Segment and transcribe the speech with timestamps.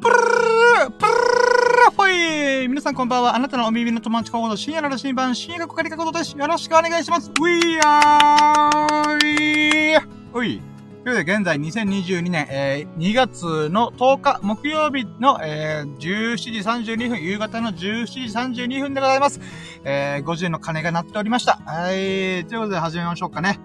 [0.00, 3.34] プルルプルルほい皆さんこんばんは。
[3.34, 6.36] あなたのお耳の友達コード深夜の羅針盤、深夜がこかりかことです。
[6.36, 7.30] よろしくお願いします。
[7.30, 10.62] ウィーアーイおい。
[11.04, 18.06] ということで、現在2022年、えー、2月の10日、木曜日の、えー、17時32分、夕方の17
[18.54, 19.40] 時32分でございます。
[19.84, 21.60] えー、50の鐘が鳴っておりました。
[21.64, 22.46] はい。
[22.46, 23.58] ということで、始めましょうかね。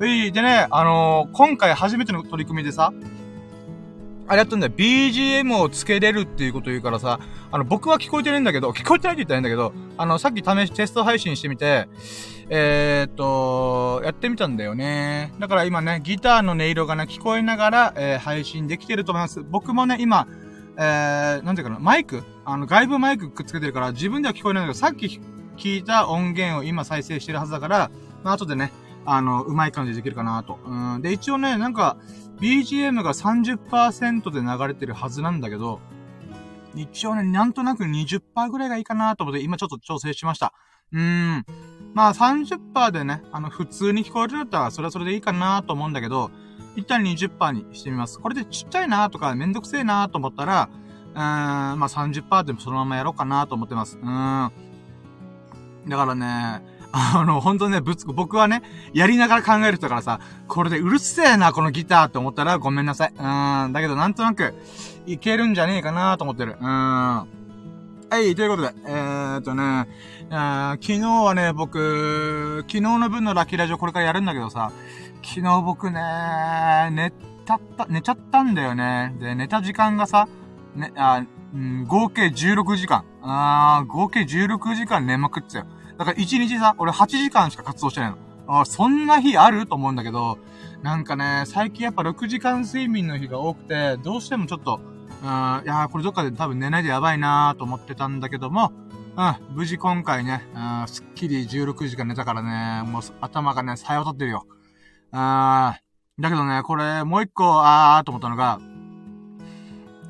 [0.00, 0.32] うい。
[0.32, 2.92] でね、あのー、今回初めての取り組みでさ、
[4.26, 4.72] あれやったんだよ。
[4.74, 7.20] BGM をつけれるっていうこと言うからさ、
[7.52, 11.88] あの、僕は聞こえてるんだけど、聞こえてないって言ったらいいんだけど、あの、さっき試し、テスト配信してみて、
[12.48, 15.32] えー、っと、やってみたんだよね。
[15.38, 19.42] だから今ね、ギターの音色がね、聞こえながら、えー、配信できてると思います。
[19.42, 20.26] 僕もね、今、
[20.76, 22.22] えー、なんていうかな、マイク？
[22.44, 25.20] あの、外部マイクくっつけてるから、自分では聞こえないんだけど、さっき
[25.56, 27.90] 聞いた音源を今再生してるはずだから、
[28.22, 28.72] まあ、後でね、
[29.06, 30.58] あの、うまい感じでできるかなと。
[30.66, 31.02] うん。
[31.02, 31.96] で、一応ね、なんか、
[32.40, 35.80] BGM が30%で流れてるはずなんだけど、
[36.74, 40.52] 一応ね、なんとなく20%ぐらいがいいかなと思って、今ちょっと調整しました。
[40.92, 41.46] うーん。
[41.94, 46.30] まあ30%でね、あの、普通に聞こえるんだったら、それはそれでいいかなと思うんだけど、
[46.76, 48.18] 一旦20%にしてみます。
[48.18, 50.68] これでちっちゃいなとか、めんどくせえなと思ったら、
[51.14, 53.96] うーん、まあ30%でもそのままやろうかなと思ってます。
[53.98, 54.52] うーん。
[55.88, 56.62] だからね、
[56.96, 63.08] あの、本当ね、ぶつく、僕はね、やりながら考える人だからさ、これでうるせえな、このギターって思ったらごめんなさい。
[63.10, 64.54] うん、だけどなんとなく、
[65.04, 66.56] いけるんじゃねえかなと思ってる。
[66.60, 66.66] うん。
[66.66, 67.26] は
[68.12, 69.88] い、ということで、えー、っとね、
[70.30, 74.70] 昨日はね、僕、昨日の分のラッキーラジオこれからやるんだけどさ、
[75.24, 76.00] 昨日僕ね、
[76.92, 77.12] 寝
[77.44, 79.16] たった、寝ちゃったんだよね。
[79.18, 80.28] で、寝た時間がさ、
[80.76, 83.04] ね、あ、うん、合計16時間。
[83.20, 85.66] あー、合計16時間寝まくってたよ。
[85.98, 88.18] だから1日さ、俺8時間しか活動してないの。
[88.46, 89.66] あそんな日ある？
[89.66, 90.38] と思うんだけど、
[90.82, 94.80] なんかね、最近やっぱ6時間睡眠の日が多くて、どうしてもちょっと、
[95.22, 98.72] うん、いやこれどっかで多分寝ないでやばいなーと思ってたんだけども、
[99.16, 104.46] うん、無事今回ね、うん、すっきり16時間寝たからね、もう頭がね、さえ渡ってるよ。
[105.12, 108.60] あー、だけどね、これ、もう一個、あーと思ったのが、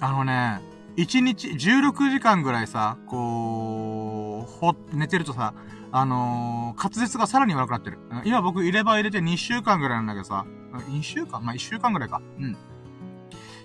[0.00, 0.60] あのね、
[0.96, 5.54] 1日、16時間ぐらいさ、こう、ほ、寝てるとさ、
[5.96, 8.00] あのー、滑舌がさらに悪くなってる。
[8.24, 11.40] 今僕入れ歯入れて2週間ぐらいなんだけどさ、2週間？
[11.40, 12.20] まあ、1週間ぐらいか。
[12.40, 12.56] うん。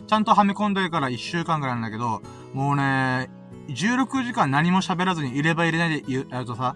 [0.05, 2.21] ちゃんとはめ込んでるから1週間ぐらいなんだけど、
[2.53, 3.31] もうね、
[3.69, 6.75] 16時間何も喋らずに入れ歯入れないで言うやるとさ、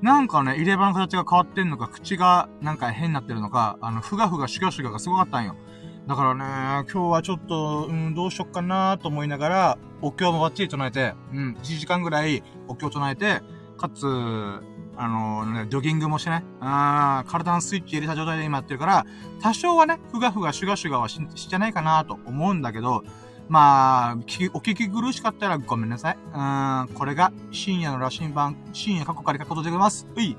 [0.00, 5.54] なんかね、入れ歯の形が変わってんのか、口がなんか変になってるのか、あの、ふがふがシュガシュガがすごかったんよ。
[6.06, 13.42] だからね、今日はちょっと、うん、どうしよっかなと思いながら、お経もバッチリ唱えて、うん、1時間ぐらいお経唱えて、
[13.76, 14.02] かつ、
[14.96, 19.06] あのね、ジョギングもしてね、あ体のスイッチ入れた状態で今やってるから、
[19.40, 23.04] 多少はね、ふがふがシュガシュガはし、しじゃないかなと思うんだけど、
[23.48, 26.16] まあ、お聞き苦しかったらごめんなさい。
[26.16, 30.06] うん、これが深夜の羅針盤、深夜過去から書くことでございます。
[30.14, 30.36] うい。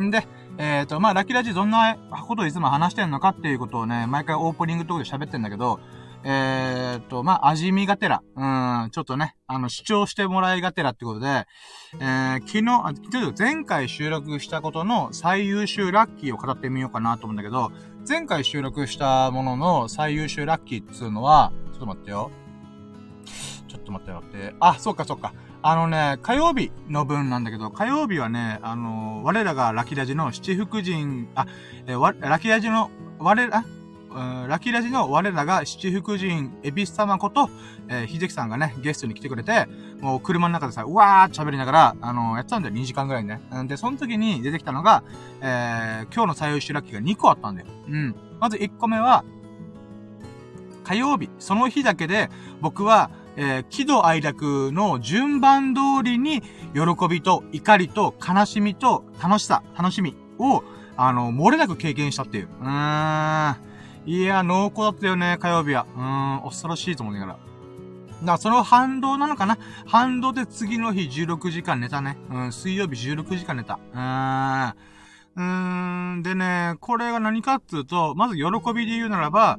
[0.00, 0.26] んで、
[0.58, 1.96] えっ、ー、と、まあ、ラッキーラジどんな
[2.26, 5.80] ことをいつも話してんのかっていうことをね、毎回オープニングとかで喋ってんだけど、
[6.24, 11.46] えー、っと、まあ、味見がてら、うん、ちょっとね、あの、主張してもらいがてらってことで、
[11.98, 17.72] えー、昨日、あ、ちょっと前回収録したことの最優秀ラッキーを語ってみようかなと思うんだけど、
[18.08, 22.30] 前回収録したものの最優秀ラッキーっつうのは、ちょっと待ってよ。
[23.68, 24.54] ちょっと待って待って。
[24.60, 25.32] あ、そっかそっか。
[25.64, 31.46] あのね、火曜日の分なんだけど、火曜日はね、あの我らがラキラジの七福神、あ、
[31.86, 33.64] えー、ラキラジの、我ら、
[34.48, 37.48] ラキラジの我らが七福神エビス様こと、
[37.88, 39.66] えー、秀樹さんがね、ゲストに来てくれて、
[40.00, 43.40] もう車の中でさ、うわー喋りながら、あのー、やってたんだよ、2時間ぐらいね。
[43.66, 45.02] で、その時に出てきたのが、
[45.40, 47.68] えー、今日の最優秀ラッキーが2個あったんだよ。
[47.88, 48.14] うん。
[48.40, 49.24] まず1個目は、
[50.84, 52.28] 火曜日、その日だけで、
[52.60, 56.42] 僕は、えー、喜怒哀楽の順番通りに、
[56.74, 60.62] 喜びと怒りと悲しみと楽しさ、楽しみを、
[60.96, 62.48] あの、漏れなく経験したっていう。
[62.60, 63.71] うーん。
[64.04, 65.86] いや、濃厚だったよね、火曜日は。
[65.96, 67.32] うーん、恐ろしいと思いながら。
[67.34, 67.38] だ
[68.26, 69.58] からその反動なのかな？
[69.86, 72.16] 反動で次の日16時間寝たね。
[72.30, 73.78] うん、水曜日16時間寝た。
[73.92, 74.74] うーん。
[75.34, 78.44] うーん、でね、これが何かっていうと、まず喜
[78.74, 79.58] びで言うならば、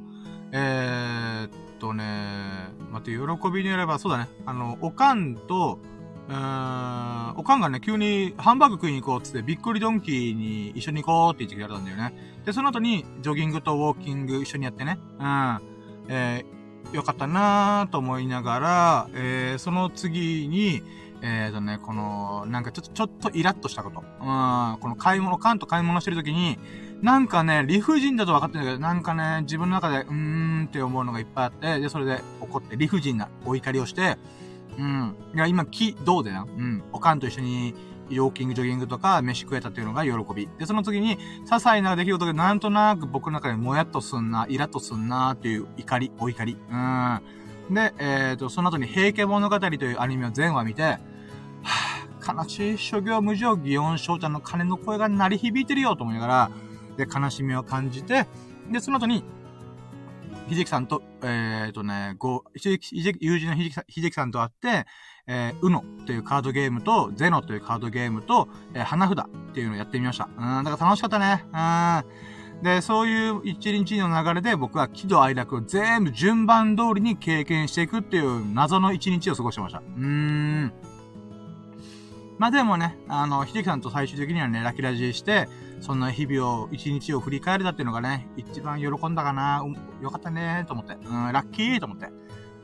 [0.52, 4.28] えー、っとね、待って、喜びで言えば、そうだね。
[4.46, 5.80] あの、おかんと、
[6.28, 12.33] うーん、おかんがね、急にハンバーグ食いに行こうってって、びっくりドンキーに一緒に行こうって言ってくれたんだよね。
[12.44, 14.98] で、その後に、ジョギングとウォーキング一緒にやってね。
[15.18, 15.60] うん。
[16.08, 20.82] えー、よかったなーと思いながら、えー、その次に、
[21.22, 24.00] えーとね、この、なんかちょっと、ちょっとイラッとしたこと。
[24.00, 26.58] うん、この買い物、カンと買い物してるときに、
[27.00, 34.18] なんかね、理不尽だと分かってんだけど、なんかね、自分の中で、うーんって思うのがいっぱいあって、で、それで怒って理不尽なお怒りをして、
[34.78, 35.16] うん。
[35.34, 36.46] いや、今、気、どうだよ。
[36.56, 36.82] うん。
[36.92, 37.74] おかんと一緒に、
[38.10, 40.48] ウォーキング、ジョギングとか、飯食えたっていうのが喜び。
[40.58, 46.56] で、その次に、些細な出来事でなんとなく僕の中でもやっとすんな、イラッとすんなっていう怒り、お怒り。
[46.70, 47.20] うん。
[47.70, 56.50] で、えっ、ー、と、その後に平家物語というアニメを全話見て、はぁ、悲しい諸行無常、祇園翔ちゃんの鐘の声が鳴り響いてるよと思いながら、
[56.96, 58.26] で、悲しみを感じて、
[58.70, 59.24] で、その後に、
[60.48, 64.86] ひじきさんと、えっ、ー、とね、ご、ひじき、友人のひじきさん、ひじきさんと会って、
[65.26, 70.28] えー、うのというカードゲームと、ゼノというカードゲームと、えー、花札っていうのをやってみました。
[70.36, 71.44] うん、だから楽しかったね。
[71.52, 72.62] うん。
[72.62, 79.78] で、そういう一日の流れで僕は喜怒哀楽を全部順番通りに経験していくっていう謎の一日を過ごしてました。
[79.78, 80.72] うーん。
[82.38, 85.48] まあでもね、あの、ひできさんと最終的にはね、ラキラジして、
[85.80, 89.64] そんな日々を、一日を振り返れたっていうのがね、一番喜んだかな、
[90.02, 90.94] よかったねと思って。
[90.94, 92.10] うん、ラッキーと思って。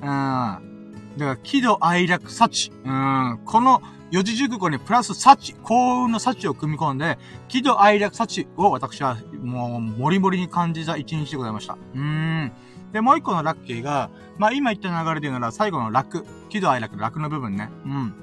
[0.02, 0.79] うん。
[1.20, 2.72] だから、喜怒哀楽幸。
[2.84, 7.18] うん、この四字熟語にプラス幸、幸運の幸を組み込んで、
[7.48, 11.76] 喜怒哀楽幸を私はもう、もりもりに感じた一日でございました。
[11.94, 12.52] うん。
[12.92, 17.70] で、もう一個のラッキーが、まあ今言った流れで言うなら最後の楽、喜怒哀楽の楽の部分ね。
[17.84, 18.14] うん。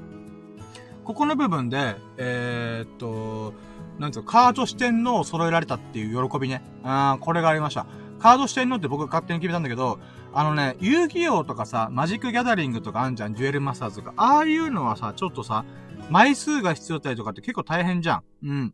[1.06, 3.54] ここの部分で、えー、っと、
[3.98, 6.62] なんつうか、カード四天王を揃えられたっていう喜びね。
[6.84, 7.86] あー、これがありました。
[8.20, 10.00] カード四天王って僕勝手に決めたんだけど、
[10.34, 14.14] あのね、遊戯王とかさ、マジックギャザリングとかあんじゃん、デュエルマスターズとか。
[14.18, 15.66] ああいうのはさ、ちょっとさ、
[16.10, 18.24] 枚数が必要だったりとかって結構大変じゃん。
[18.44, 18.74] うん。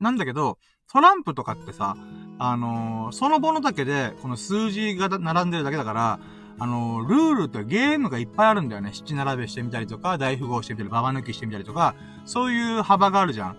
[0.00, 0.58] なんだけど、
[0.92, 1.96] トランプとかってさ、
[2.38, 6.20] あのー、そのものだけで、この数字が並んでるだけだから、
[6.58, 8.90] あの、ルールってゲームがいっぱいあるんだよね。
[8.92, 11.94] 七並べしてみたりとか、大富豪してみたり、ババ抜きしてみたりとか、
[12.26, 13.56] そういう幅があるじゃん。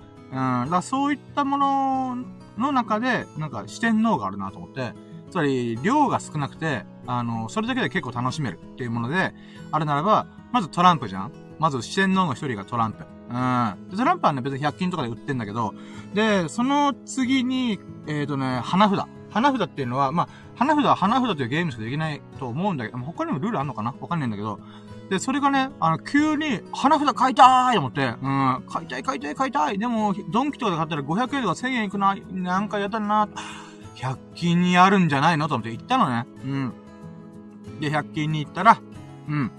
[0.63, 0.69] うん。
[0.69, 2.17] だそういったもの
[2.57, 4.93] の中で、なんか四天王があるなと思って、
[5.29, 9.33] つまり、量が少なくて、あの、それだけで結構楽しめるっていうもので、
[9.71, 13.05] あるならば、まずトランプじゃんまず四天王の一人がトランプ。
[13.29, 13.97] うん。
[13.97, 15.73] トランプはね、別に100均とかで売ってんだけど、
[16.13, 19.05] で、その次に、えっ、ー、とね、花札。
[19.31, 23.93] 花札っていうのは、まあ、花札は花札というゲームしかできないと思うんだけど、他にもルールあんのかな？
[23.99, 24.59] わかんないんだけど、
[25.09, 29.77] で、それがね、あの、急に、花札買いたいと思って、うん、買いたい買いたい買いたい。
[29.77, 33.29] でも、ドンキとかで買ったら500円とか1000円いくな、なんかやったらな、
[33.95, 36.25] 100均にあるんじゃないのと思って行ったのね。
[36.43, 36.73] うん。
[37.79, 38.79] で、100均に行ったら、
[39.27, 39.51] うん。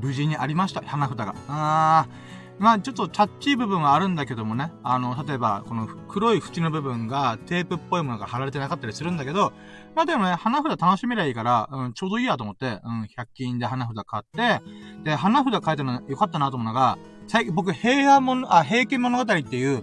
[0.00, 1.34] 無事にありました、花札が。
[1.48, 2.30] あー。
[2.60, 4.70] まあちょっとチャッチー部分はあるんだけどもね。
[4.82, 9.54] あの、例えば、この黒い縁の部分がテープっぽいものが貼られてなかったりするんだけど、
[9.94, 14.64] まあでもね、花札楽しめりゃいいから、うん、ちょうどいいやと思って、うん、100均で花札買って、
[15.04, 19.82] で、花札買えたのよかったなと思うのが、最近僕、平安物、あ、平家物語っていう、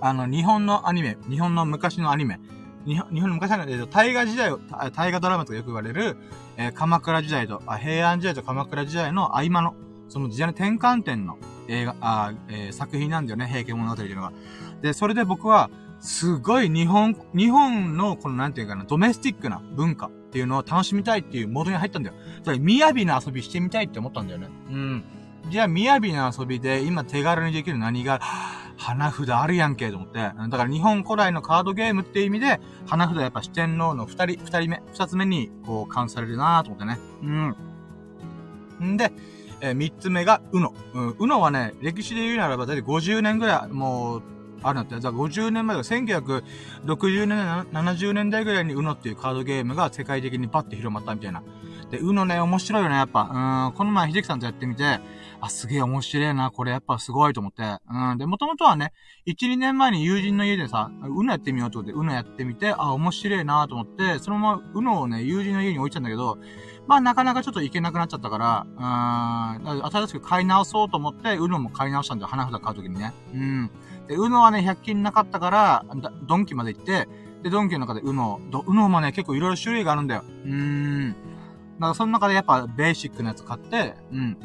[0.00, 2.40] あの、日本のアニメ、日本の昔のアニメ、
[2.86, 6.16] 日本の昔の、えっと、大河時代を、大河ドラマとかよく言われる、
[6.56, 9.74] えー、鎌倉時代とあ、平安時代と鎌倉時代の合間の、
[10.08, 11.36] その時代の転換点の
[11.68, 14.32] 映画、あえー、作品なんだよね、平家物語っていうのが。
[14.80, 15.68] で、それで僕は、
[16.00, 22.16] すごい日本、日本のこのなんていうかな、ドメスティックな文化っていうのを楽しみたいっていうモードに入ったんだよ。
[22.42, 24.48] それ、雅な遊びしてみたいって思ったんだよね。
[24.70, 25.04] うん。
[25.50, 28.20] じゃあ、雅な遊びで今手軽にできる何が、
[28.80, 30.18] 花札あるやんけ、と思って。
[30.18, 36.98] だから日本古来のカードゲームっていう意味で、花札やっぱ四天王の二人、二人目、二つ目に、こう、感されるなと思ってね。
[37.22, 38.92] うん。
[38.94, 39.12] んで、
[39.60, 40.72] えー、三つ目が、うの。
[40.94, 44.22] うん、うのはね、歴史で言うならば、だいたい50年ぐらい、もう、
[44.62, 45.00] あるんだって。
[45.00, 51.42] じゃあ50年前だ、1960年、70年代ぐらいに UNO っていうカードゲームが世界的にバッて広まったみたいな。
[51.90, 53.68] で、UNO ね、面白いよね、やっぱ。
[53.68, 55.00] うん、この前、秀樹さんとやってみて、
[55.40, 57.62] あ、すげえ面白いな、これやっぱすごいと思って。
[57.90, 58.92] うん、で、もともとはね、
[59.26, 66.38] 1、2年前に友人の家でさ、UNO やってみようってことで、UNO やってみて、あ、面白いなと思って、そのまま UNO をね、友人の家に置いちゃうんだけど、
[66.86, 73.12] まあなかなかちょっと行けなくなっちゃったから、うん、新しく買い直そうと思って、UNO も買い直したんだよ、花札買うときにね。
[73.32, 73.70] うん。
[74.10, 75.84] で、うのはね、100均なかったから、
[76.26, 77.08] ドンキまで行って、
[77.44, 80.24] で、ドンキの中でうの、うのもね、結構いろいろ種類があるんだよ。
[80.44, 81.10] うーん。
[81.10, 84.36] だからその中でやっぱベーシックなやつ買って、うん。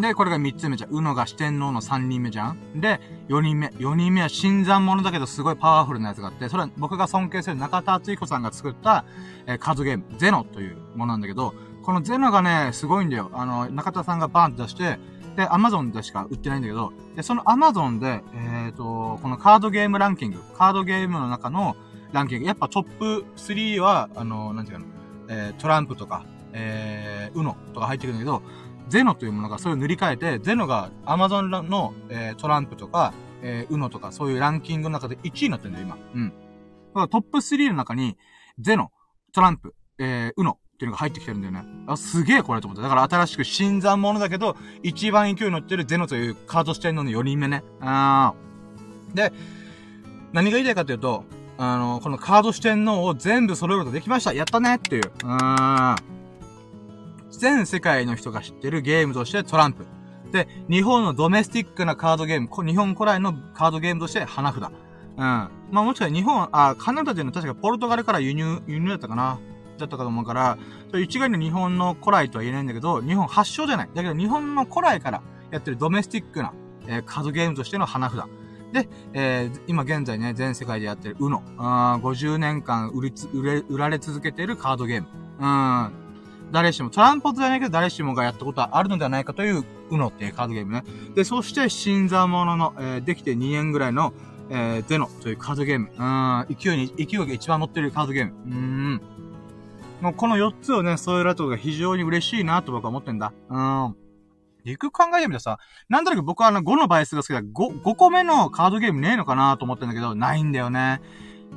[0.00, 0.90] で、これが3つ目じゃん。
[0.90, 2.80] うのが四天王の3人目じゃん。
[2.80, 3.66] で、4人目。
[3.66, 9.04] 4人目は新参者だけどすごいパワフルなやつがあって、それは僕が尊敬する中田敦彦さんが作った、
[9.48, 13.28] えー、カードゲーム、ゼノというものなんだけど、このゼノがね、すごいんだよ。
[13.32, 15.00] あの、中田さんがバーンって出して、
[15.36, 21.76] で、アマゾンでしか売ってないんだけど、で、そのアマゾンで、えっ、ー、と、このカードゲームランキング、カードゲームの中の
[22.12, 24.86] ランキング、やっぱトップ3は、あの、なんていうの、
[25.28, 28.42] えー、トランプとか、えー、ウノとか入ってくるんだけど、
[28.88, 35.98] ゼノというものがそれを塗り替えて、ゼノがアマゾンの、えー、トランプとか、えー、うのとか、そういうランキングの中で1位になってるんだよ、今。
[36.14, 36.28] うん。
[36.28, 36.34] だ
[36.94, 38.16] からトップ3の中に、
[38.58, 38.90] ゼノ、
[39.32, 41.62] トランプ、えー、うのっていうのが入ってきてるんだよね。
[41.86, 42.82] あ、すげえこれと思って。
[42.82, 47.62] だから新しく新参者だけど、一番勢いに乗ってるゼノというカード視点の4人目ね。
[47.82, 49.14] あー。
[49.14, 49.30] で、
[50.32, 51.24] 何が言いたいかというと、
[51.58, 55.02] あの、このカード四天王を全部揃えることができましたやったねっていう。
[55.02, 55.96] うーん。
[57.28, 59.84] 全世界の人が知ってるゲームとしてトランプ。
[60.32, 64.62] で、日本のドメスティックなカードゲーム、日本古来のカードゲームとして花札。
[64.62, 64.70] うん。
[65.18, 69.38] まあもしかしたら日本、あ、カナダでいうの確かポルトガルから輸入、輸入だったかな
[69.80, 70.58] だったかと思うから、
[71.00, 73.90] 一概に日本の古来とは言えないんだけど、日本発祥じゃない。
[73.94, 76.52] だけど日本の古来からやってるドメスティックな、
[76.86, 78.24] えー、カードゲームとしての花札。
[78.72, 81.42] で、えー、今現在ね、全世界でやってる UNO。
[81.58, 85.08] あ50年間売りつ、売れ、売られ続けているカードゲーム。
[85.40, 85.92] うん。
[86.52, 90.84] 誰しも、トランポじゃないけど誰しもがやったことはあるのではないかという UNO っていうカードゲームね。
[91.14, 94.12] で、そして新座者の、えー、できて2年ぐらいの、
[94.50, 95.90] えー、ゼノというカードゲーム。
[95.96, 98.32] うん、勢いに、勢いが一番乗ってるカードゲーム。
[98.46, 99.00] うん。
[100.00, 103.32] もうこの4つをね、添えられたことが非常に嬉しいなと僕は思ってんだ。
[103.48, 103.96] うん。
[104.64, 107.42] よく考えてみたらさ、なんとなく僕はあの5の倍数が好きだ。
[107.42, 111.00] 5、5個目のカードゲームねえのかなと思ってんだけど、ないんだよね。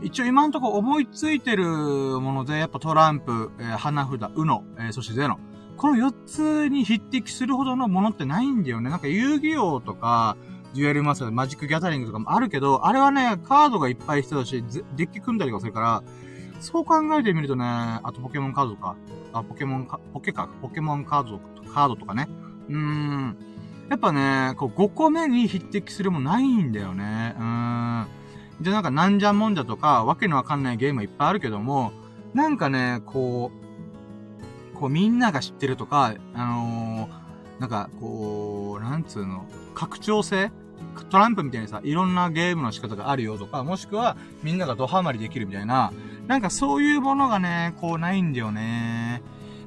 [0.02, 5.40] 一応今んとこ思いついてるもので、やっぱトランプ、えー、花札、ウノ、えー、そしてゼノ。
[5.78, 8.90] この4つに匹敵するほどのものってないんだよね。
[8.90, 10.38] なんか遊戯王とか、
[10.76, 14.64] デュエルマスター、マジックギャザリングとかもあるけど、あれはね、カードがいっぱい必要だし、
[14.96, 16.04] デッキ組んだりとかするから、
[16.64, 18.96] そう考えてみるとね、あとポケモンカードか、
[19.34, 21.40] あ、ポケモンか、ポケか、ポケモンカード、
[21.74, 22.30] カードとかね。
[22.70, 23.38] うーん。
[23.90, 27.36] やっぱね、こう5個目に匹敵するもないんだよね。
[27.38, 28.08] うーん。
[28.62, 31.92] で、なんかなんじゃもんじゃとか、わけのわかんないゲームいっぱいあるけども、
[32.34, 33.52] なんかね、こ
[34.74, 40.50] う、こうみんなが知ってるとか、あのー、なんかこう、なんつうの、拡張性
[40.94, 45.92] トランプみたいにさ、いろんなゲームの仕方があるよとか、もしくはみんながドハマりできるみたいな、
[46.28, 49.22] なんかそういうものがね、こうないんだよね。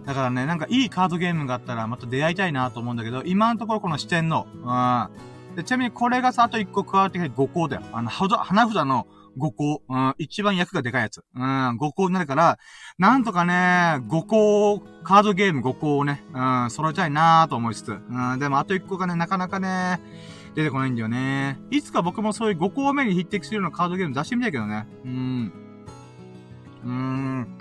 [0.06, 5.56] だからね、なんかいいカードゲームがあったらまた出会いたいなと思うんだけど、今のところこの視点の、うん。
[5.56, 7.83] でちなみにこれがさ、あと1個加わってきて5個だよ。
[7.92, 9.06] あの、花札の
[9.38, 11.25] 5個、うん、一番役がでかいやつ。
[11.35, 12.59] うん、5個になるから、
[12.99, 17.92] なんとかね、5個、カードゲーム5個をね、うん、揃えたいなと思いつつ。
[17.92, 20.00] うん、でもあと1個がね、なかなかね、
[20.56, 21.60] 出てこないんだよね。
[21.70, 24.88] いつか僕もそういう5個目に匹敵するようなカードゲーム出してみたいけどね。
[25.04, 25.52] うん。
[26.82, 27.58] うーん。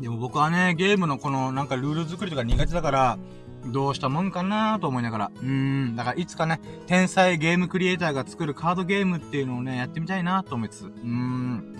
[0.00, 3.18] でも僕はね、ゲームのこのなんかルール作りとか苦手だから、
[3.66, 5.30] どうしたもんかなと思いながら。
[5.36, 5.46] うー
[5.92, 5.94] ん。
[5.94, 10.86] だからいつかね、天才ゲームクリエイターが作るカードゲームっていうのをね、やってみたいなと思いつつ。
[10.86, 11.76] うーん。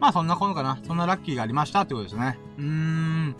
[0.00, 0.78] まあそんなことかな。
[0.84, 2.38] そんなラッキーがありましたってことですね。
[2.56, 3.36] うーん。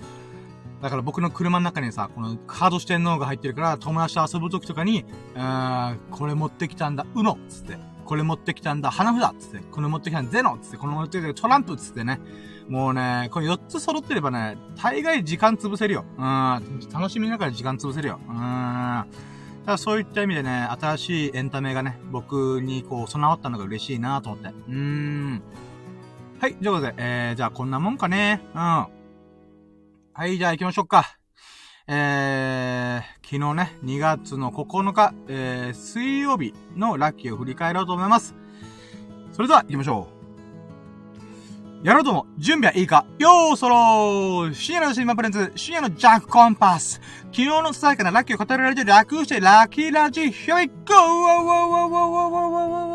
[0.81, 5.05] だから僕の車の中にさ、このカード四天王が入ってるから、友達と遊ぶ時とかに、
[5.35, 7.77] うーん、これ持ってきたんだ、うのつって。
[8.05, 9.65] これ持ってきたんだ、花札つって。
[9.71, 10.77] これ持ってきたんだ、ゼノつって。
[10.77, 12.21] これ持ってきたトランプつってね。
[12.69, 16.05] もうね、これ4つ揃ってればね、大概時間潰せるよ。
[16.17, 16.81] うん。
[16.93, 18.21] 楽しみながら時間潰せるよ。
[18.29, 19.05] うん。
[19.67, 24.49] だそういった意味でね、新しいエンタメがね、僕にこう備わったのが嬉しいなと思って。
[24.69, 25.43] うーん。
[26.41, 28.43] はい、ということで、えー、じゃあこんなもんかね。
[28.55, 28.98] うん。
[30.19, 31.17] はい、じゃあ行きましょうか。
[31.87, 38.35] えー、昨日ね、2月の9日、えー、水曜日のラッキーを振り返ろうと思います。
[39.31, 40.09] それでは行きましょ
[41.85, 41.87] う。
[41.87, 52.88] やろうとも、準備はいいかよーそろー深夜のシンマプレンズ、深夜のジャックコンパス昨日のさやかなラッキーを語られて楽してラッキーラジ、Here we go!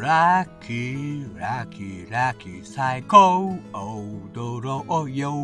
[0.00, 5.34] ラッキー、ラッキー、ラッキー、最高、踊ろうよ。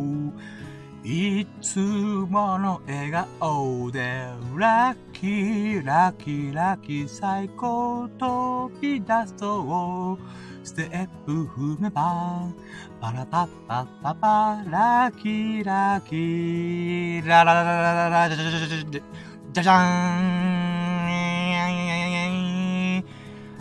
[1.03, 9.07] いつもの笑顔で、ラッキー、ラッキー、ラッキー、最高、飛び出
[9.37, 10.65] そう。
[10.65, 12.47] ステップ踏めば、
[13.01, 19.03] パラパッパッパパ、ラッキー、ラッキー、ラララララララ、じゃじゃじゃじゃじゃ
[19.53, 20.84] じゃじゃん。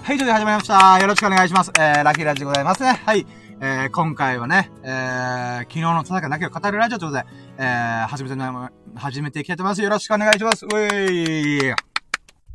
[0.04, 1.00] はい、ということで始まりました。
[1.00, 1.72] よろしくお願いします。
[1.80, 3.02] えー、ラッキーラジでございますね。
[3.06, 3.26] はい。
[3.62, 8.36] えー、今回はね、えー、昨日の戦いだけを語るラジオということで、えー、始めて、
[8.96, 9.82] 始めていきたいと思います。
[9.82, 10.66] よろしくお願いします。
[10.66, 11.93] うえい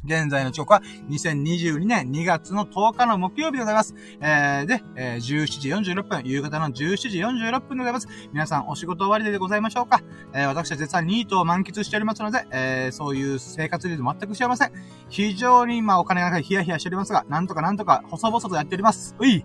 [0.04, 3.94] 現在の時刻は2022年2月の10日の木曜日でございます。
[4.20, 8.08] えー、で、えー、17時46分、夕方の17時46分でございます。
[8.32, 10.02] 皆さんお仕事終わりでございましょうか
[10.32, 14.72] えー、私は絶賛ニートを満喫しておりますので、えー、そういう生活で全く幸せん。
[15.08, 19.16] 非常に、まあ、お金がかかりヒヤヒヤしておりますが、なんとかなんとか細々とやっております。
[19.18, 19.44] うい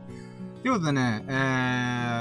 [0.62, 1.32] ということでね、え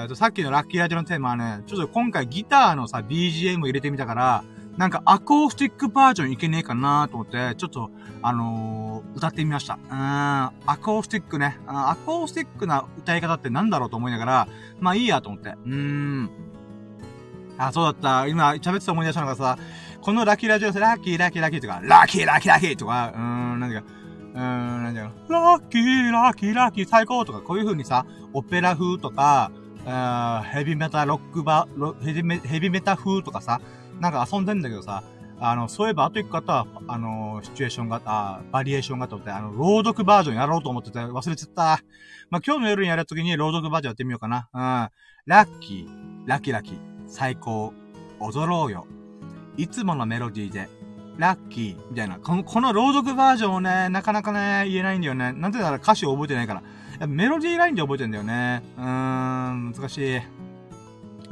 [0.06, 4.44] ーと、さっきのラッキーラジオのテーマはね、ちょっと今回ギターのさ、BGM 入れてみたから、
[4.76, 7.90] なんかアコースティックバージョンいけねえかなと思って、ちょっと、
[8.22, 9.74] あのー、歌ってみました。
[9.74, 11.58] うん、アコースティックね。
[11.66, 14.48] アコースティックな歌い方ってなんだろうと思いながら、
[14.80, 15.50] まあいいやと思って。
[15.50, 16.30] うーん。
[17.58, 18.26] あ、そうだった。
[18.28, 19.58] 今、喋ってた思い出したのがさ、
[20.00, 23.82] このラッキーラジオでラッキーラッキーラッキーとか、ラッキーラッキーラッキーとか、うーん、なんか、
[24.34, 25.10] うーん、なんだよ。
[25.28, 29.52] ラッキーラッキーラッキー最高とか、こういう風にさ、オペラ風とか、
[29.84, 31.68] ヘビメタロックバ、
[32.02, 33.60] ヘビメヘビメタ風とかさ、
[34.02, 35.04] なんか遊んでんだけどさ、
[35.38, 41.84] あの、そういえばあと一個は、あの、シチュエーションが、あバリエーションがと思って、あの、朗読バージョンやろうと思ってて忘れちゃった。
[42.28, 44.48] まあ、今日の夜にやるときに朗読バージョンやってみようかな。
[44.52, 44.60] うん。
[45.26, 46.72] ラッキー、ラッキラッキ、
[47.06, 47.72] 最高、
[48.18, 48.88] 踊ろうよ。
[49.56, 50.68] いつものメロディーで、
[51.16, 52.18] ラッキー、みたいな。
[52.18, 55.32] この、この朗読バージョンをね、なかなかね、言えないんだよね。
[55.32, 56.60] なんでなら歌詞を覚えてないか
[57.00, 57.06] ら。
[57.06, 58.64] メロディーラインで覚えてんだよね。
[58.76, 60.20] うーん、難しい。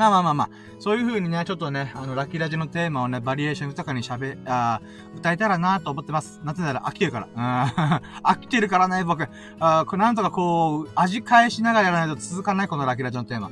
[0.01, 4.81] まあまあまあまあ、そういう風にね、ちょっとね、あの、ラッキーラジのテーマをね、バリエーション豊かに喋、あ
[5.15, 6.41] 歌えたらなと思ってます。
[6.43, 7.27] なぜなら飽きてるから。
[7.27, 8.01] うん。
[8.25, 9.29] 飽きてるからね、僕。
[9.59, 13.49] あこれなんとかこう、味変えしながらやらないと続かない、このラッキーラジのテーマ。
[13.49, 13.51] う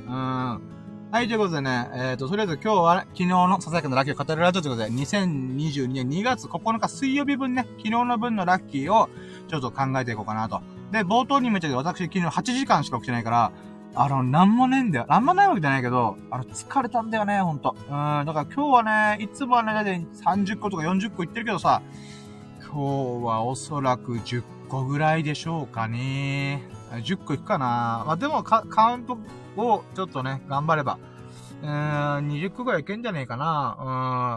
[0.59, 0.79] ん。
[1.11, 9.11] はい、ということでね、えっ、ー、と、とりあえず今日は、昨日のささやかなラッキーを語るラジオということで、2022年2月9日水曜日分ね、昨日の分のラッキーを
[9.49, 10.63] ちょっと考えていこうかなと。
[10.93, 13.53] で、冒頭にも言ったけど、私昨日8時間しか起きてないから、
[13.95, 15.07] あの、なんもねえんだよ。
[15.09, 17.75] なんもないわけじゃないけど、あの、疲れたんだよね、ほんと。
[17.79, 21.83] うん、だから今日はね、いつもはね、だいたい30個とか40個言ってるけどさ、
[22.61, 26.63] 今日はおそらく10個ぐらいでしょうかね。
[26.93, 28.05] 10個いくかな。
[28.07, 29.19] まあ、でもカウント
[29.57, 30.99] をちょっとね、頑張れば、
[31.63, 33.77] うーん、20個ぐらいいけんじゃねえかな。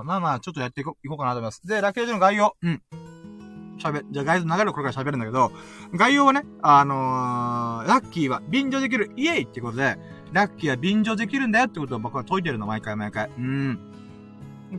[0.01, 1.65] うん、まあまあ、ちょっとやっていこうかなと思います。
[1.67, 2.55] で、ラッキージの概要。
[2.61, 2.81] うん。
[3.81, 5.51] 喋、じゃあ概要流れをこれから喋るんだけど、
[5.93, 9.97] 概要はね、あのー、ラッキーは便乗できるイエイってことで、
[10.31, 13.29] ラッキーは便乗できるんだよってことを僕は解いてるの、毎回毎回。
[13.37, 13.79] うん。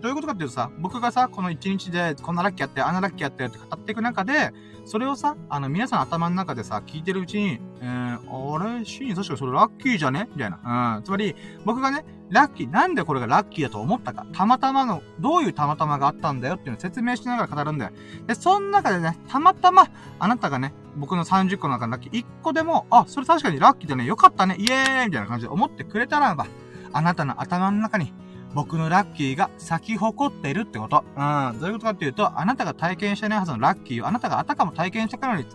[0.00, 4.52] どういうことかっていうとさ、僕がさ、この一日でこんなラッキーやって、あんなラッキーやってって語っていく中で、
[4.84, 10.28] それをさ、あの、皆さん頭の中でさ、聞いてるうちに、えー、あれ、シーン確かそれラッキーじゃね？
[10.32, 10.96] みたいな。
[10.96, 11.04] うん。
[11.04, 16.54] つまり、僕がね、ラッキー、なんでこれがラッキーだと思ったか、たまたまの、どういうたまたまがあったんだよ？
[16.54, 17.92] っていうのを説明しながら語るんだよ。
[18.26, 25.06] で、その中でね、たまたま、あなたがね、僕の30個の中のラッキー、1個でも、あ、それ確かにラッキーだね、よかったね、イエーイ！
[25.06, 26.46] みたいな感じで思ってくれたらば、
[26.92, 28.12] あなたの頭の中に、
[28.54, 31.04] 僕のラッキーが咲き誇ってるってこと。
[31.16, 31.58] うん。
[31.58, 35.46] どういうことかっていうと、あなたが体験してないはずのラッキーをあなたがあたかも体験したからに、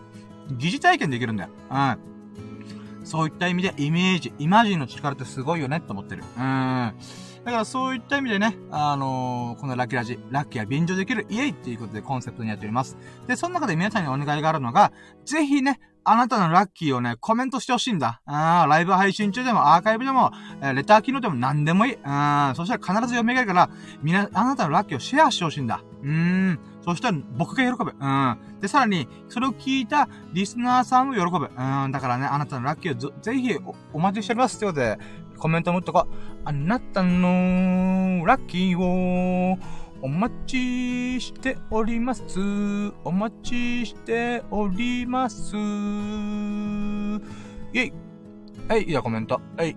[0.50, 1.50] 疑似体験できるんだよ。
[1.70, 1.98] うん。
[3.04, 6.24] そういった意味でイメージ、イマジンの力ってすごいよねって思ってる。
[6.36, 6.94] うん。
[7.44, 12.98] だからそういった意味でね、あのー、このラッキーラジ、ラッキーは便乗できるイエイっていうことでコンセプトにやっております。
[13.26, 14.92] で、その中で皆さんにお願いがあるのが、
[15.24, 15.80] ぜひね、
[16.10, 18.20] あなたのラッキーをね、コメントしてほしいんだ。
[18.26, 21.98] あライブ配信中でも、アーカイブでも、えレター機能でも何でもいい。
[22.04, 23.70] あそしたら必ず読み上げるから、
[24.02, 25.82] みな、あなたのラッキーをシェアしてほしいんだ。
[26.02, 26.58] うーん。
[26.82, 27.94] そしたら僕が喜ぶ。
[27.98, 28.38] うん。
[28.60, 31.50] で、さらに、それを聞いたリスナーさんも喜ぶ。
[31.54, 31.92] うん。
[31.92, 34.58] だからね、あなたのラッキーをぜひおお待ちしております。
[34.58, 34.98] ということで、
[35.38, 36.14] コメントもっとこう。
[36.44, 39.58] あなたのラッキーを、
[40.00, 42.22] お待ちしております。
[43.02, 45.56] お待ちしております。
[45.56, 47.20] イェ
[47.72, 47.92] イ。
[48.68, 49.40] はい、いや、コメント。
[49.56, 49.76] はい。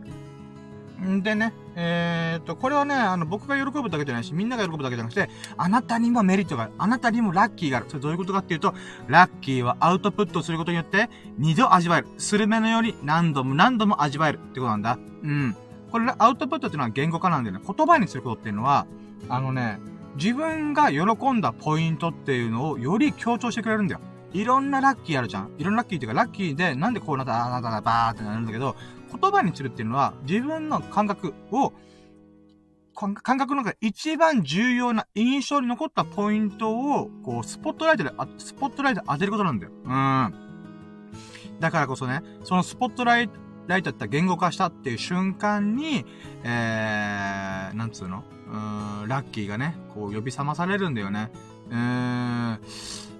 [1.03, 6.73] んでね、えー、っと、これはね、あの、僕が喜ぶだけじゃないし、みんなが喜ぶだけじゃなくて、あなたにもメリットがある。
[6.77, 7.87] あなたにもラッキーがある。
[7.89, 8.75] それどういうことかっていうと、
[9.07, 12.07] ラッキーはアウトプットすることによって、二度味わえる。
[12.19, 14.99] スルメのように何度も何度も味わえるってことなんだ。
[15.23, 15.55] うん。
[15.91, 17.63] これ、アウトプットっていうのは言語化なんだよね。
[17.65, 18.85] 言葉にすることっていうのは、
[19.27, 19.79] あのね、
[20.15, 24.01] 自分が喜んだポイントっていうのをより強調してくれるんだよ。
[24.33, 25.51] いろんなラッキーあるじゃん。
[25.57, 28.75] いろんなラッキーっていうか、ラッキーでなんでこうなった、あなたがバーってなるんだけど、
[29.19, 31.73] 言葉にするっていうのは、自分の感覚を、
[32.93, 39.71] 感覚の中で一番重要な印象に残ったポイントを、こう、スポットライトで、スポットライト当てることなんだよ。
[39.83, 40.33] うん。
[41.59, 43.33] だからこそね、そのスポットライト、
[43.67, 46.05] ライトだった言語化したっていう瞬間に、
[46.43, 48.23] えー、なんつうの？
[48.51, 51.31] うん、ラッキーがね、こう呼び覚まされるんだよね。
[51.69, 52.59] うーん、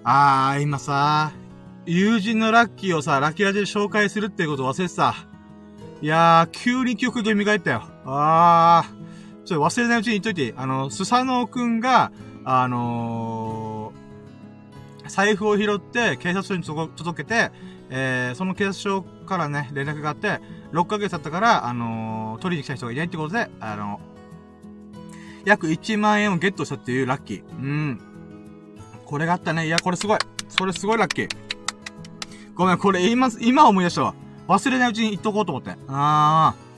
[0.04, 1.32] あー、今さ、
[1.86, 5.14] 友人のラッキーをさ、ラッキーラジで紹介するっていうことを忘れてた。
[6.02, 7.82] いやー、急に記憶が蘇ったよ。
[8.04, 12.12] あー、ちょっと忘れないうちに言っといていい、あの、スサノオくんが、
[12.44, 17.50] あのー、財布を拾って警察署に届けて、
[17.88, 20.40] えー、その警察署からね、連絡があって、
[20.72, 24.00] 6ヶ月経ったから、あのー、取りに来た人がいないってことで、あの
[25.44, 27.42] 約1万円をゲットしたっていうラッキー。
[27.50, 28.00] うん。
[29.04, 29.66] これがあったね。
[29.66, 30.18] いや、これすごい。
[30.48, 31.28] それすごいラッキー。
[32.54, 34.14] ごめん、これ今、今思い出したわ。
[34.48, 35.76] 忘れないうちに言っとこうと思って。
[35.88, 36.72] あー。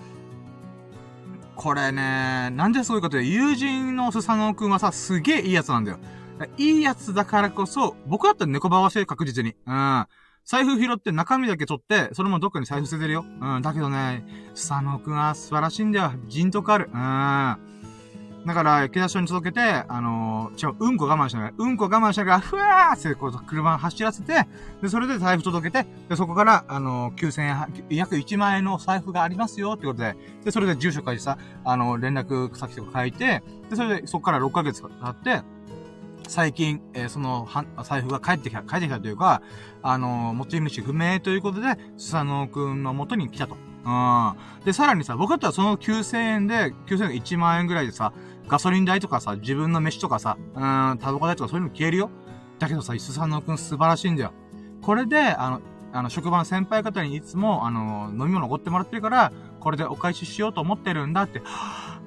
[1.57, 5.99] これね、なんでそういうこと、友人のスサノオくんはさ、すげえいいやつなんだよ。
[6.59, 9.55] いいやつだからこそ、僕だったら猫ばわして確実に。
[9.67, 10.07] うん。
[10.45, 13.25] 財布拾って中身だけ取って、それもどっかに財布捨ててるよ。
[13.41, 13.63] うん。
[13.63, 14.25] だけどね、
[14.55, 16.13] スサノオくんは素晴らしいんだよ。
[16.27, 16.91] 人徳ある。
[16.93, 17.74] うん。
[18.47, 24.47] だから、池田署に届けて、あのー、違う、うんこ我慢しながら、うんこ我慢しながら、ふわーって、こう、車走らせて、
[24.83, 35.43] で、それで財布届けて、で、そこから、あのー、9000円、約1万円の財布がありますよ、ってことで、で、それで住所書いてさ、あのー、連絡先とか書いて、で、それで、そこから6ヶ月経って、
[36.29, 39.41] 最近、えー、その、は、財布が帰ってきた、帰ってきたというか、
[39.83, 43.57] あのー、持ち主不明ということで、スサノオくんの元に来たと。
[43.85, 44.65] うん。
[44.65, 48.13] で、さらにさ、僕だったらその9000円で、9000円が1万円ぐらいでさ、
[48.49, 52.11] ガソリン代とかさ、自分の飯とかさ、うん、タバコ代とかそういうの消えるよ。
[52.59, 54.33] だけどさ、イスサノくん素晴らしいんだよ。
[54.83, 55.61] これで、あの、
[55.93, 61.43] あの、職場の先輩方にいつも、あの、飲み物おごってもらってるから、これでお返ししようと思ってるんだって。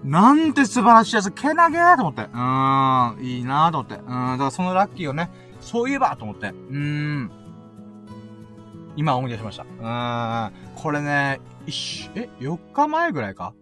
[0.03, 2.21] なんて素晴らしいやつ、けなげーと思って。
[2.21, 3.95] うーん、いいなーと思って。
[3.95, 6.49] うん、だからそのラッキーをね、そういえばと思って。
[6.49, 7.31] うーん。
[8.95, 9.63] 今思い出しました。
[9.63, 10.51] うーん。
[10.75, 13.53] これね、一え、4日前ぐらいか？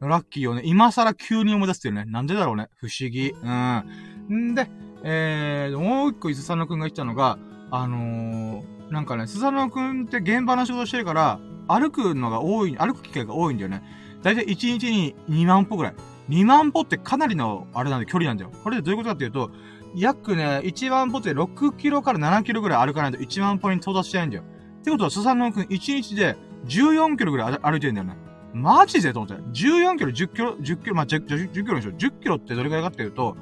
[0.00, 2.04] ラッキーをね、今更急に思い出すっていうね。
[2.06, 2.68] なんでだろうね。
[2.76, 3.30] 不思議。
[3.30, 4.50] うん。
[4.50, 4.70] んで、
[5.02, 7.38] えー、もう一個伊勢佐野くんが言ったのが、
[7.70, 13.82] あのー、なんかね、スサノくんって現場の仕事してるから、歩くのが多い、歩く機会が多いんだよね。
[14.22, 15.94] だいたい1日に2万歩ぐらい。
[16.28, 18.50] 2万歩ってかなりの、あれなんで、距離なんだよ。
[18.62, 19.50] これでどういうことかっていうと、
[19.94, 24.44] 約ね、1万歩って6キロから7キロぐらい歩かないと1万歩に到達しないんだよ。
[24.80, 26.36] ってことは、スサノくん1日で
[26.66, 28.29] 14キロぐらい歩いてるんだよね。
[28.52, 29.42] マジでと思って。
[29.42, 31.90] 14キロ、10キロ、10キロ、まあ、10, 10キロでしょ。
[31.92, 33.36] 10キロってどれくらいかっていうと、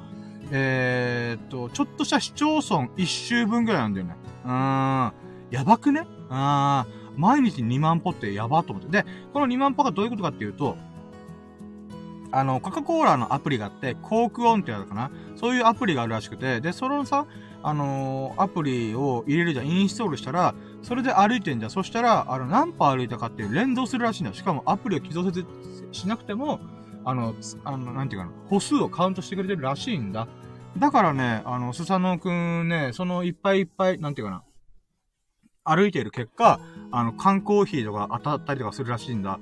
[0.51, 4.15] えー、っと、ちょっとした市町村一周分ぐらいなんだよね。
[4.45, 5.13] うーん。
[5.51, 6.05] やばくね？
[6.29, 8.89] あー、毎日2万歩ってやばと思って。
[8.89, 10.77] で、この2万歩がどういうことかっていうと、
[12.31, 17.25] あの、コカ・コーラのアプリがあって、コークオンってやるかなそういうアプリがあるらしくて、で、そのさ、
[17.63, 21.69] あのー、アプリを入れるじゃん、インストールしたら、それで歩いてんじゃ。
[21.69, 24.35] そしたら、あの、何歩歩いたかっていう連動するらしいんだよ。
[24.35, 25.45] しかもアプリを起動せず、
[25.91, 26.59] しなくても、
[27.05, 30.27] あの、あの、なんていうかな、歩数をカウントしてくれてるらしいんだ。
[30.77, 34.43] だからね、あの、スサノくんね、そのいっぱいいっぱい、なんていうかな、
[35.63, 36.59] 歩いている結果、
[36.91, 39.39] あの、缶コーヒーとか当たったりとかするらしいんだ。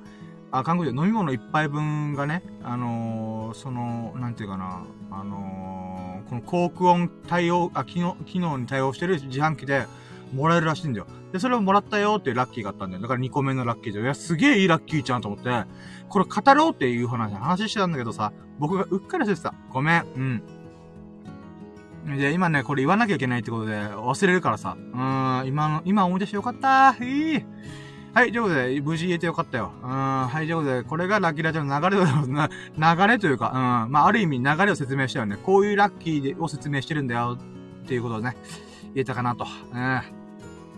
[0.51, 9.85] あ、缶コーヒー、飲み物一杯分がね、あのー、その、なんていうかな、あのー、このコーク音対応、あ、機能、機能に対応してる自販機で、
[10.33, 11.07] もらえるらしいんだよ。
[11.31, 13.01] で、それをもらったよっていうラッキーがあったんだよ。
[13.01, 14.01] だから2個目のラッキーで。
[14.01, 15.49] いや、すげえいいラッキーちゃんと思って、
[16.09, 19.53] これ語ろうっていう話、話してたんだけどさ、僕がうっかりしてた。
[19.69, 20.05] ごめん。
[20.15, 22.17] うん。
[22.17, 24.77] で、今ね、これ言わなきゃいけないってことで忘れるからさ。
[24.77, 27.45] うーん、今の、今思い出してよかったいい。
[28.13, 29.73] はい、ということで、無事言えてよかったよ。
[29.83, 32.49] うん、はい、ということで、これがラッキーラジオの流れだな、
[32.95, 35.37] 流れというか、うん、まあ、ある意味流れを説明したよね。
[35.43, 37.37] こういうラッキーを説明してるんだよ、
[37.83, 38.37] っていうことをね、
[38.95, 39.45] 言えたかなと。
[39.73, 40.01] うん。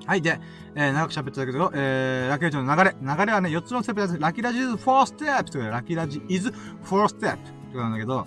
[0.09, 0.23] はい。
[0.23, 0.39] で、
[0.73, 2.95] えー、長く喋ってたけど、えー、ラッキーラジオの流れ。
[2.99, 4.17] 流れはね、4つのステップです。
[4.17, 6.49] ラッキーラジ is four steps というラッキーラジ is
[6.83, 8.25] four step ってことなんだけど、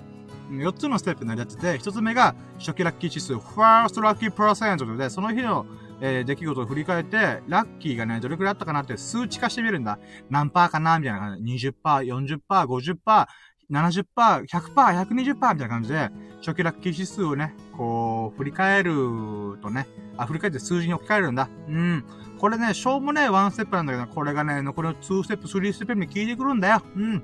[0.53, 5.67] 4つのステップになりやってて、1つ目が初期ラッキー指数、first lucky percent ということで、その日の、
[6.01, 9.99] えー、出来事を振り返って、ラッキーがね、どれくらいあったかなって数値化してみるんだ。
[10.31, 11.73] 何パーかなみたいな感じで。
[11.73, 13.27] 20%、40%、50%、
[13.71, 18.93] 70%、100%、120%みたいな感じで、初期ラッキー指数をね、こう、振り返る
[19.63, 21.49] とね、あ、振り返って数字に置き換えるんだ。
[21.69, 22.05] うん。
[22.39, 26.83] これね、しょうもねワンステップなんだけど、これがね、残りの2ステップ、3ステップに効いてくるんだよ。
[26.97, 27.23] うん。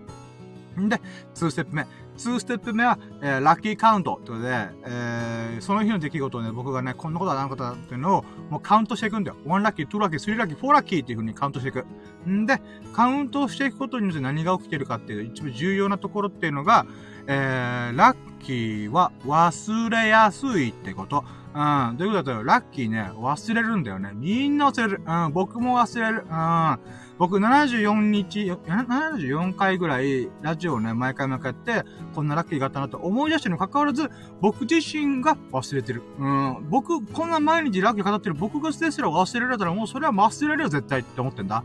[0.78, 1.00] んで、
[1.34, 1.86] 2ステップ目。
[2.16, 4.48] 2ステップ目は、えー、ラッキーカウントってことで、
[4.84, 9.36] えー、その日の出来事をね、僕がね、こんなことは何ことだっていうのを、もうカウントしていくんだよ。
[9.46, 11.86] 1ラッキー、2ラッキー、3ラッキー、4ラッキーっていう風にカウントしていく。
[12.28, 12.60] んで、
[12.92, 16.86] カウントしていくことによって何が起きてるかっていう、一番重要なところっていうのが、
[17.26, 21.24] えー、ラッキーは忘れやすいってこと。
[21.54, 21.96] うん。
[21.96, 24.12] どういうことだと、ラッキーね、忘れるんだよね。
[24.14, 25.02] みんな忘れる。
[25.04, 25.32] うん。
[25.32, 26.24] 僕も忘れる。
[26.28, 26.78] うん。
[27.18, 34.08] 僕74日、74回ぐらいラジオをね、毎回毎回やって、こんなラッキーがあったなと思い出してるにも関わらず、
[34.40, 36.02] 僕自身が忘れてる。
[36.18, 36.66] うん。
[36.70, 41.64] 僕、こんな毎日ラッキー語ってる僕がですら忘れられたらもうそれは忘れるよ、絶対って思ってんだ。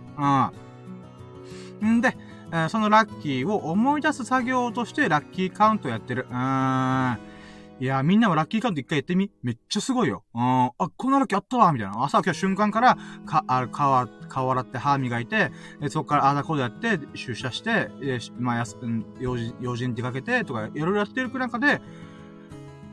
[1.82, 1.98] うん。
[1.98, 2.18] んで、
[2.52, 6.26] え、そのラッキーを思い出す作業としてラッキーカウントやってる。
[6.32, 7.18] うーん。
[7.84, 9.30] いや、みんなもラッキーカウント一回やってみ？
[9.42, 10.24] めっちゃすごいよ。
[10.34, 10.42] うん。
[10.42, 12.02] あ、こんなラッキーあったわみたいな。
[12.02, 18.78] 朝起きた瞬間から、か、あ、顔、顔洗って歯磨いて、えそこからあだこうやって、出社して、えまあ、やす、
[19.20, 21.82] 用事、用事に出かけて、とか、いろいろやってる中で、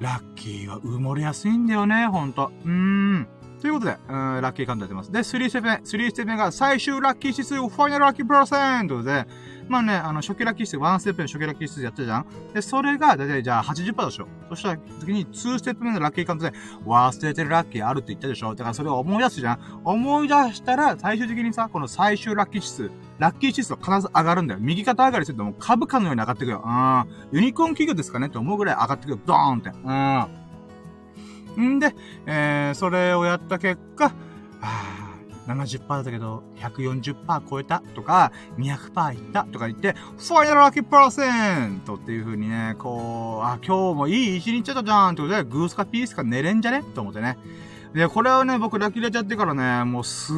[0.01, 2.51] ラッキーは埋もれやすいんだよね、ほんと。
[2.65, 3.29] うーん。
[3.61, 5.13] ということで、うん、ラッキーカウントやってます。
[5.13, 9.27] で、3ステップ目、3ステップ目が最終ラッキー指数、ファイナルラッキープラセントで、
[9.69, 14.27] まあね、あの、初期ラッキー指数、1ステップ目の初期ラッキー指数やったじゃんで、それが、だいたいじゃあ80%でしょ。
[14.49, 16.53] そしたら、次に2ステップ目のラッキーカウントで、
[16.87, 24.61] 忘れてるラッキーあるって言ったでしょだからそれを思い出すじゃん思い出したら、最終的にさ、この最終ラッキー指数、ラッキー指数は必ず上がるんだよ。
[24.61, 26.63] 右肩上がりするともう株価のように上がってくよ。
[26.65, 27.05] うん。
[27.31, 29.21] ユニコーン企業ですかねって思うぐらい上がってくる。
[29.27, 29.69] ドーンって。
[29.69, 30.41] うん。
[31.59, 31.95] んで、
[32.27, 46.83] えー、それをやった結果、はぁ、70%だったけど、140%超えたとか、200%いったとか言って、ファイナルラッキーパーセントっていう風にね、こう、あ、今日もいい一日だったじゃんってことで、グースかピースか寝れんじゃね？
[46.95, 47.39] と思ってね。
[47.95, 50.37] で、これはね、僕ラッキー出ちゃってからね、もうすっ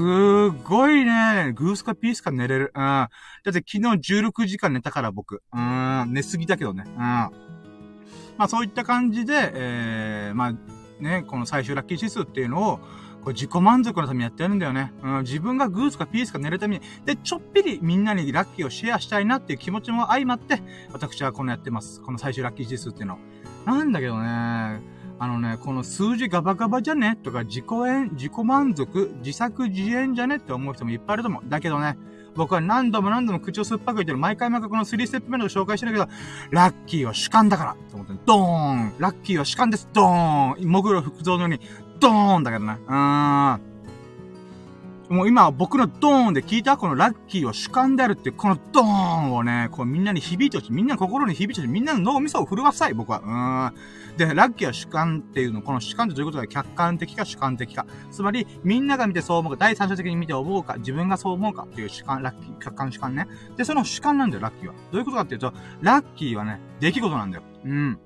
[0.65, 2.73] ごいね、グースかピースか寝れる。
[2.75, 2.83] うん。
[2.83, 3.09] だ
[3.51, 5.43] って昨日16時間寝たから僕。
[5.53, 6.85] うん、寝すぎだけどね。
[6.87, 6.99] うん。
[6.99, 7.31] ま
[8.39, 10.55] あそういった感じで、えー、まあ
[11.03, 12.79] ね、この最終ラッキー指数っていうのを、
[13.23, 14.93] これ自己満足のためにやってるんだよね。
[15.03, 16.83] うん、自分がグースかピースか寝るために。
[17.05, 20.63] で、ちょっぴりみんなにラッキーをシェアしたいなっていう気持ちも相まって、
[20.93, 22.01] 私はこのやってます。
[22.01, 23.19] この最終ラッキー指数っていうの。
[23.65, 24.81] なんだけどね、あ
[25.29, 27.17] のね、この数字ガバガバじゃね？
[27.23, 30.37] とか、自己演、自己満足、自作自演じゃね？
[30.37, 31.43] って思う人もいっぱいいると思う。
[31.49, 31.97] だけどね、
[32.35, 34.19] 僕は何度も何度も口を酸っぱく言ってる。
[34.19, 36.09] 毎回毎回この3ステップ目の紹介してるけど、
[36.51, 41.61] ラッキーは主観だからと思って、ドーンラッキーは主観ですドーンもぐろ福蔵のように、
[42.01, 43.59] ドーンだけどな。
[43.59, 43.72] うーん。
[45.13, 50.73] もう今僕のドーンで聞いたこのラッキーを主観であるっていう、このドーンをね、こうみんなに響いてほしい。
[50.73, 51.71] みんなの心に響いてほしい。
[51.71, 53.73] みんなの脳みそを震わせたい、僕は。
[54.11, 54.17] うん。
[54.17, 57.85] で、ラッキーは主観っていうの、この主観ってどういうことか、客観的か主観的か。
[58.11, 63.29] つまり、みんなが見てそう思うか、第三者的に見て思うか、自分がそう思うかっていう主観、ラッキー、客観主観ね。
[63.59, 64.75] で、その主観なんだよ、ラッキーは。
[64.93, 67.43] どういうことかっていうと、ラッキーはね、出来事なんだよ。
[67.67, 67.99] うん。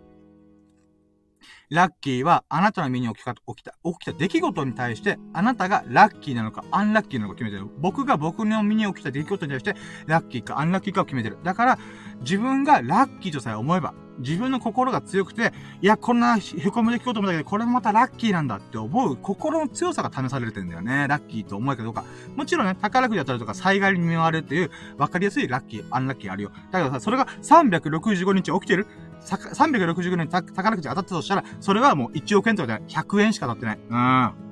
[1.68, 7.68] ラッキーはあなたの身に起きた、起きた、起きた出来事に対して、あなたがラッキーなのか、アンラッキーなのか決めてる。
[7.78, 9.74] 僕が僕の身に起きた出来事に対して、
[10.06, 11.38] ラッキーかアンラッキーかを決めてる。
[11.42, 11.78] だから、
[12.20, 15.52] 自分がラッキーとさえ思えば、自分の心が強くて、
[15.82, 21.06] いや、こんなへこむ出来事もだけど、これもまたラッキーなんだって思う心の強さが試されてんだよね。
[21.08, 22.04] ラッキーと思えかどうか。
[22.34, 26.50] もちろんね、宝くじだったりとか災害に見舞われるっていう、わかりやすいラッキー、アンラッキーあるよ。
[26.70, 28.86] だけどさ、それが365日起きてる
[29.26, 33.02] 365年宝くじ当たったとしたら、それはもう1億円とかじゃ。
[33.02, 33.78] 100円しか当たってない。
[33.88, 34.46] うん。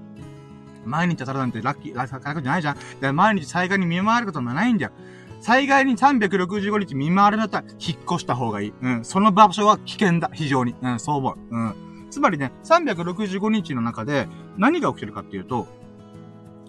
[0.84, 2.76] 毎日当たるなんてラッキー、宝くじないじゃん。
[3.00, 4.92] で毎日災害に見舞われることもないんだよ。
[5.40, 8.72] 災害に365日見舞われるんだったら、引っ越した方がいい。
[8.80, 9.04] うん。
[9.04, 10.30] その場所は危険だ。
[10.32, 10.74] 非常に。
[10.82, 11.36] うん、そう思う。
[11.50, 11.74] うん。
[12.10, 15.66] つまりね、365日の中で何が起きてるかっていうと、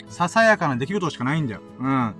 [0.10, 1.62] ささやかな出来事しかないんだよ。
[1.80, 2.16] うん。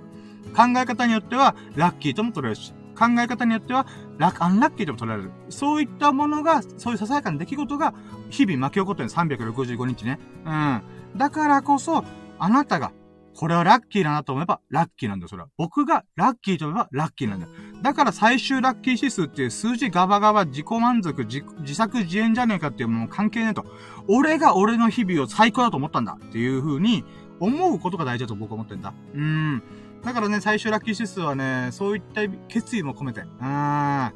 [0.56, 3.86] 考え方によっては、ラッキーとも取れるし、考え方によっては、
[4.18, 5.30] ラッ、アンラッキーでも取られる。
[5.48, 7.94] そういったものが、そういうささやかな出来事が、
[8.30, 10.18] 日々巻き起こってる365日ね。
[10.44, 10.82] うん。
[11.16, 12.04] だからこそ、
[12.38, 12.92] あなたが、
[13.36, 15.48] これはラッキーだなと思えば、ラッキーなんだよ、それは。
[15.58, 17.52] 僕がラッキーと思えば、ラッキーなんだよ。
[17.82, 23.66] だから最終ラッキー指数っていう数字ガバガバ自己満足、自自作自演じゃねえかっていうもの関係ねえと。
[24.08, 27.04] 俺が俺の日々を最高だと思ったんだっていう風に
[27.38, 28.94] 思うことが大事だと僕は思ってんだ。
[29.14, 29.62] うん。
[30.04, 34.12] だからね、最終ラッキー指数はね、そういった決意も込めて、うん。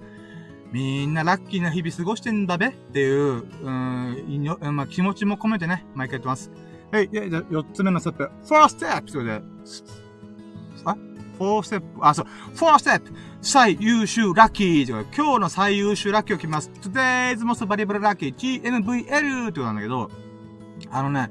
[0.73, 2.69] みんなラッキーな日々過ごしてんだべ？
[2.69, 6.53] っていう、うん、まあ、気持ちも込めてね、毎回やってます。
[6.93, 8.31] はい、じゃあ、四つ目のステップ。
[8.47, 9.47] フォーステップということ
[10.85, 13.13] で、あフォーステップ、あ、そう、フォーステップ
[13.43, 16.71] 最優秀ラッキーという今日の最優秀ラッキーを決めます。
[16.83, 20.11] Today's most valuable lucky, TMVL ってことなんだけど、
[20.91, 21.31] あのね、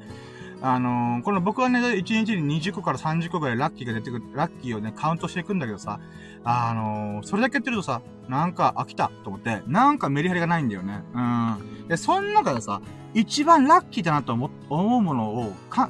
[0.62, 6.00] あのー、この僕はね、1日に20個から30個ぐらいラッキーが出てくる、ラッキーをね、カウントしていくんだけどさ、
[6.44, 11.04] あのー、それだけやってるとさ、なんか飽きたと思って、なんかメリハリがないんだよね。
[11.14, 11.88] うん。
[11.88, 12.82] で、その中でさ、
[13.14, 15.90] 一番ラッキーだなと思うものを、か、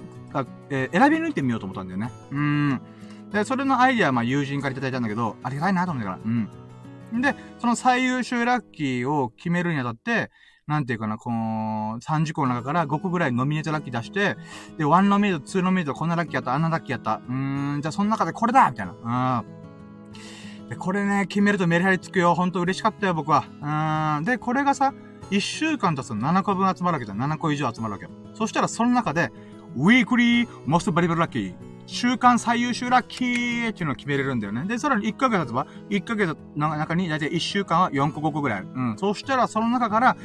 [0.69, 2.11] えー、選び抜いてみようと思ったんだよね。
[2.31, 2.81] うん。
[3.31, 6.19] で、それのアイディアはまあ友人からいただいたんだけど、ありがたいなと思ってから。
[6.23, 6.27] う
[7.17, 7.21] ん。
[7.21, 10.31] で、その最優秀ラッキーを決めるにあたって、
[10.69, 14.37] なんていうかな、この、30個の中から5個ぐらいノミネートラッキー出して、
[14.77, 17.21] で、1ノミネート、2ノミネート、こんなラッキーやった、あんなラッキーやった。
[17.27, 19.43] うーん、じゃあその中でこれだみたいな。
[19.43, 20.69] うん。
[20.69, 22.35] で、これね、決めるとメリハリつくよ。
[22.35, 23.45] ほんと嬉しかったよ、僕は。
[24.19, 24.25] うん。
[24.25, 24.93] で、これがさ、
[25.31, 27.17] 1週間経つと7個分集まるわけじゃん。
[27.17, 28.11] 7個以上集まるわけよ。
[28.35, 29.31] そしたらその中で、
[29.75, 31.55] ウィークリーモストバリブルラッキー。
[31.91, 34.65] 週間最優秀ラッキーっていうのを決めれるんだよね。
[34.65, 38.67] で、さらに1ヶ月経つば、1ヶ月の中にだいたい1週間は4個5個ぐらいある。
[38.75, 38.97] うん。
[38.99, 40.17] そしたらその中から、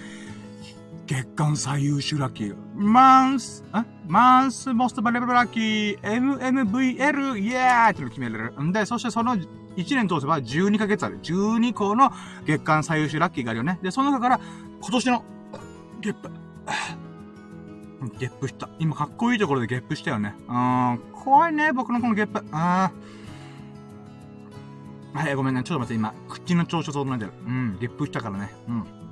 [1.07, 2.57] 月間最優秀ラッキー。
[2.75, 8.63] マンス、んマンスモストバレブルラッキー、MMVL、イエーっての決められる。
[8.63, 11.21] んで、そしてその1年通せば12ヶ月ある。
[11.21, 12.11] 12個の
[12.47, 13.79] 月間最優秀ラッキーがあるよね。
[13.83, 14.41] で、その中から、
[14.81, 15.25] 今年の、
[16.01, 16.17] 月、
[18.19, 18.71] ゲップした。
[18.79, 20.35] 今かっこいいところでゲップしたよね。
[20.49, 22.41] うん、怖いね、僕のこのゲップ。
[22.41, 22.55] うん。
[22.57, 22.91] は
[25.29, 25.63] い、ごめんね。
[25.63, 27.33] ちょっと待って、今、口の調子整えてる。
[27.47, 28.55] うん、ゲップしたからね。
[28.69, 29.04] うん。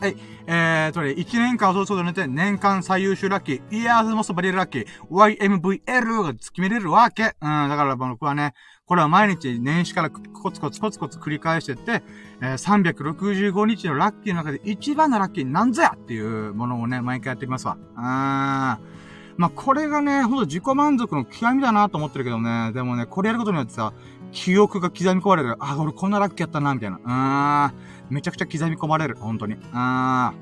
[0.00, 0.16] はい。
[0.46, 7.22] えーとね、1年間をそう寝て、年間最優秀ラッキー、イヤーズモストバリエルラッキー、YMVL が決めれるわけ。
[7.24, 7.30] うん、
[7.68, 8.54] だから僕はね、
[8.86, 12.02] これは毎日年始からコツコツコツコツ繰り返してって、
[12.40, 17.76] えー、365日のラッキーの中で一番のラッキーなんぞやっていうものをね、毎回やってきますわ。
[17.94, 19.36] あー。
[19.36, 22.72] まあ、これがね、ほんと自己満足の極みだなと思ってるけどね。
[22.72, 23.92] でもね、これやることによってさ、
[24.32, 25.56] 記憶が刻み込まれる。
[25.60, 27.00] あ、俺こんなラッキーやったな、みたいな。
[27.04, 27.99] あーん。
[28.10, 29.56] めちゃくちゃ刻み込まれる、本当に。
[29.72, 30.34] あ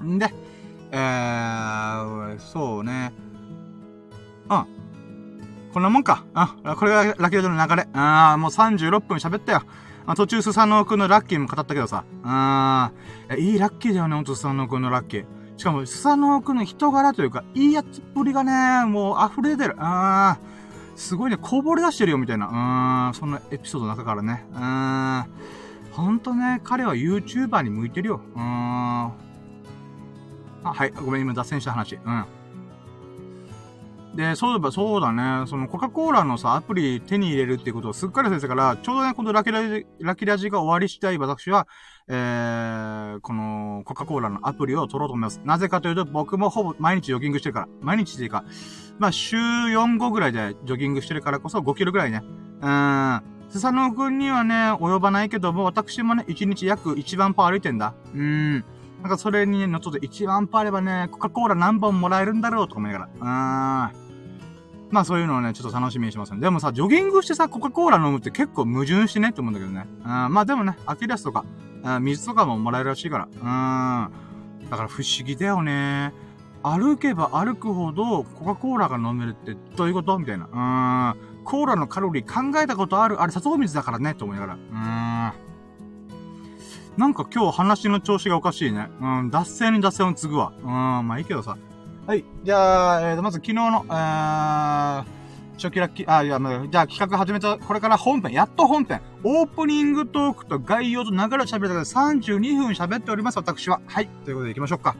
[0.00, 0.04] ー。
[0.04, 0.32] んで、
[0.92, 3.12] えー、そうね。
[4.48, 4.66] うん。
[5.72, 6.24] こんなもんか。
[6.34, 7.88] あ、これがラッキーの流れ。
[7.94, 9.62] あー、もう36分喋ったよ。
[10.04, 12.04] あ途中、スサノオくんのラッキーも語ったけどさ。
[12.24, 15.24] あー、いいラッキーだよね、ほんと、スサノオくんのラッキー。
[15.56, 19.76] しかも、スサノオくんの人柄というか、いいやつっぷりがね、もう溢れてる。
[19.78, 23.08] あー、すごいね、こぼれ出してるよ、みたいな。
[23.08, 24.44] うん、そんなエピソードの中からね。
[24.52, 25.61] うん。
[25.92, 28.20] ほんとね、彼は YouTuber に向いてるよ。
[28.34, 28.42] うーん。
[28.44, 29.12] あ、
[30.62, 30.90] はい。
[30.90, 31.96] ごめん、今脱線した話。
[31.96, 32.24] うん。
[34.14, 41.66] で、そういえばそうだね、そのコカ・コーラのさ、アプリ手に入れるっていうことをすっかり先生から、ちょうどね、このラキラジ、ラキラジが終わりしたい私は、
[42.08, 45.40] えー、このコカ・コーラのアプリを取ろうと思います。
[45.44, 47.68] なぜかというと、僕もほぼ毎日ジョギングしてるから。
[47.80, 48.44] 毎日っていうか、
[48.98, 52.22] まあ、週4、5ぐらいでジョギングしてるからこそ5キロぐらいね。
[52.60, 53.22] うーん。
[53.52, 57.92] スサノオくんにはね、及ばないけども、私もね、1日約1万歩歩いてんだ。
[58.14, 58.64] うーん。
[59.02, 63.10] なんかそれにね、のっとって1万歩あればね、コカ・コーラ何本もらえるんだろうとか思いながら。
[63.14, 64.02] うーん。
[64.90, 66.40] まあそういうのをね、ちょっと楽しみにしますね。
[66.40, 69.86] でもさ、ジョギングしてさ、コカ・コーラ飲むって結構矛盾してねって思うんだけどね。
[70.02, 71.44] うん、まあでもね、アキラスとか、
[72.00, 73.28] 水とかももらえるらしいから。
[73.34, 74.68] うん。
[74.70, 76.14] だから不思議だよね。
[76.62, 80.18] 歩けば歩くほどコカ・コーラが飲めるってどういうこと？
[80.18, 81.14] みたいな。
[81.14, 81.31] うん。
[81.44, 84.54] コーラのカロリー考えたことあるあれ砂糖水だからね、と思いながら。
[84.54, 85.52] うーん。
[86.96, 88.88] なんか今日話の調子がおかしいね。
[89.00, 90.52] うん、脱線に脱線を継ぐわ。
[90.62, 90.66] うん、
[91.08, 91.56] まあいいけどさ。
[92.06, 92.24] はい。
[92.42, 95.04] じゃあ、えーと、まず昨日の、えー、
[95.54, 99.00] 初期ラッキー、あ、いや、まあ、じゃあ企画始めた、これから本編、やっと本編。
[99.22, 103.80] オープニングトークと概要と流れを喋るだけで32分喋っております、私は。
[103.86, 104.08] はい。
[104.24, 104.96] ということで行きましょうか。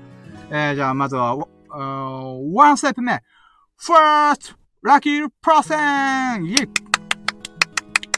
[0.51, 3.21] えー、じゃあまずは、ワンステップ目。
[3.81, 6.69] first ラッキープラセンイェイ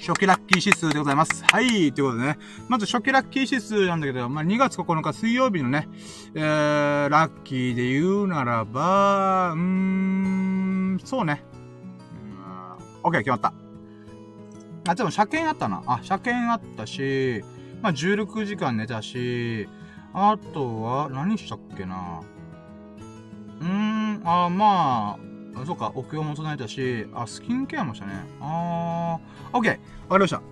[0.01, 1.45] 初期ラッキー指数でございます。
[1.45, 1.93] はい。
[1.93, 2.39] ということでね。
[2.71, 5.91] まず初期ラッキー指数なんだけど、まあ、2月9日水曜日のね、
[6.35, 11.45] えー、ラッキーで言うならば、うーん、そうね。
[13.03, 13.53] オッケー、決まった。
[14.89, 15.83] あ、でも車検あったな。
[15.87, 17.43] あ、車検あったし、
[17.83, 19.69] まあ、16時間寝たし、
[20.15, 22.23] あとは、何したっけな。
[23.61, 25.34] うーん、あ、まあ、
[25.67, 28.13] そうか、お経も備えたし、あ、スキンケアもしたね。
[28.41, 29.79] あー、オッケー、わ
[30.11, 30.43] かりました。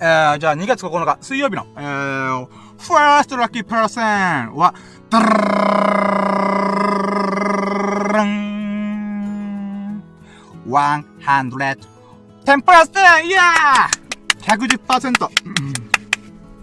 [0.00, 4.04] えー、じゃあ2月9日、水曜日の、えー、ファーストラッキーパーセン
[4.56, 4.74] は、
[5.10, 5.26] ダル
[8.12, 10.02] ルン
[10.66, 13.24] !110%!
[13.24, 15.28] イヤー !110%!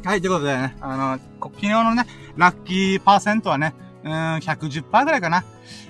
[0.04, 5.44] はい、ということでね、あの、昨日のね、ラッキーパーセントはね、うん、110%ぐらいかな。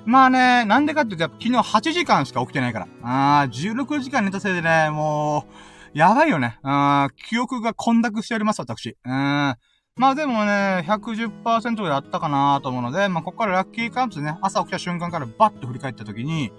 [0.06, 2.88] まあね、なんでかって言うと、昨日8時間しか起きてないから。
[3.04, 5.46] ああ、16時間寝たせいでね、も
[5.94, 6.60] う、やばいよね。
[6.64, 8.98] あ記憶が混濁しております、私。
[9.06, 9.56] うん。
[10.00, 16.52] まあでもね、110%ぐらいあったかなと思うので、まあここからラッキーカウントでね、朝起きた瞬間からバッと振り返った時に、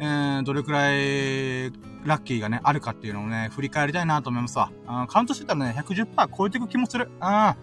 [0.00, 1.70] えー、どれくらい、
[2.04, 4.72] ラッキーがね、あるかっていうのをね、振り返りたいなと思いますわ。
[4.86, 7.10] あカウントしてたらね、110%超えていく気もする。
[7.20, 7.56] あ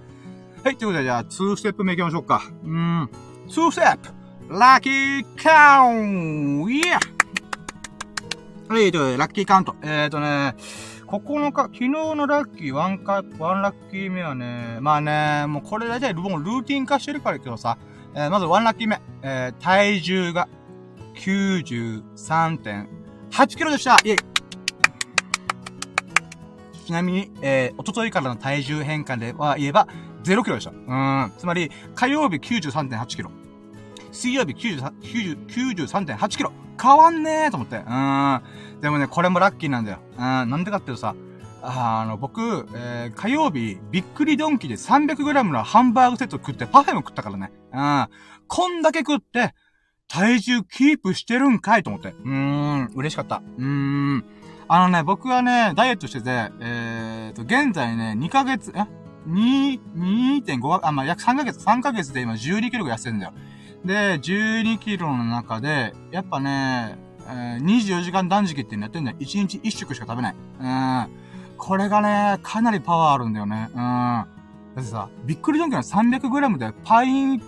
[0.63, 2.41] はい、ということで、じゃあ、2ステップ目行きましょうか。
[2.63, 3.09] うん。
[3.47, 4.09] 2ステップ
[4.49, 6.99] ラッキーカウントイエー
[8.69, 9.75] はい、ということで、ラッキーカウント。
[9.81, 10.55] えーとね、
[11.07, 17.77] 9日、昨日のラッキー、ワンカ、ワンラッキー目はね、まあね、もうこれ大体もうルーティン化してるからけどさ、
[18.13, 20.49] えー、まずワンラッキー目、えー、体重が
[21.15, 23.95] 93.8キロでした。
[24.03, 24.17] イェイ。
[26.85, 29.87] ちなみに、えー、おとといからの体重変化では言えば、
[30.33, 30.71] 0キロでした。
[30.71, 30.73] う
[31.27, 31.31] ん。
[31.37, 33.31] つまり、火曜日93.8キロ。
[34.11, 36.51] 水曜日93.8キロ。
[36.81, 37.77] 変わんねえと思って。
[37.77, 38.41] うん。
[38.81, 39.99] でもね、これもラッキーなんだよ。
[40.17, 40.21] うん。
[40.21, 41.15] なんでかっていうとさ、
[41.61, 47.51] あの、僕、えー、火曜日、びっくりドンキで 300g のハンバーグセット食ってパフェも食ったからね。
[47.73, 48.07] うん。
[48.47, 49.53] こんだけ食って、
[50.07, 52.09] 体重キープしてるんかいと思って。
[52.09, 53.41] うーん、嬉しかった。
[53.57, 54.25] うーん。
[54.69, 59.06] あのね、僕はね、ダイエットしてて、えーと、現在ね、2ヶ月、え？
[59.27, 59.79] ?2、
[60.43, 63.33] 2.5あ、まあ、約3ヶ月、3ヶ月で今12キロが痩せてんだよ。
[63.85, 66.97] で、12キロの中で、やっぱね、
[67.29, 69.17] えー、24時間断食ってやってんだよ。
[69.19, 70.35] 1日1食しか食べない。
[70.59, 71.07] うん。
[71.57, 73.69] これがね、かなりパワーあるんだよね。
[73.71, 73.77] うん。
[73.77, 74.27] だ
[74.77, 77.41] ってさ、びっくりドンキの 300g でパイン、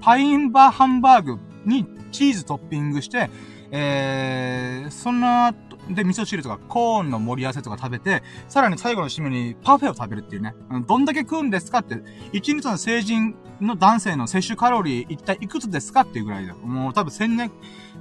[0.00, 3.30] パインバーハンバーグにチーズトッピングして、
[3.70, 5.54] えー、そんな、
[5.94, 10.54] で、味噌汁とかコーンの盛り合わせとか食べて、さらに最後の締めにパフェを食べるっていうね。
[10.86, 16.56] どんだけ食うんですかって、1日の成人の男性の摂取カロリー一体いくつですかっていうぐらいだよ。
[16.56, 17.50] もう多分1000年、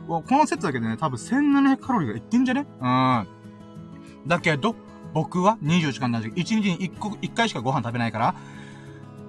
[0.07, 2.65] この説だけでね、多分1700カロリーがいってんじゃね？
[2.79, 3.27] うん。
[4.27, 4.75] だけど、
[5.13, 8.35] 僕は24時間断食、1日に1個、1回しかご飯食べないから、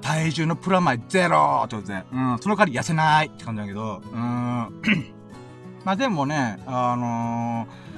[0.02, 4.20] 体重のプラマイゼロってことで、うん、その代わり痩せないって感じだけど、うん。
[5.84, 7.89] まあでもね、あのー、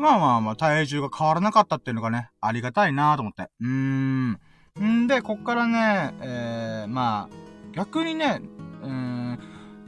[0.00, 3.50] まあまあまあ、体重が変わらなかったっていうのがね、ありがたいなと思って。
[3.60, 4.40] うーん。
[4.80, 8.40] んで、こっからね、えー、まあ、逆にね、
[8.82, 9.38] うーん、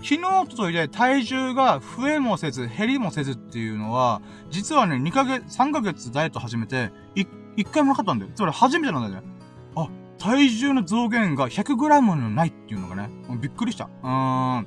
[0.03, 8.33] 昨日とといで体重が増えもせず、減りもせずっていうのは、実はね、2ヶ月、3ヶ月ダイエット始めて、1、1回もなかったんだよ。
[8.35, 9.29] つまり初めてなんだよね。
[9.77, 9.89] あ、
[10.19, 13.09] 体重の増減が 100g のないっていうのがね、
[13.41, 13.89] びっくりした。
[14.03, 14.67] うーん。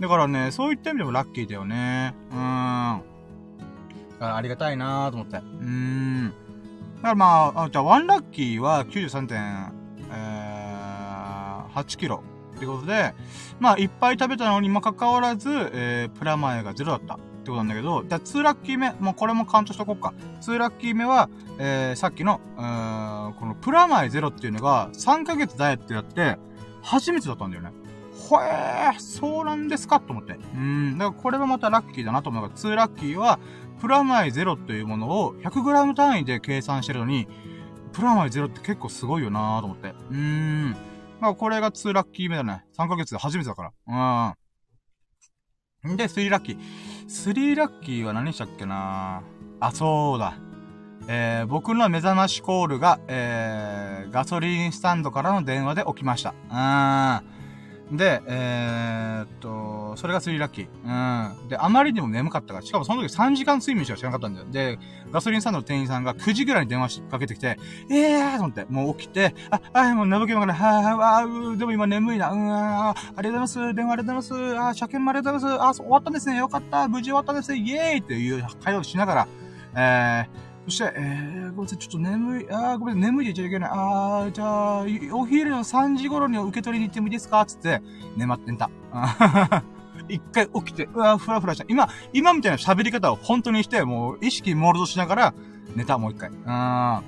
[0.00, 2.14] だからね、そういった意味でもラッキーだよね。
[2.30, 3.09] うーん。
[4.20, 5.36] あありがたいなーと思って。
[5.36, 6.28] うーん。
[6.96, 9.72] だからまあ、あじゃあ、ワンラッキーは93.8、
[10.12, 12.22] えー、キロ
[12.56, 13.14] ってことで、
[13.58, 17.14] まあ、いっぱい食べたのにもかかわらず、えー、プラマイがゼロだった。
[17.14, 20.12] ってことなんだけど、じゃあ2ラッキー目、もうこれもカウントしとこうか。
[20.42, 26.36] 2ラッキー目は、えー、さっきの、うーん、このプラマイゼロっていうのが3ヶ月ダイエットやって、
[26.82, 27.72] 初めてだったんだよね。
[28.28, 30.38] ほえー、そうなんですかと思って。
[30.54, 33.38] うん、だからこれはまたラッキーだなと思うから、2ラッキーは、
[33.80, 37.26] プラマイゼロというものを 100g 単位で計算してるのに、
[37.92, 39.88] プラマイゼロって結構すごいよなーと思って。
[39.88, 40.76] うーん。
[41.20, 42.64] まあ、これが2ラッキー目だね。
[42.78, 44.34] 3ヶ月で初めてだから。
[45.86, 45.96] うん。
[45.96, 46.58] で、3ラッキー。
[47.06, 49.22] 3ラッキーは何したっけな
[49.60, 50.34] あ、そうだ。
[51.08, 56.30] えー、僕の目覚ましコールが、えー、ガソリンスタンドからの電話で起きました。
[56.30, 57.39] うん。
[57.92, 61.34] で、えー、っと、それが3ラッキー。
[61.42, 61.48] うん。
[61.48, 64.46] で、あまりにも眠かったから、しかもその時3時間睡眠しか知らなかったんだよ。
[64.50, 64.78] で、
[65.10, 67.58] ガソリンスタンドの店員さんが9時ぐらいに電話しかけてきて、
[67.90, 73.74] えーと思って、もう起きて、あ、あ、もう眠気もから、はぁ、あ、でも今眠いな、うん、あ、ありがとうございます。
[73.74, 74.58] 電話ありがとうございます。
[74.58, 75.80] あ、車検もありがとうございます。
[75.80, 76.36] あ、終わったんですね。
[76.36, 76.88] よかった。
[76.88, 77.58] 無事終わったんですね。
[77.58, 79.28] イエーイっていう会話をしながら、
[79.74, 83.70] えー、そして、えー、ごめんなさい、ちょっと眠い、あー、ごめん、眠いで言っちゃいけない。
[83.72, 87.44] あー、じゃあ、お昼の3時頃に受け取りに行ってもいいですか？
[87.44, 87.82] つって、
[88.16, 88.70] 眠ってんた。
[90.08, 91.64] 一回起きて、うわ、ふらふらした。
[91.68, 95.34] 今、今みたいな喋り方を本当にして、もう意識モールドしながら、
[95.74, 96.30] 寝た、もう一回。
[96.30, 96.36] うん。
[96.44, 97.02] だか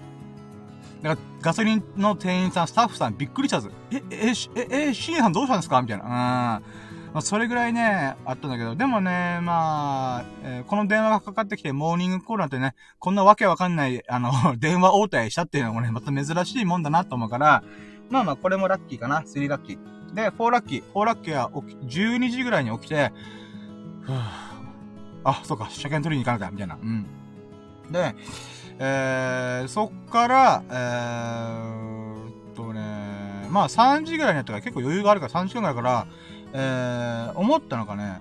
[1.03, 3.71] ら、ガソリンの店員さん、スタッフさんびっくりしたず。
[3.93, 5.81] え、え、え、え、シンさんどうしたんですか？
[5.83, 6.61] みたいな。
[6.67, 6.92] うん。
[7.13, 17.63] まあ、それぐらいね、あったんだけど、でもね、まあ、えー、この電話がかかってきて、モーニングコールなんてね、こんなわけわかんない、あの、 電話応対したっていうのもね、また珍しいもんだなと思うから、
[18.09, 20.15] まあまあ、これもラッキーかな、3ラッキー。
[20.15, 20.85] で、4ラッキー。
[20.95, 23.13] 4ラッキーは起き、12時ぐらいに起きて、
[24.03, 24.19] ふぅ、
[25.25, 26.77] あ、そうか、車検取りに行かなきゃ、みたいな。
[26.77, 27.07] うん。
[27.91, 28.15] で、
[28.79, 36.07] えー、そっから、えーっとね、まあ3時ぐらいになったから結構余裕があるから3時間ぐらいから、
[36.53, 38.21] えー、思ったのがね、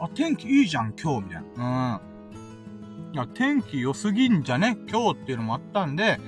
[0.00, 2.00] あ、天気いいじゃん、今日、みたいな。
[3.08, 3.14] うん。
[3.14, 4.76] いや、天気良すぎんじゃね？
[4.90, 6.18] 今日っていうのもあったんで、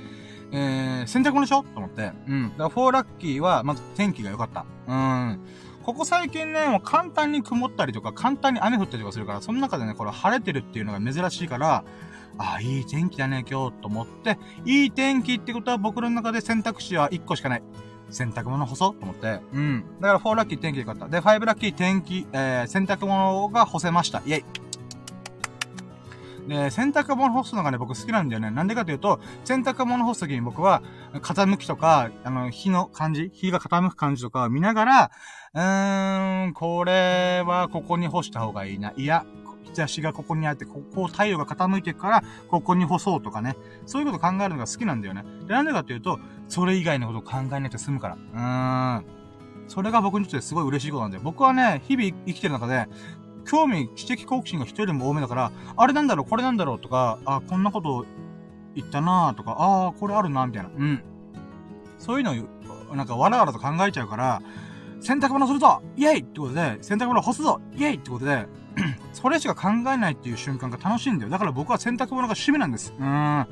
[0.53, 2.12] えー、洗濯物でしょと思って。
[2.26, 2.51] うん。
[2.51, 4.64] だから、フォーラッキーは、まず天気が良かった。
[4.86, 5.40] うん。
[5.82, 11.84] ここ最近ね、もう簡単に曇ったりとか、簡単に雨降ったりとかするから、その中でね、これ晴れてるっていうのが珍しいから、
[12.38, 17.62] ああ、いい天気だね、今日、と思って、いい天気ってことは僕の中で選択肢は1個しかない。
[18.11, 19.40] 洗濯物干そうと思って。
[19.52, 19.84] うん。
[20.00, 21.08] だから4ラッキー天気でよかった。
[21.08, 24.22] で、5ラッキー天気、えー、洗濯物が干せました。
[24.26, 24.44] イェイ。
[26.48, 28.50] で、洗濯物干すのがね、僕好きなんだよね。
[28.50, 30.82] なんでかというと、洗濯物干すときに僕は、
[31.14, 35.11] 傾きとか、あの、火の感じ、火が傾く感じとかを見ながら、
[35.54, 38.92] うーん、これはここに干した方がいいな。
[38.96, 39.24] いや、
[39.70, 43.56] 日差しがここにあって、ここ太陽が傾いてるから、ここに干そうとかね。
[43.86, 45.24] そういうこと考えるのが好きなんだよね。
[45.46, 46.18] で、なんでかっていうと、
[46.48, 48.14] それ以外のことを考えないと済むから。
[48.14, 49.04] うーん。
[49.68, 51.22] それが僕にとってすごい嬉しいことなんだよ。
[51.22, 52.88] 僕はね、日々生きてる中で、
[53.46, 58.04] 興味、知的好奇心が一人でも多めだから、あれなんだろう、これなんだろうとか、あ、こんなこと
[58.74, 60.70] 言ったなとか、ああ、これあるなみたいな。
[60.76, 61.02] うん。
[61.98, 64.42] そういうのを、なんかわらわらと考えちゃうから、
[65.00, 68.46] 洗濯物するぞイェイってことで、洗濯物干すぞイェイってことで、
[69.12, 71.30] それしか考えないっていう瞬間が楽しいんだよ。
[71.30, 72.94] だから僕は洗濯物が趣味なんです。
[72.98, 73.46] うん。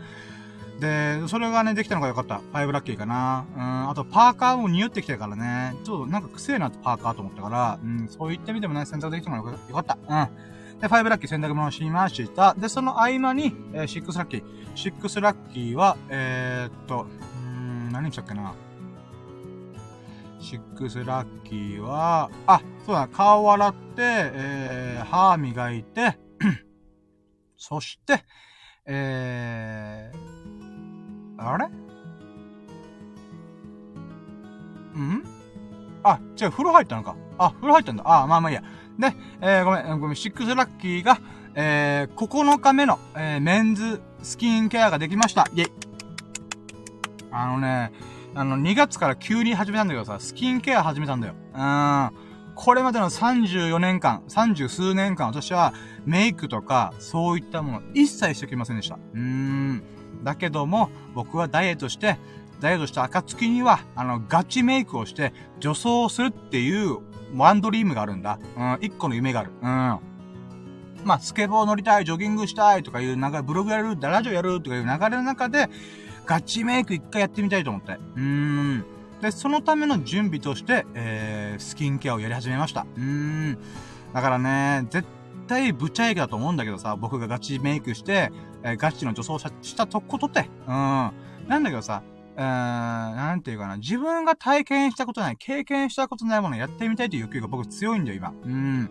[0.81, 2.41] で、それがね、できたのが良かった。
[2.53, 3.47] 5ラッキーかな。
[3.55, 9.99] うん、あと、パーカーも匂ってきてるからね、ちょっとなんか癖なパーカーと思ったから、うん、そう言ってみてもね、選択できたのが良かった。
[10.09, 10.81] うん。
[10.81, 12.55] で、5ラッキー選択物をしました。
[12.55, 14.45] で、その合間に、えー、6ラッキー。
[14.77, 17.07] 6ラッキーは、えー、っと、
[17.45, 18.55] うん、何にしたっけな。
[20.41, 26.19] 6ラッキーは、あ、そうだ、顔洗って、えー、歯磨いて、
[27.57, 28.25] そして、
[28.87, 31.67] えー、あれ？
[34.99, 35.25] ん？
[36.03, 37.17] あ、違う、風呂入ったのか。
[37.39, 38.03] あ、風呂入ったんだ。
[38.07, 38.63] あ、まあまあいいや。
[38.99, 41.19] で、えー、ごめん、ごめん、シックスラッキーが、
[41.55, 45.49] えー、9日目の、えー、メンズスキンケアができました。
[45.55, 45.73] イェイ。
[47.31, 47.93] あのね、
[48.39, 51.35] あの、2月から急に始めたんだけどさ、スキンケア始めたんだよ。
[51.55, 52.11] うん。
[52.55, 55.75] これまでの34年間、30数年間、私は
[56.07, 58.95] メイクとか、そういったもの一切してきませんでした。
[58.95, 59.83] うーん。
[60.23, 62.17] だけども、僕はダイエットして、
[62.61, 66.99] ダイエットした暁には、あの、ガチメイクをして、女装するっていう、
[67.35, 68.39] ワンドリームがあるんだ。
[68.57, 69.51] うん、一個の夢がある。
[69.61, 69.99] うん。
[71.05, 75.69] まあ、スケボー乗りたい、ジョギングしたいとかいう、なんかブログやる、ラジオやるとかいう流れの中で、
[76.29, 77.93] ガチメイク一回やってみたいと思って。
[77.93, 78.85] うーん。
[79.23, 82.87] で、そのための準備として、えー、スキンケアをやり始めました。
[82.97, 83.59] うーん。
[84.13, 85.09] だからね、絶
[85.49, 88.31] 対ぶっちゃいけだと思うんだけどさ、僕がガチメイクして、
[88.63, 90.51] えー、ガチの女装したとことって。
[90.67, 90.75] うん。
[91.49, 92.03] なんだけどさ、
[92.37, 92.47] うーん、
[93.17, 98.35] なんていうかな、自分が体験したことない、経験したことないものをやってみたいという欲求が僕強いんだよ、今。
[98.45, 98.91] うん。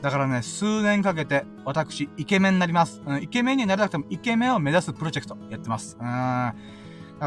[0.00, 3.02] だからね、数年かけて、私、イケメンになります。
[3.04, 5.98] うん、イケメンになりたくても、イケメンを目指すプロジェクト、やってます。
[6.00, 6.77] うん。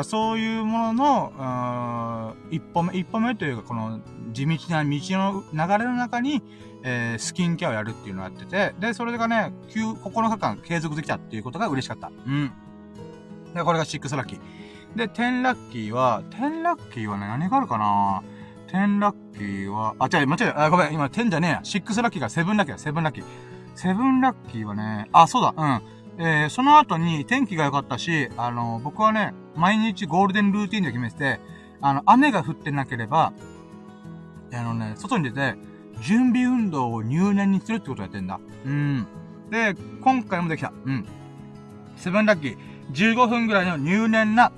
[0.03, 3.99] そういうものの、一歩目、一歩目というか、この
[4.31, 6.41] 地道な道の流れの中に、
[6.83, 12.07] えー、スキンケアをやるっていうのをやってて、で、それがね、9、9日間継続できたっていうことが嬉しかった。
[12.07, 12.51] うん。
[13.53, 14.39] で、これが6ラッキー。
[14.95, 18.23] で、10ラッキーは、10ラッキーはね、何があるかな
[18.67, 21.61] ？10ラッキーは、あ、違う、間違えあ、ごめん、今10じゃねえや。
[21.63, 23.25] 6ラッキーが7ラッキーだ、7ラッキー。
[23.75, 25.81] 7ラッキーはね、あ、そうだ、うん。
[26.17, 31.39] えー、その後に天気が良かったし、あの、僕はね、毎日ゴールデンルーティンで決めてて、
[31.81, 33.33] あの、雨が降ってなければ、
[34.53, 35.55] あのね、外に出て、
[36.01, 38.39] 準備運動を入念にするってことをやってんだ。
[38.65, 39.07] うん。
[39.49, 40.73] で、今回もできた。
[40.85, 41.05] うん。
[41.95, 42.57] セブンラッキー。
[42.93, 44.51] 15分ぐらいの入念な、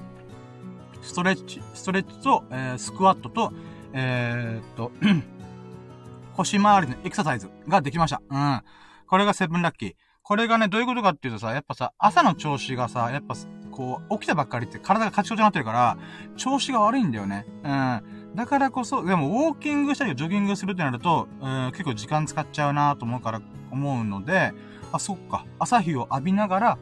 [1.01, 3.51] ストレッチ、ストレッチと、えー、スクワットと、
[3.93, 4.91] えー、っと、
[6.35, 8.21] 腰回りのエクササイズができました。
[8.29, 8.61] うん。
[9.07, 9.95] これがセブンラッキー。
[10.23, 13.35] これがね、どういうことかっていうとさ、やっぱさ、朝の調子がさ、やっぱ、
[13.71, 15.97] こう、起きたばっかりって体がカチコチになってるから、
[16.37, 17.45] 調子が悪いんだよね。
[17.63, 18.33] うん。
[18.33, 24.53] だからこそ、でも、ウォーキングしたりジョギングするってなると、うん、結構時間使っちゃうなと思うから、思うので、
[24.93, 25.45] あ、そっか。
[25.59, 26.77] 朝日を浴びながら、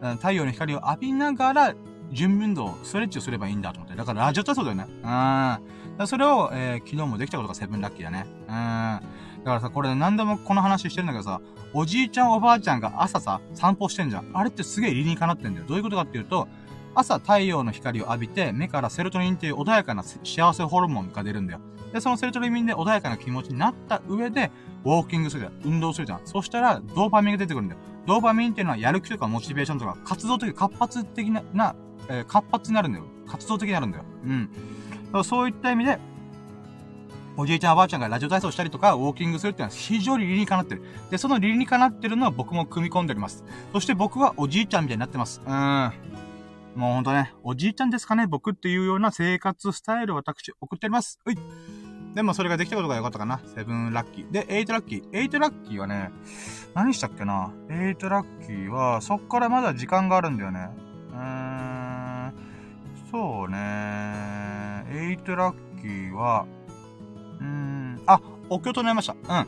[0.00, 1.74] うん、太陽の光を浴びながら、
[2.12, 3.94] 準備運動、ストレッチをすればいいんだと思って。
[3.94, 4.86] だからラジオ体操だよね。
[5.98, 6.06] うん。
[6.06, 8.26] それを、えー、昨日もできたことがセブンラッキーだね。
[8.42, 8.46] うん。
[8.48, 9.00] だ
[9.44, 11.40] からさ、これ何でもこの話してるんだけどさ、
[11.72, 14.30] おじいちゃんおばあちゃんが朝さ、散歩してんじゃん。
[14.32, 15.66] あれってすげえ理にかなってんだよ。
[15.66, 16.48] どういうことかっていうと、
[16.94, 21.60] 朝太陽の光を浴びて、目からセロトニンっていう穏やかな幸せホルモンが出るんだよ。
[21.92, 24.50] で、そのセロトニンで穏やかな気持ちになった上で、
[24.84, 25.52] ウォーキングするじゃん。
[25.64, 26.20] 運動するじゃん。
[26.24, 27.80] そしたら、ドーパミンが出てくるんだよ。
[28.06, 31.74] ドーパミンっていうのはやる気とかモチベーションとか、活動的、活発的な、な
[32.08, 33.04] えー、活発になるんだよ。
[33.26, 34.04] 活動的になるんだよ。
[34.24, 35.24] うん。
[35.24, 35.98] そういった意味で、
[37.38, 40.82] おじいちゃんおばあちゃんがラジオ体操したりとか、ウォーキングするっていうのは非常に理にかなってる。
[41.10, 43.44] で、その理にかなってるのは僕も組み込んでおります。
[43.72, 45.42] そして僕はおじいちゃんみたいになってます。
[45.44, 45.92] うん。
[46.74, 51.18] もうほんとね、おじいちゃんですかね僕っていうような生活スタイルを私送っております。
[51.26, 51.38] うい。
[52.14, 53.40] でもそれができたことが良かったかな。
[53.54, 54.30] セブンラッキー。
[54.30, 55.02] で、エイトラッキー。
[55.12, 56.10] エイトラッキーはね、
[56.74, 57.52] 何したっけな。
[57.68, 60.70] エイトラッキーは、そっからまだ時間があるんだよね。
[61.10, 62.32] うーん。
[63.10, 64.86] そうね。
[64.90, 66.46] エイトラッキーは、
[67.40, 68.02] うん。
[68.06, 69.14] あ、お経唱えました。
[69.14, 69.46] うん。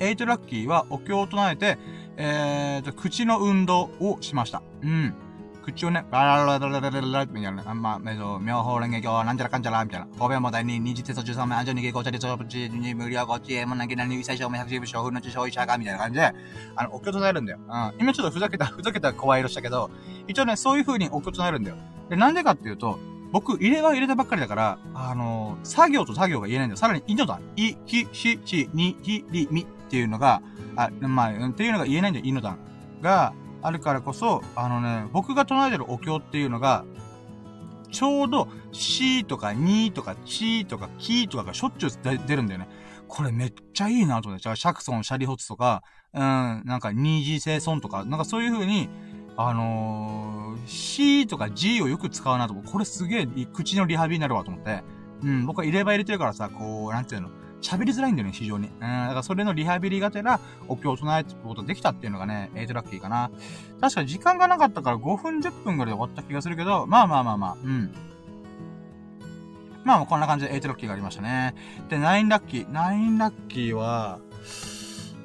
[0.00, 1.78] エイトラッキーはお経を唱えて、
[2.16, 4.62] えーと、口の運動をしました。
[4.82, 5.14] うん。
[5.62, 10.08] 口をね、バラララララララみたいな、あんま、えっと、妙法蓮華経、なんちゃらかんちゃら、みたいな。
[10.18, 16.32] 方便品第二、爾時世尊従三昧、安詳而起告舎利弗諸仏智慧、甚深無量其智慧門、難解難入、一切声聞辟支仏、所不能知、所以者何、みたいな感じで、
[16.76, 17.58] あの、お経唱えるんだよ。
[17.58, 17.92] うん。
[18.00, 19.90] 今ちょっとふざけた、ふざけた声色したけど、
[20.26, 21.76] 一応ね、そういう風にお経唱えるんだよ。
[22.08, 22.98] で、なんでかっていうと、
[23.32, 26.76] 僕、入れは入れたばっかりだから、あのー、作業と作業が言えないんだよ。
[26.76, 27.40] さらに、いのだ。
[27.56, 30.42] い、ひ、し、ち、に、ひ、り、みっていうのが、
[30.76, 32.26] あ、まあ、っていうのが言えないんだよ。
[32.26, 32.56] いのだ
[33.00, 36.84] が、あるからこそ、あのね、僕が唱えてるお経っていうのが、
[37.90, 41.90] ちょうど、しとかにとかちとかきとかがしょっちゅう
[42.26, 42.68] 出るんだよね。
[43.08, 44.56] これめっちゃいいなと思って。
[44.56, 45.82] シャクソン、シャリホツとか、
[46.14, 46.20] うん、
[46.64, 48.88] なんか、二次生孫とか、なんかそういう風に、
[49.48, 52.64] あのー、C とか G をよく使うなと思う。
[52.64, 54.82] これすげえ口のリハビリになるわと思って。
[55.22, 57.30] うん、僕は入れ歯入れてるからさ、こう、なんていうの、
[57.60, 58.68] 喋りづらいんだよね、非常に。
[58.68, 63.30] うん、だからそれのリハビリがてら、お経を唱えてことできたっていうのがね、エイトラッキーかな。
[63.80, 67.94] 確か時間がなかったから5分10分ぐらいで終わった気がするけど、まあまあまあまあ、うん。
[69.84, 71.54] まあこんな感じで8ラッキーがありましたね。
[71.88, 72.68] で、9ラッキー。
[72.68, 74.18] 9ラッキーは、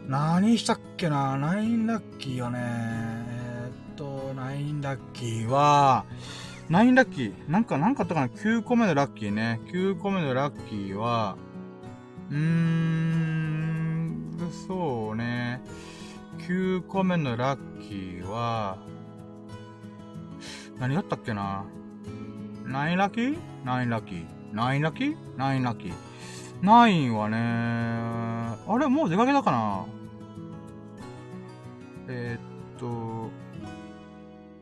[0.07, 3.34] 何したっけな ?9 ラッキーはね、
[3.95, 6.05] と、9ラッキーは、
[6.69, 7.33] 9ラッキー。
[7.49, 9.61] なんか、なんかあったかな ?9 個目のラッキーね。
[9.67, 11.37] 9個目のラッキーは、
[12.29, 14.37] うーん、
[14.67, 15.61] そうね。
[16.39, 18.77] 9個目のラッキーは、
[20.79, 21.65] 何だったっけな
[22.65, 24.25] ?9 ラッキー ?9 ラッキー。
[24.53, 25.93] 9ラッキー ?9 ラッキー。
[26.61, 27.37] 9はね、
[28.67, 29.85] あれもう出かけたかな？
[32.07, 32.45] えー、
[32.77, 32.87] っと、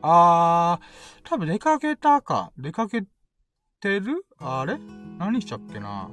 [0.06, 2.52] あー、多分出かけたか。
[2.58, 3.04] 出かけ
[3.80, 4.26] てる？
[4.38, 4.78] あれ？
[5.18, 6.10] 何しちゃっけな？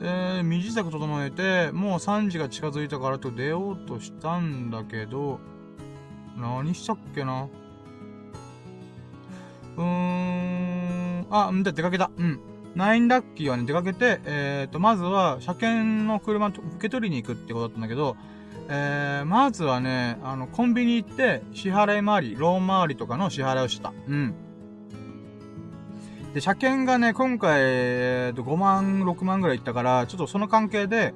[0.00, 5.40] えー、身支度整えて、もう3時が近づいたからと出ようとしたんだけど、
[6.38, 7.48] 何しちゃっけな？
[9.76, 12.10] うーん、あ、んで出かけた。
[12.16, 12.40] うん。
[12.74, 18.16] ナインラッキーはね、出かけて、えっ、ー、と、まずは、車検の車受け取りに行くってことだったんだけど、
[18.72, 23.92] えー、まずはね、あの、コンビニ行って、支払い回り、ローン回りとかの支払いをした。
[24.06, 24.34] うん。
[26.32, 31.14] で、車検がね、今回、えー、と5万、6万ぐらいいったから、ちょっとその関係で、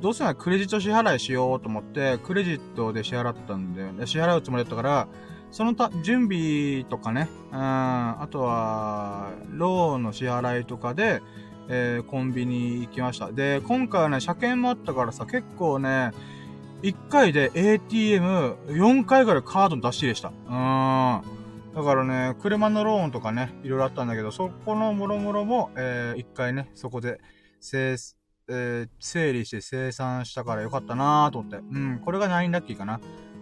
[0.00, 4.06] どうせならクレジット支払いしようと思って、クレジットで支払ったんだよね。
[4.06, 5.08] 支払うつもりだったから、
[5.50, 11.22] そのた、準備とかね、うん、あとは、ローンの支払いとかで、
[11.68, 13.32] えー、コンビニ行きました。
[13.32, 16.12] で、今回はね、車検もあったからさ、結構ね、
[16.84, 20.28] 1回で ATM4 回ぐらいカードの出し入れした。
[20.28, 21.22] うーん。
[21.74, 27.20] だからね、車のローンとかね、いろいろあったんだけど、そこのもろもろも、えー、一回ね、そこで、
[27.58, 27.96] 整、
[28.48, 31.56] えー、整理して生産したからよかったなーと思って。
[31.56, 33.00] うん、これが9ラッキーかな。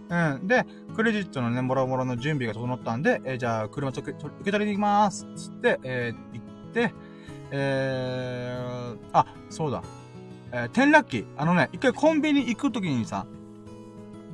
[0.09, 0.47] うん。
[0.47, 0.65] で、
[0.95, 5.27] クレジットのね、もろもろの準備が整ったんで、えー、じゃあ、車受け取りに行きまーす。
[5.35, 6.93] つって、えー、行って、
[7.51, 9.83] えー、あ、そうだ。
[10.53, 11.25] えー、転落機。
[11.35, 13.25] あのね、一回コンビニ行くときにさ、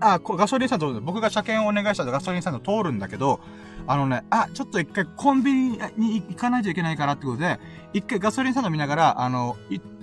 [0.02, 3.40] あ、ガソリンスタンド、僕が車検をお願いしたらガソリンスタンド通るんだけど、
[3.88, 7.60] あのね、あ、ちょっと一回コンビニに行かないといけないからってことで、
[7.94, 9.58] 一回ガソリンスタンド見ながら、あの、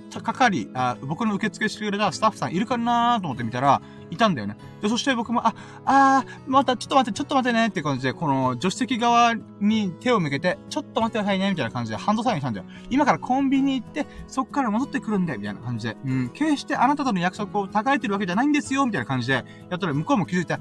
[0.09, 4.57] 係、あ僕の受付してくれたスタッフさんいるかなと思って見たら、いたんだよね。
[4.81, 5.53] で、そして僕も、あ、
[5.85, 12.65] あー、また、ちょっと待って、ちょっと待ってねって感じで、この、助手席側に手を向けて、ちょっと待ってくださいね、みたいな感じでハンドサインしたんだよ。
[12.89, 15.97] 今からコンビニ行って、そっから戻ってくるんだよ、みたいな感じで。
[16.05, 19.33] うん、決してあなたとの約束を高えてるわけじゃないんですよ、みたいな感じで、
[19.69, 20.59] やったら向こうも気づいて、あ、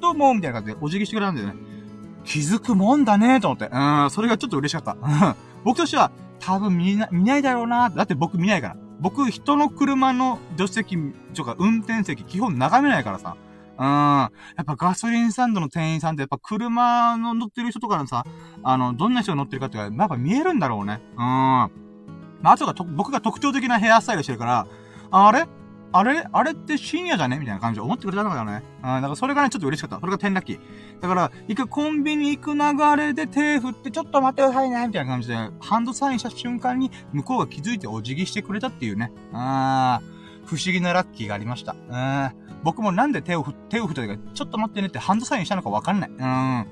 [0.00, 1.54] どうも、みたいな感じでお辞儀してくれたんだよね。
[2.24, 3.70] 気づくもんだね、と思って。
[3.72, 4.96] うん、それがちょっと嬉しかった。
[5.64, 7.90] 僕としては、多分見な、見ないだろうな。
[7.90, 8.76] だって僕見ないから。
[9.00, 10.96] 僕、人の車の助手席
[11.34, 13.36] とか運転席基本眺めないからさ。
[13.78, 13.86] うん。
[13.86, 14.30] や
[14.62, 18.24] っぱガソリンスタンドの店員さんってやっぱ車の乗ってる人とかのさ、
[18.62, 21.00] あの、どんな人が乗ってるかっていうかやっぱ見えるんだろうね。
[21.12, 21.18] うん。
[21.20, 24.66] まあ、あとが僕が特徴的なヘアスタイルしてるから、
[25.10, 25.46] あれ？
[25.90, 27.38] あれあれって深夜じゃね？
[27.38, 28.62] みたいな感じで思ってくれたのかね。
[28.78, 29.98] うん、だからそれがね、ちょっと嬉しかった。
[29.98, 30.60] それが転落期。
[31.00, 39.12] だから、一回コンビニ行く流れで手振って、ちょっと待ってくださいねみたいな感じで、ハンドサインした瞬間に、向こうが気づいてお辞儀してくれたっていうね。
[39.32, 41.72] あー、不思議なラッキーがありました。
[41.72, 42.30] うん。
[42.64, 46.10] 僕もなんで手を振、手を振ったというか、ちょっと待ってねってハンドサインしたのかわかんない。
[46.10, 46.66] うん。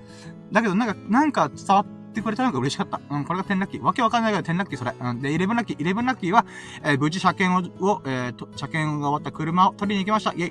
[0.52, 3.00] だけどなんか、なんか伝わって、ってくれたのが嬉しかった。
[3.10, 3.82] うん、これが10ラッキー。
[3.82, 4.94] わけわかんないけど10ラッキーそれ。
[4.98, 5.78] うん、で、11ラッキー。
[5.78, 6.46] 11ラッキーは、
[6.82, 10.32] えー、無事車検を、をえー、と、車検が終わった車を取りに行きました。
[10.32, 10.50] イェイ。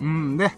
[0.00, 0.50] うんで、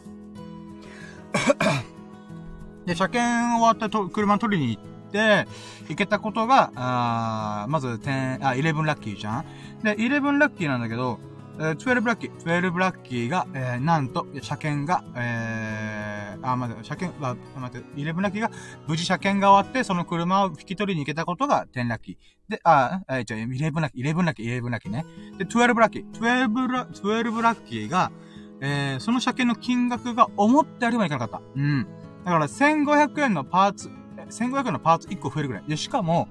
[2.87, 4.83] で、車検終わったと車取りに行っ
[5.13, 5.47] て、
[5.89, 9.45] 行けたことが、あまず10、あ、11ラッキーじゃん
[9.83, 11.21] で、11ラッキーなんだけど、
[11.61, 18.51] えー、12ラッキー、12ラッキーが、えー、なんと、車検が、えー、あ、待って、車検、あ、待って、11ラッキーが、
[18.87, 22.17] 無事車検が終わって、その車を引き取りに行けたことが10ラッキー。
[22.53, 25.05] で、あ、えー、じゃ11ラッキー、11ラッキー、11ラッキーね。
[25.37, 28.13] で、12ラッキー、12ラ、12ラッキーが、
[28.61, 31.43] えー、その車検の金額が思ったよりもいかなかった。
[31.57, 31.87] うん。
[32.25, 33.91] だから、1500円のパーツ、
[34.31, 35.65] 1500円のパーツ1個増えるぐらい。
[35.67, 36.29] で、しかも、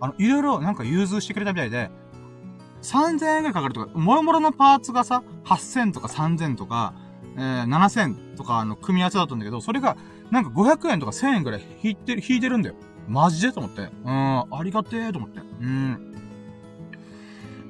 [0.00, 1.90] あの、いろいろなんか融通してくれたみたいで、
[2.82, 6.94] 3000円ぐらいかかるとか、もろもろのパーツがさ、8000とか3000とか、
[7.36, 9.96] えー、7000とかの組み合わせだったんだけど、それが、
[10.30, 12.74] なんか500円とか1000円ぐらい引いてる、引いてるんだよ。
[13.08, 13.82] マジでと思って。
[14.04, 15.40] うん、ありがてえと思って。
[15.40, 16.10] うん。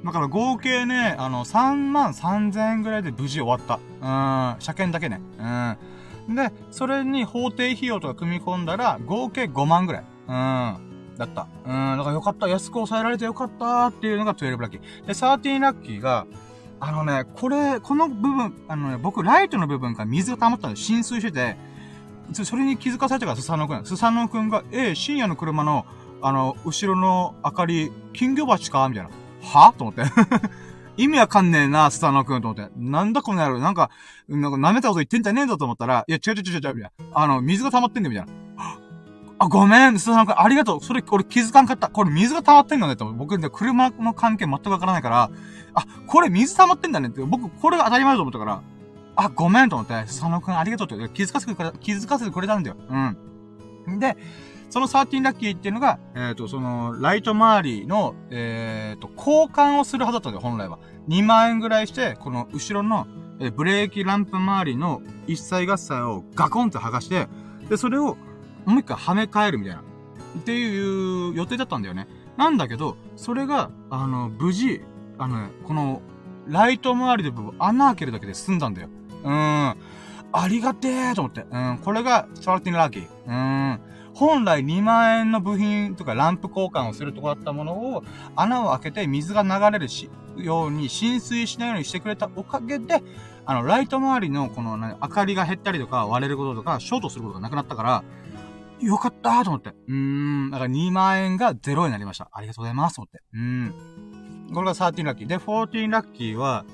[0.03, 3.75] だから合計ね、あの、3万3000円ぐらいで無事終わった。
[3.75, 5.21] うん、車検だけね。
[6.27, 6.35] うん。
[6.35, 10.03] で、それに法定費用とか組み込んだら、合計5万ぐらい。
[10.27, 10.90] うん。
[11.21, 11.47] だった。
[11.65, 12.47] うん、だからよかった。
[12.47, 15.05] 安く抑えられてよかったっていうのが12ラッキー。
[15.05, 16.25] で、13ラッキーが、
[16.79, 21.55] あのね、これ、この部分、あのね、僕、ライトの部分から水が溜まったんで浸水してて、
[22.43, 23.85] それに気づかされたから、スサノくん。
[23.85, 25.85] スサノくんが、え深夜の車の、
[26.21, 29.09] あの、後ろの明かり、金魚鉢かみたいな。
[29.43, 29.73] は？
[29.77, 30.03] と思って。
[30.97, 32.71] 意味わかんねえな、スサノくんと思って。
[32.77, 33.89] なんだこの野郎、なんか、
[34.27, 36.91] なんか舐めたこと言ってんじゃねえぞと思ったら、いや、違う違う違う違う、みたいな。
[37.13, 38.40] あの、水が溜まってんだよ、みたいな。
[39.43, 40.83] あ、ごめん、スサノくん、ありがとう。
[40.83, 41.89] それ、俺気づかんかった。
[41.89, 43.11] これ水が溜まってんのね、と。
[43.11, 45.31] 僕、車の関係全くわからないから、
[45.73, 47.23] あ、これ水溜まってんだねって。
[47.23, 48.61] 僕、これが当たり前だと思ったから、
[49.15, 52.75] あ、ごめんと思って、佐野くんありがとうって気づかせてくれ、気づかせてくれたんだよ。
[53.87, 53.99] うん。
[53.99, 54.15] で、
[54.69, 60.77] その13ラッキーっていうのが、えっ、ー、と、その、ライト周りの、えっ、ー、と、交換をするはずだったんだよ、本来は。
[61.09, 63.07] 2万円ぐらいして、この後ろの、
[63.39, 67.27] えー、ブレーキランプ周りの一切合切をガコンって剥がして、
[67.69, 68.17] で、それを
[68.65, 69.81] もう一回はめ替えるみたいな。
[70.39, 72.07] っていう予定だったんだよね。
[72.37, 74.81] なんだけど、それが、あの、無事、
[75.17, 76.01] あのね、この、
[76.47, 78.89] ライト周りで穴開けるだけで済んだんだよ。
[79.23, 79.77] うーん。
[80.33, 81.45] ありがてえと思って。
[81.51, 81.79] うん。
[81.83, 83.07] これが、スターティンラッキー。
[83.27, 83.81] うーん。
[84.13, 88.03] 本来2万円の部品とかランプ交換をするとこだったものを、
[88.35, 93.01] 穴を開けて水が流れるし、ように浸水しないようにしてくれたおかげで、
[93.45, 98.03] あの、ライト周りのこの、明かりが減ったりとか割れることとか、ショートすることがなくなったから、
[98.81, 99.69] よかったーと思って。
[99.69, 99.93] うー
[100.47, 100.51] ん。
[100.51, 102.29] だから2万円が0になりました。
[102.33, 103.21] ありがとうございますと思って。
[103.33, 103.73] うん。
[104.53, 105.27] これが13ラッキー。
[105.27, 106.65] で、14ラッキーは、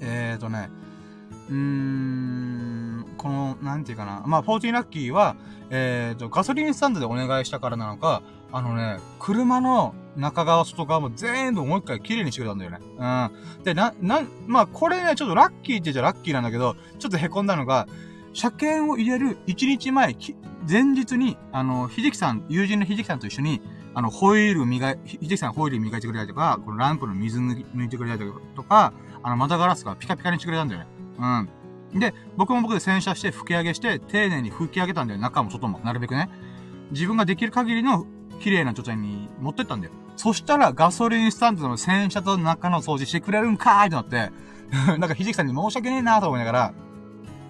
[0.00, 0.70] えーとね、
[1.48, 4.22] うーん、この、なんていうかな。
[4.26, 5.36] まあ、14ラッキーは、
[5.70, 8.22] えーと、ガソリンスタンドでお願いしたからなのか、
[8.52, 12.78] あのね、車の中側、外側も全部もう一回綺麗にしてくれたんだよね。
[12.98, 13.62] うん。
[13.62, 17.86] で、な、な、まあ、これね、ちょっとラッキーって言っちゃラッキーなんだけど、ちょっと凹んだのが、
[18.32, 20.16] 車検を入れる1日前、
[20.68, 23.62] 前日に、あの、ひじきさん、友人のひじきさんと一緒に、
[23.94, 28.92] あの、ホイール磨い、ひじきさんホイール磨いてくれたりとか、このランプの水抜いてくれたりとか、
[29.22, 30.86] あの、窓ガラスがピカピカにしてくれたんだよね。
[31.92, 32.00] うん。
[32.00, 35.20] で、僕も僕で洗車して吹き上げして、丁寧に吹き上げたんだよ。
[35.20, 35.80] 中も外も。
[35.84, 36.28] なるべくね。
[36.90, 38.06] 自分ができる限りの
[38.40, 39.92] 綺麗な状態に持ってったんだよ。
[40.16, 44.32] そしたらガソリンスタンドの洗車と中の掃除してくれるんかーいってなって、
[44.98, 46.74] なんかひじきさんに申し訳ねえなーと思いながら、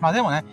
[0.00, 0.44] まあでもね、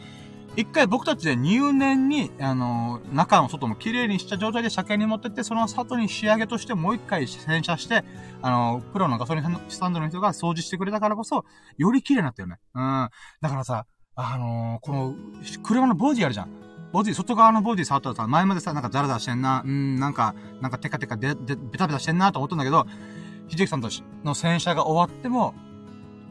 [0.56, 8.04] 一回僕たちで入念に、あのー、中も外も綺麗にした状態で車検に持ってって、その後に仕上げとしてもう一回洗車して、
[8.42, 11.44] あのー、プロのガソリンスタンドの人が掃除してくれたからこそ、
[11.78, 12.58] より綺麗になったよね。
[12.76, 13.10] うん。
[13.42, 15.16] だからさ、あのー、この、
[15.64, 16.50] 車のボディあるじゃん。
[16.92, 22.86] ボディ、外側のボディ触ったらさ、前までさ、なんかザラザラしてんな、うん、なんか、なんかテカテカで、で、ベタベタしてんなと思ったんだけど、
[23.48, 23.90] ひじきさんと
[24.24, 25.56] の洗車が終わっても、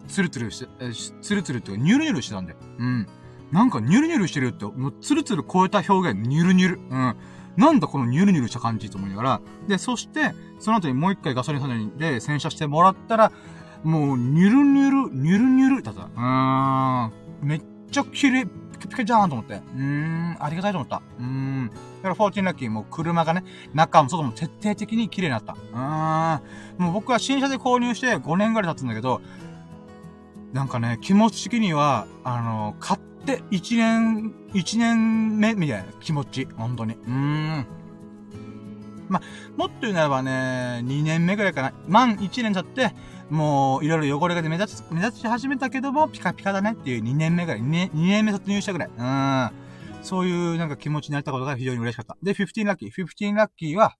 [0.06, 2.58] ツルツルして、えツルツルってニュルニュルしてたんだよ。
[2.78, 3.06] うん。
[3.52, 6.76] なんかニュルニュルしてるって、もうツルツル超えた表現、ニュルニュル。
[6.76, 7.16] うん。
[7.56, 9.40] なんだこのニュルニュルした感じと思いながら。
[9.68, 13.30] で、そして、その後にもう一回ガソリンスタンドにで洗車してもらったら、
[13.84, 16.04] もう、ニュルニュル、ニュルニュルだった。
[16.04, 17.12] うーん。
[17.42, 19.54] めっちゃ綺麗、ピカピカじゃんと思って。
[19.54, 21.02] うーん、ありがたいと思った。
[21.18, 21.70] うーん。
[22.02, 23.44] だから、14ラッキーも車がね、
[23.74, 25.52] 中も外も徹底的に綺麗になった。
[25.52, 26.38] うー
[26.80, 26.82] ん。
[26.82, 29.20] もう僕は新車で購入して5年ぐらい経つんだけど、
[30.52, 36.46] なんかね、気持ち的には、あの、買ってで、一年、一年目みたいな気持ち。
[36.56, 36.94] 本当に。
[36.94, 37.66] うーん。
[39.08, 39.20] ま
[39.56, 41.72] もっと言うならばね、2年目ぐらいかな。
[41.86, 42.94] 満1年経って、
[43.30, 48.90] もう、いろいろ汚れが目立つ、目立ち始めたけども、ピカピカだねっていう2年目ぐらい、2年 ,2 年目突入したぐらい。
[48.96, 49.50] うん。
[50.02, 52.16] そういうなんか気持ちになったことが非常に嬉しかった。
[52.22, 52.90] で、15ラッキー。
[52.90, 53.96] 15ラッキーは、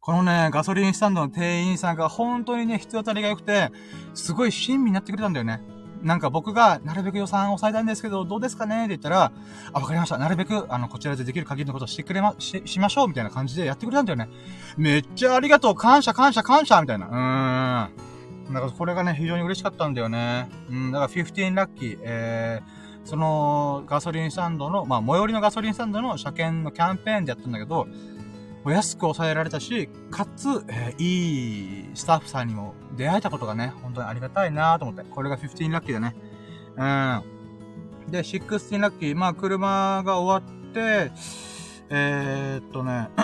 [0.00, 3.70] このね、ガソリンスタンドの店員さんが本当にね、人当たりが良くて、
[4.14, 5.60] すごい親身になってくれたんだよね。
[6.02, 8.80] なんか僕が、なるべく予算を抑えたいんですけど、どうですかね？
[8.80, 9.32] って言ったら、
[9.72, 10.18] あ、わかりました。
[10.18, 14.28] なるべく、あの、こちらでできる限りのことをしてくれま、し、しましょうみたいな感じでやってくれたんだよね。
[14.76, 17.06] めっちゃありがとう感謝感謝感謝みたいな。
[17.06, 18.52] うーん。
[18.52, 20.48] なんかこれがね、非常に嬉しかったんだよね。
[20.70, 27.86] うん、だから15ラッキー、えー、その、ガソリンスタンドの、まあ、最寄りのガソリンスタンドの車検のキャンペーンでやったんだけど、
[28.64, 35.02] お安く抑えられたし、かつ、えー、いいスタッフさんにも出会えたことがね、本当にありがたいなと思って。
[35.10, 36.14] これが15ラッキーだね。
[36.76, 38.10] うん。
[38.10, 39.16] で、16ラッキー。
[39.16, 41.10] まあ、車が終わって、
[41.90, 43.08] えー、っとね、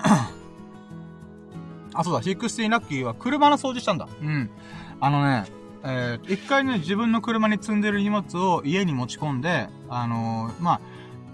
[1.94, 4.08] あ、そうだ、16ラッキーは車の掃除したんだ。
[4.20, 4.50] うん。
[5.00, 5.44] あのね、
[5.84, 10.80] えー、一回ね、自分の車に積んでる荷物を家に持ち込んで、あのー、まあ、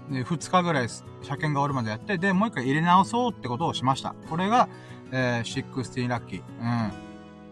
[0.09, 1.03] で2日ぐらい車
[1.37, 4.15] 検が終わるまでやって、で、もう一回入れ直そうってことをしました。
[4.29, 4.69] これが、
[5.11, 6.91] えー、16ラッキー。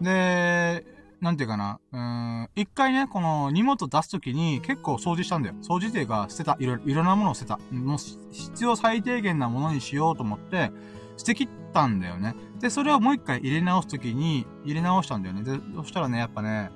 [0.00, 0.04] ん。
[0.04, 0.86] で、
[1.20, 1.98] なんていうかな、うー
[2.42, 5.54] ん、一回ね、この荷物出すときに結構掃除したんだよ。
[5.62, 6.56] 掃除っていうか、捨てた。
[6.60, 7.58] いろいろ、いろんなものを捨てた。
[7.72, 7.98] もう、
[8.30, 10.70] 必要最低限なものにしようと思って、
[11.16, 12.34] 捨て切ったんだよね。
[12.60, 15.42] で、それをもう一回入れ直すときに、入れ直したんだよね。
[15.42, 16.70] で、そしたらね、やっぱね、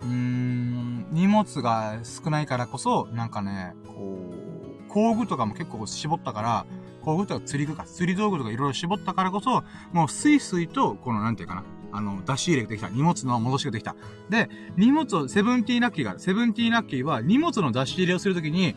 [0.00, 4.18] うーん、荷物が少ないからこそ、なんかね、こ
[4.48, 4.51] う、
[4.92, 6.66] 工具とかも結構絞ったから、
[7.02, 12.88] 工具とか釣り具か、釣り道具とかいろいろ絞ったからこそ、もうスイスイと、この、なんていうかな、あの、出し入れができた。
[12.88, 13.96] 荷物の戻しができた。
[14.28, 16.20] で、荷物を、セブンティーラッキーがある。
[16.20, 18.74] セブンティーラッキーは、荷物の出し入れをするときに、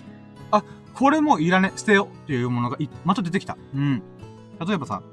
[0.51, 0.63] あ、
[0.93, 3.57] これもいらね、捨てよっていうものがまた出てきた。
[3.73, 4.01] うん。
[4.65, 5.03] 例えばさ、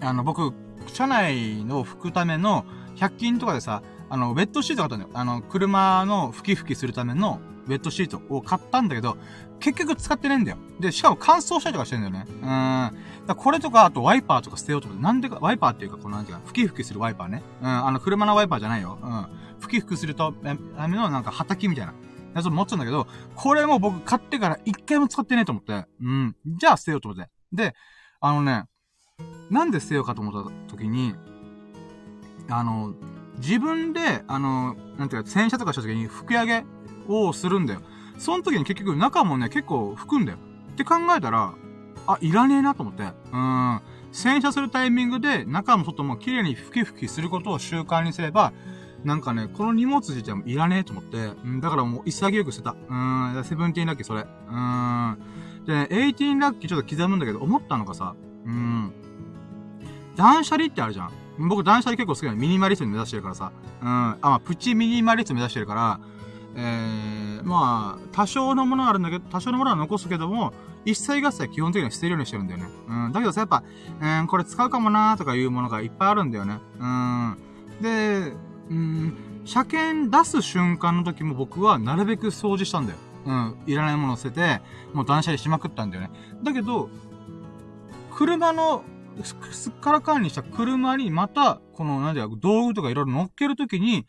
[0.00, 0.52] あの、僕、
[0.88, 2.64] 車内の拭くための、
[2.96, 5.10] 100均とかでさ、あの、ウェットシートがあったんだよ。
[5.14, 9.16] あの、車の拭き拭きするための、ウェットシートを買ったんだけど、
[9.60, 10.58] 結局使ってないんだよ。
[10.80, 12.26] で、しかも乾燥したりとかしてんだよね。
[12.28, 13.26] うん。
[13.26, 15.04] だこれとか、あとワイパーとか捨てようと思って。
[15.04, 17.42] なんでか、ワイパーっていうか、このなんていうか、吹き吹きするワイパーね。
[17.60, 17.86] うん。
[17.86, 18.98] あの、車のワイパーじゃないよ。
[19.02, 19.26] うん。
[19.60, 21.94] 吹き吹きすると、ためのなんか、畑みたいな。
[22.34, 25.86] やつを持ってたんだけど、これも僕買ってから一回も使ってねえと思って。
[26.00, 26.36] うん。
[26.46, 27.30] じゃあ捨てようと思って。
[27.52, 27.74] で、
[28.20, 28.64] あのね、
[29.50, 31.14] なんで捨てようかと思った時に、
[32.48, 32.94] あの、
[33.38, 36.64] 自分で、あの、なんていうか、洗車とかした時に拭き上げ
[37.08, 37.80] をするんだよ。
[38.18, 40.38] その時に結局中もね、結構拭くんだよ。
[40.72, 41.54] って考えたら、
[42.06, 43.04] あ、いらねえなと思って。
[43.32, 43.80] うん。
[44.12, 48.52] 洗車するタイミングで中も外も綺麗に拭き拭きすることを習慣にすれば、
[49.04, 52.76] なんかね、この荷物自体もいらねえと思って、うん、だからもう潔く捨てた。
[52.88, 54.22] うん、セブンティーンラッキーそれ。
[54.22, 55.18] うん。
[55.66, 58.92] でね、エイティーンラッキーちょっと刻むんだけど、思ったのがさ、うん。
[60.16, 61.12] 断捨離ってあるじゃん。
[61.38, 62.36] 僕断捨離結構好きなの。
[62.36, 63.52] ミニマリスト目指してるからさ。
[63.80, 63.88] うん。
[63.88, 66.00] あ、まあ、プチミニマリスト目指してるから、
[66.56, 70.52] えー、まあ、多少のものはあるんだけど、多少のものは残すけども、
[70.84, 72.66] 一切合切基本的には捨てるようにしてるんだよね。
[72.88, 73.12] うん。
[73.12, 73.62] だけどさ、やっぱ、
[74.00, 76.58] うん、これ使うかもなーとかいうものがいっぱいあるんだよね。
[76.78, 77.36] うん。
[77.80, 78.32] で、
[78.70, 82.98] うん、車検出す瞬間の時も僕はなるべく掃除したんだよ。
[83.26, 83.56] うん。
[83.66, 84.62] いらないものを捨てて、
[84.92, 86.10] もう断捨離しまくったんだよね。
[86.42, 86.88] だけど、
[88.10, 88.84] 車の
[89.22, 94.06] すっからかんにした車にまた、この、なんだよ、道具とかいろいろ乗っけるときに、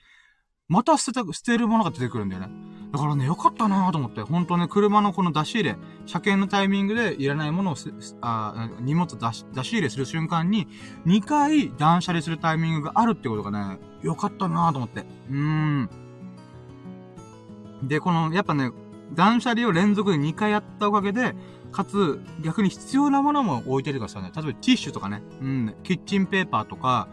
[0.67, 2.49] また捨てた、捨てるものが出てくるんだよね。
[2.91, 5.77] だからね、よかったなと思って、本当ね、車のこの出し入れ、
[6.07, 7.75] 車検のタイミングでいらないものを
[8.21, 10.67] あ、荷物出し、出し入れする瞬間に、
[11.05, 15.01] 2回断捨離するタイミングがあるってことがね、よかったなと思って。
[15.29, 15.89] うーん。
[17.83, 18.71] で、この、やっぱね、
[19.13, 21.35] 断捨離を連続で2回やったおかげで、
[21.71, 24.31] かつ、逆に必要なものも置いてるからさね。
[24.35, 25.21] 例えばティッシュとかね。
[25.41, 25.75] うん。
[25.83, 27.07] キッチンペーパーとか、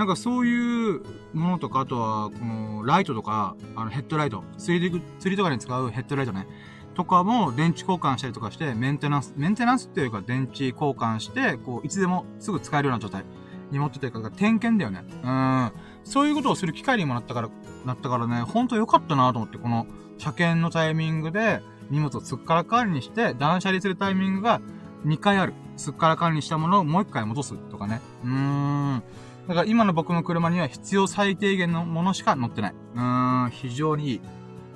[0.00, 1.02] なんかそういう
[1.34, 4.42] ものとか、あとは、この、ライトとか、あの、ヘッドライト。
[4.56, 6.46] 釣り、釣りとかに使うヘッドライトね。
[6.94, 13.26] とかも電池交換したりとかして、メンテナンス、メンテナンスっていうか電池交換して、こう、いつでもすぐ使えるような状態
[13.70, 15.04] に持っててから、点検だよね。
[15.22, 15.72] うん。
[16.02, 17.50] そういうことをする機会にもなったから、
[17.84, 19.86] なったからね、ほんと良かったなと思って、この、
[20.16, 24.62] 車検のタイミングで、荷物をすっからかんにして、断捨離するタイミングが
[25.04, 25.52] 2回ある。
[25.76, 28.00] すっからかんにしたものをもう1回戻すとかね。
[28.24, 29.02] うーん。
[29.50, 32.74] だから今の僕の車には必要最低限のものしか乗ってない。
[32.94, 34.20] うーん、非常にいい。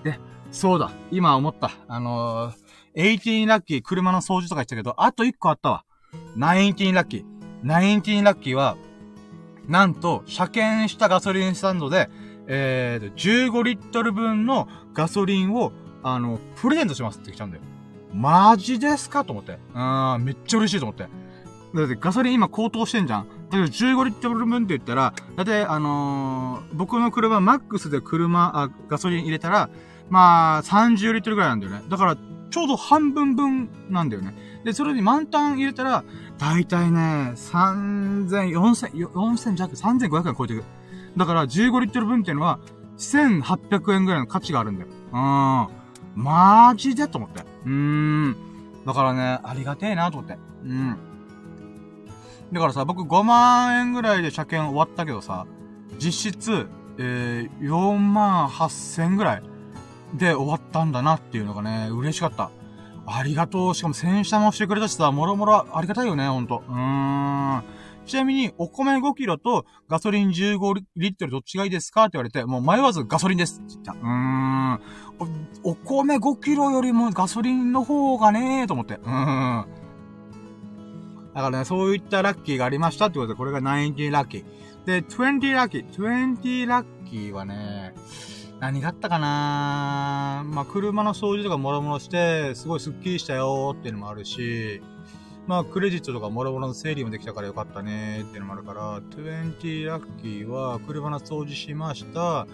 [0.03, 0.18] で、
[0.51, 0.91] そうだ。
[1.12, 1.70] 今思った。
[1.87, 5.85] あのー、18ラッキー車の掃除とか言ったけど、あと1個あったわ。
[6.37, 7.25] 19ラッキー。
[7.62, 8.77] 19ラッキーは、
[9.68, 12.11] なんと、車検したガソリンスタンドで、
[12.49, 15.70] えー、15リットル分のガソリンを
[16.03, 17.62] あの、プレゼントしますって来たんだよ。
[18.12, 19.25] マジですか？
[19.25, 19.57] と思って。
[19.72, 19.79] う
[20.18, 21.05] ん、めっちゃ嬉しいと思って。
[21.75, 23.27] だってガソリン今高騰してんじゃん。
[23.55, 29.71] だけど15リットル分って言ったら、だってあのー、僕の車マックスで車、あ、ガソリン入れたら、
[30.11, 31.83] まあ、30リットルぐらいなんだよね。
[31.89, 34.35] だから、ちょうど半分分なんだよね。
[34.65, 36.05] で、それに満タン入れたら、
[36.39, 40.65] だいたいね、3000、4000、4000弱、3500円超えてくる。
[41.17, 42.59] だから、15リットル分っていうのは、
[42.99, 44.89] 1800円ぐらいの価値があるんだよ。
[45.13, 46.23] うん。
[46.23, 47.43] マジでと思って。
[47.67, 48.37] うーん。
[48.87, 50.39] だからね、ありがてえなと思って。
[50.65, 50.97] うん。
[52.53, 55.47] だからさ、僕5万円ぐらいで車検終わったけどさ、
[55.99, 56.69] 実質、
[56.99, 59.43] えー、4万8千ぐらい
[60.15, 62.51] で終わったんだなっていうのがね、嬉しかった。
[63.07, 63.75] ありがとう。
[63.75, 66.63] しかも洗車もしてくれたしさ、もろもろありがたいよね、ほんと。
[66.69, 66.75] うー
[67.59, 67.63] ん。
[68.07, 72.05] ちなみに、お米5キロとガソリン15リットルどっちがいいですか？
[72.05, 73.93] って言われて、もう迷わずガソリンですって言った。
[73.93, 74.75] うーん。
[75.65, 78.95] お、お米5キロよりもガソリンの方がねーと思って。
[78.95, 79.67] うーん。
[81.35, 84.45] だからね、そういったラッキーがありましたってことで、これが19ラッキー。
[84.87, 85.89] で、20ラッキー。
[85.89, 87.93] 20ラッキーはね、
[88.61, 94.80] 何があったかなまあ、車の掃除とかもろもろして、すごいスッキリしたよっていうのもあるし、
[95.49, 102.47] まあ、クレジットとかもろもろの整理もできたからよかったねっていうのもあるから、20ラッキーは車の掃除しました。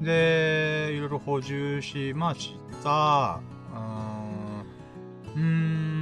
[0.00, 3.40] で、いろいろ補充しました。
[5.34, 6.01] うーん。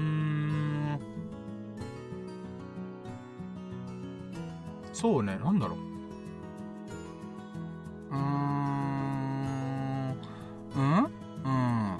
[4.92, 5.78] そうね、なんだろう。
[8.10, 8.20] うーん。
[10.76, 11.04] うん？
[11.44, 11.98] うん。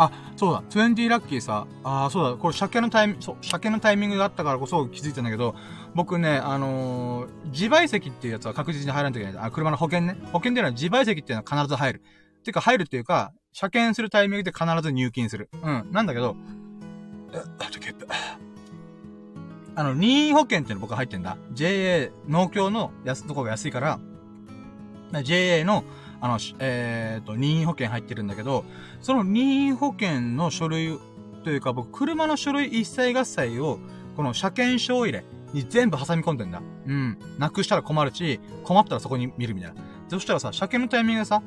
[0.00, 5.54] あ、そうだ、20ラッキーさ、ああ、そうだ、これ車検のタイミング、そう、車検のタイミングがあったからこそ気づいたんだけど、
[5.94, 9.46] 僕ね、あのー、自賠責っていうやつは確実に入らないといけない。
[9.46, 10.16] あ、車の保険ね。
[10.26, 12.02] 保険っていうのは自賠責っていうのは必ず入る。
[12.44, 15.48] てか入るっていうか、車検するタイミングで必ず入金する。
[15.62, 15.88] うん。
[15.90, 16.36] なんだけど、
[17.32, 18.38] あ
[19.78, 21.36] あの、任意保険っていうの僕入ってんだ。
[21.52, 24.00] JA、農協の安、とこが安いから、
[25.22, 25.84] JA の、
[26.20, 28.64] あの、えっ、ー、と、任意保険入ってるんだけど、
[29.00, 30.98] その任意保険の書類
[31.44, 33.78] というか、僕、車の書類一切合切を、
[34.16, 36.60] この車検証入れに全部挟み込んでんだ。
[36.88, 37.16] うん。
[37.38, 39.80] なくしたら困るし、困ったらそこに見るみたいな。
[40.08, 41.40] そしたらさ、車検のタイミングでさ、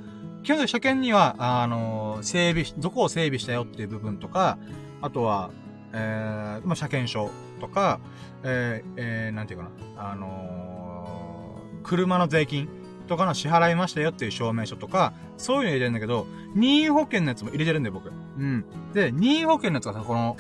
[0.44, 4.58] 基本的に車検には、あの、整備どこを整備したよっていう部分とか、
[5.02, 5.52] あとは、
[5.94, 7.30] えー、まあ、車検証
[7.60, 8.00] とか、
[8.44, 12.70] えー、えー、なんていうかな、あのー、車の税金
[13.08, 18.10] とかの支払いましたよっていう証明書とか、そういうの入れてるんだけど、任意保険のやつも入れてるんだよ、僕。
[18.10, 18.12] う
[18.42, 18.66] ん。
[18.94, 20.38] で、任意保険のやつがさ、この、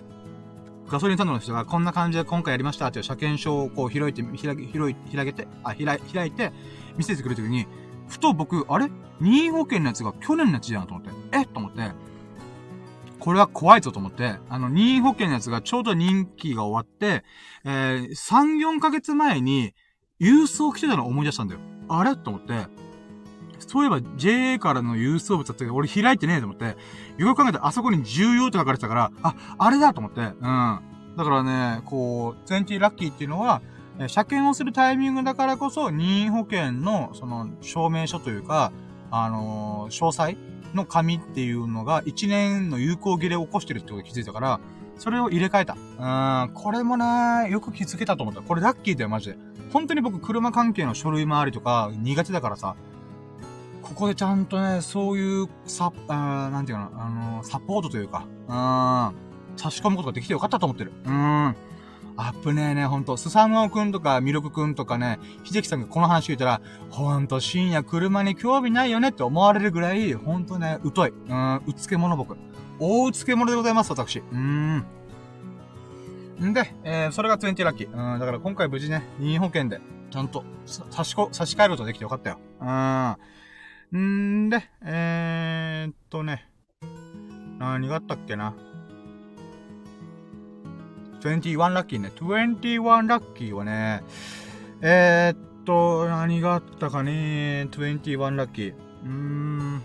[0.87, 6.51] ガソリンスタンドの人がこんな感じで今回やりましたっていう車検証をこう開いて、開げ、開い、開けて、あ、開、開いて、
[6.97, 7.65] 見せてくれるときに、
[8.07, 8.89] ふと僕、あれ？
[9.21, 11.11] 任意保険のやつが去年のやつじゃんと思って。
[11.31, 11.45] え？
[11.45, 11.81] と思って。
[13.21, 17.23] これは怖いぞと思って、あの、任意保険のやつがちょうど任期が終わって、
[17.63, 19.75] えー、3、4ヶ月前に、
[20.19, 21.61] 郵送来てたのを思い出したんだよ。
[21.87, 22.15] あれ？
[22.15, 22.65] と思って、
[23.59, 26.75] そういえば JA からの郵送物だったけど、俺開いてねえと思って、
[27.17, 30.35] よく考えてあそこに重要って書かれてたから、あ、あれだと思って、うん。
[31.15, 33.61] だからね、こう、20ラッキーっていうのは、
[33.99, 38.71] え車検をするタイミングだからこそ、任意保険の、その、証明書というか、
[39.11, 40.37] あのー、詳細
[40.73, 44.59] の紙っていうのが、1年の有効切れを起こしてるってことに気づいたから、
[44.97, 45.75] それを入れ替えた。
[46.45, 48.41] うん、これもね、よく気づけたと思った。
[48.41, 49.37] これラッキーだよ、マジで。
[49.73, 52.75] 本当に僕、車関係の書類回りとか苦手だからさ、
[53.81, 60.93] ここでちゃんとね、そういう、さ、あなんていうかな、あのー、サポートというか、うん、差し込むことができてよかったと思ってる。
[61.05, 61.55] うん。
[62.17, 63.17] アップねえね、ほんと。
[63.17, 71.09] スサノオくんとか、ミルクくんとかね、秀樹さんがこの話聞いたら、ほんと深夜車に興味ないよねって思われるぐらい、ほんとね、疎い。
[71.09, 72.37] うん、うつけ者僕。
[72.79, 74.19] 大うつけ者でございます、私。
[74.19, 74.85] うーん。
[76.41, 77.87] んで、えー、それが20ラッキー。
[77.89, 82.39] うん、だから今回無事ね、任意保険で、ちゃんと、差しこ、差し替えることできてよかったよ。
[83.91, 84.45] うん。
[84.45, 86.47] んで、えーっとね、
[87.59, 88.55] 何があったっけな。
[91.29, 92.11] 21ラッキーね。
[92.15, 94.03] 21ラッキーはね、
[94.81, 97.67] えー、っと、何があったかね。
[97.71, 98.73] 21ラッキー。
[98.73, 99.81] うーん。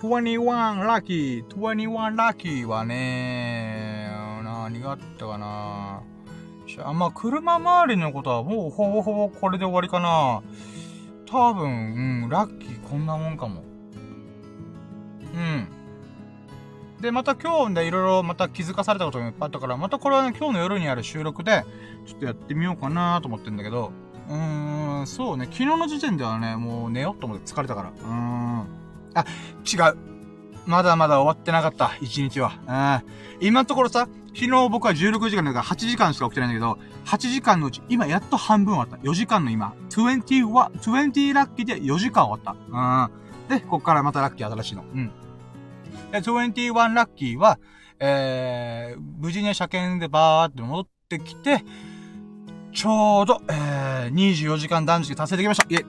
[0.00, 1.46] 21ラッキー。
[1.46, 4.10] 21ラッキーはね、
[4.44, 6.02] 何があったかな。
[6.84, 10.42] あ、まあ、車周りのことはもうほぼほぼこれで終わりかな。
[11.26, 13.67] 多分、うん、ラッキーこんなもんかも。
[17.00, 21.64] で、また今日でいろいろまた気づかされたことがいっぱいあったから、またこれはね、今日の夜にある収録で、
[22.06, 23.92] ちょっとやってみようかなと思ってんだけど、
[24.28, 27.90] うーん、そうね、昨日の時点ではね、もう寝ようと思って疲れたから。
[27.90, 28.66] うーん。
[29.14, 29.24] あ、
[29.64, 29.96] 違う。
[30.66, 33.02] まだまだ終わってなかった、一日は。
[33.40, 33.46] うん。
[33.46, 39.08] 今のところさ、昨日僕は16時間だから8時間しか起きてないんだけど、8時間のうち、今やっと半分終わった。
[39.08, 43.08] 4時間の今、20は、20ラッキーで4時間終わった。
[43.48, 43.58] うん。
[43.58, 44.82] で、こっからまたラッキー新しいの。
[44.82, 45.10] うん。
[46.12, 47.58] 21ラッキーは、
[48.00, 51.62] えー、無事に車検でバーって戻ってきて、
[52.72, 55.66] ちょうど、えー、24時間断食達成できました。
[55.68, 55.86] イェイ。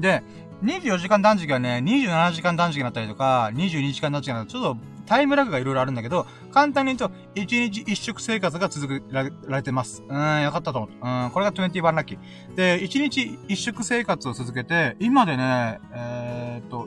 [0.00, 0.22] で、
[0.62, 10.02] 24時間断食はね、27時間断食になったりとか、22時間断食になったり、ちょっとタイムラグがいろいろあるんだけど、簡単に言うと、1日1食生活が続けられてます。
[10.08, 10.90] うん、よかったと思う。
[10.90, 12.54] うん、これが21ラッキー。
[12.54, 16.86] で、1日1食生活を続けて、今でね、えー、っと、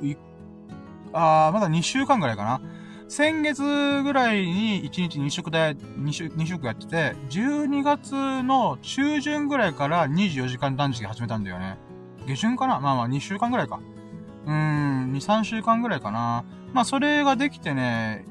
[1.15, 2.61] ああまだ2週間ぐらいかな。
[3.07, 8.13] 先月ぐらいに1日2食で、2食、2食やってて、12月
[8.43, 11.77] の中旬ぐらいから24時間断食始めたんだよね。
[12.27, 12.79] 下旬かな？
[12.79, 13.79] まあまあ2週間ぐらいか。
[14.47, 16.43] うーん、2、3週間ぐらいかな。
[16.73, 18.25] まあそれができてね、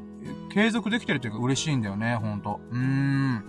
[0.53, 2.61] 継続できてるというか嬉しいんだよね、ほんと。
[2.71, 3.45] うーん。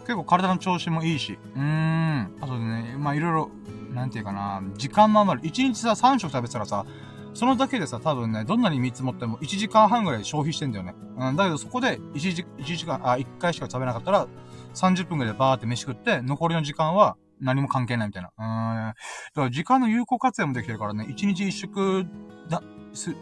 [0.00, 1.38] 結構体の調子もいいし。
[1.54, 2.36] うーん。
[2.40, 3.50] あとね、まあいろいろ、
[3.92, 5.46] なんていうかな、時間も余る。
[5.46, 6.86] 1日さ、3食食べてたらさ、
[7.34, 10.94] そのだけでさ、多分ね、どんなに見積もっても1時間半ぐらい消費してんだよね。
[11.18, 14.26] うん、だけどそこで1時、1時間、あ、1回しか食べなかったら、
[14.74, 18.30] 30分ぐらいでバーって飯食って、残りの時間は何も関係ないみたいな。
[18.38, 18.44] うん。
[18.44, 18.94] だ
[19.34, 22.06] から時間の有効活用もできてるからね、1日1食
[22.48, 22.62] だ、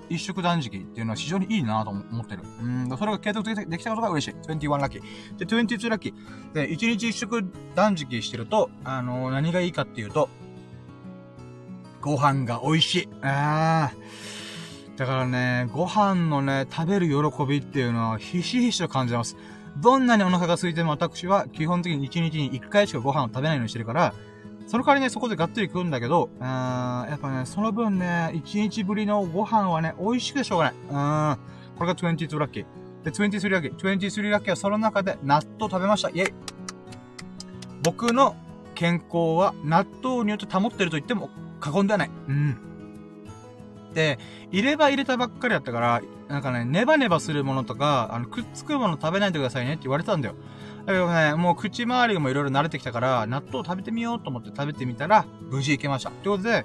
[0.08, 2.42] 一食断食っていうのは非常にいいなと思ってる。
[2.60, 4.34] うん、それが継続できたことが嬉しい。
[4.48, 5.36] 21ラッキー。
[5.36, 6.52] で、22ラッキー。
[6.52, 10.28] で、1日1食断食してると、あのー、何がいいかっていうと、
[12.06, 13.08] ご飯が美味しい。
[13.20, 14.96] あー。
[14.96, 19.36] だからね、ご飯のね、食べる喜びっていうのはひしひしと感じます。
[19.78, 24.14] どんなにお腹が空いても私は基本的に1日に1回しかご飯を食べないようにしてるから、
[24.68, 30.74] その代わりね、そこでがっつり食うんだけど、うん、やっぱね、その分ね、1日ぶりのご飯はね、美味しくてしょうがない。
[30.74, 30.76] う
[31.34, 31.38] ん。
[31.76, 32.66] これが22ラッキー。
[33.02, 33.76] で、23ラッキー。
[33.76, 36.10] 23ラッキーはその中で納豆食べました。
[36.10, 36.34] イェイ
[37.82, 38.36] 僕の
[38.76, 41.30] 健康は納豆によって保ってると言っても
[41.66, 42.10] 過言ではない。
[42.28, 42.56] うん。
[43.92, 44.18] で、
[44.52, 50.36] 入れ歯入れたばっかりだったから、なんかね、ネバネバするものとか、あの、くっつくもの食べないでくださいねって言われたんだよ。
[50.86, 56.10] だけどね、もう口周りもいろいろ慣れてきたから、納豆食べてみようと思って食べてみたら、無事いけました。
[56.10, 56.64] ということで、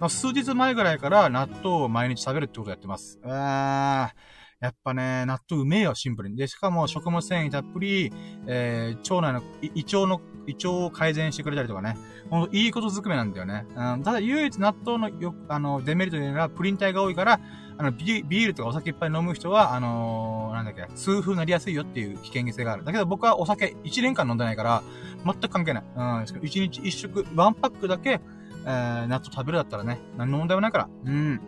[0.00, 3.20] まあ、数日前ぐらいから納豆を毎日食べるってことをやってます。
[3.24, 4.40] あー。
[4.60, 6.36] やっぱね、納豆うめえよ、シンプルに。
[6.36, 8.12] で、しかも食物繊維たっぷり、
[8.46, 11.96] えー、腸内の、胃腸の、胃腸を改善してくれたりとかね。
[12.30, 13.66] ほん、いいことずくめなんだよね。
[13.76, 17.40] うん、ただ、唯一納豆のよ、あの、デメリットというのは、プリン体が多いから、
[17.80, 22.84] あのビ、ビールとかお酒いっぱい飲む人は、あのー、なんだっけ、痛風になりやすいよっていう危険性がある。
[22.84, 24.82] だけど僕はお酒1年間飲んでないから、
[25.24, 25.84] 全く関係ない。
[25.96, 28.20] うん、1日1食、1パックだけ、
[28.66, 30.88] えー、納豆食べるだったらね、何の問題もないから。
[31.06, 31.40] うん。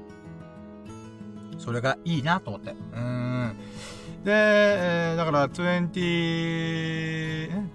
[1.59, 2.75] それがいいなと思って。
[2.95, 3.32] うん。
[4.25, 5.89] で、えー、だから、20、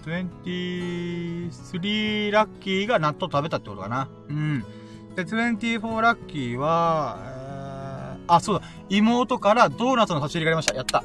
[0.05, 4.07] 23ラッキーが納豆食べたってことかな。
[4.29, 4.63] うん。
[5.15, 7.27] で、24ラッキーは、え
[8.27, 8.65] あ、そうだ。
[8.89, 10.75] 妹からドーナツの差し入れがありました。
[10.75, 11.03] やった。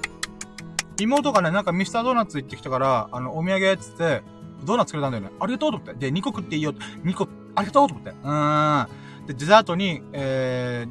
[1.00, 4.22] 妹がね、なんかミスタードーナツ行ってきたから、あの、お土産っつって、
[4.64, 5.30] ドーナツくれたんだよね。
[5.40, 5.94] ありがとうと思って。
[5.94, 6.72] で、2個食っていいよ。
[7.04, 8.10] 2個、ありがとうと思って。
[8.10, 9.26] うーん。
[9.26, 10.86] で、デザートに、え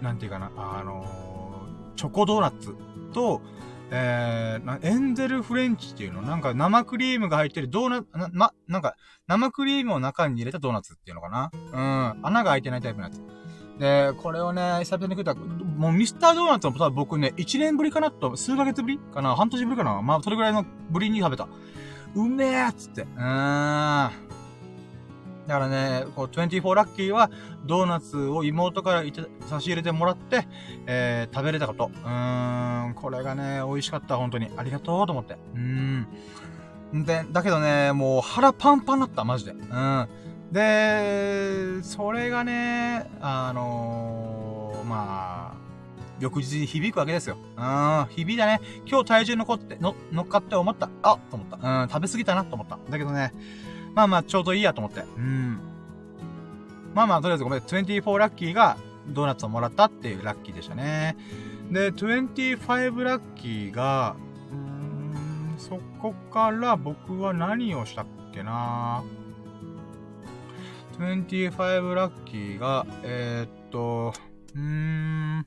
[0.00, 2.76] ー、なんていうかな、あのー、チョコドーナツ
[3.12, 3.40] と、
[3.96, 6.20] えー、エンゼルフレンチっていうの？
[6.20, 8.96] なんか生クリームが入ってるドーナツ、な、ま、なんか、
[9.28, 11.50] 生クリームを中に入れたドーナツっていうのかな？
[11.54, 12.26] うん。
[12.26, 13.22] 穴が開いてないタイプのやつ。
[13.78, 19.36] で、これをね、久々に食ったもうミスタードーナツも多分僕ね、1年ぶりかなと、数ヶ月ぶりかな？
[19.36, 20.02] 半年ぶりかな？
[20.02, 21.46] まあ、それぐらいのぶりに食べた。
[22.16, 23.02] うめえっつって。
[23.02, 24.10] うーん。
[25.46, 27.30] だからね、こう、24ラッキーは、
[27.66, 29.02] ドーナツを妹から
[29.46, 30.46] 差し入れてもらって、
[30.86, 31.90] えー、食べれたこと。
[31.94, 34.50] うーん、これがね、美味しかった、本当に。
[34.56, 35.34] ありがとうと思って。
[35.54, 37.04] うーん。
[37.04, 39.52] で、だけどね、もう腹パンパンだった、マジで。
[39.52, 40.08] うん。
[40.50, 45.64] で、それがね、あのー、まあ、
[46.20, 47.36] 翌日に響くわけですよ。
[47.56, 48.60] うん、響いたね。
[48.86, 50.88] 今日体重残って、の、乗っかって思った。
[51.02, 51.82] あと思った。
[51.82, 52.78] うん、食べ過ぎたなと思った。
[52.88, 53.32] だけどね、
[53.94, 55.02] まあまあ、ちょうどいいやと思って。
[55.16, 55.58] うん。
[56.94, 57.60] まあまあ、とりあえずごめん。
[57.60, 58.76] 24ラッキーが
[59.08, 61.16] ドーナツをもらったっていうラッキーでしたね。
[61.70, 64.16] で、25ラッキーが、
[64.50, 69.02] うーん、そこから僕は何をしたっけな
[70.98, 74.12] 25ラッキーが、えー、っと、
[74.54, 75.46] うーん、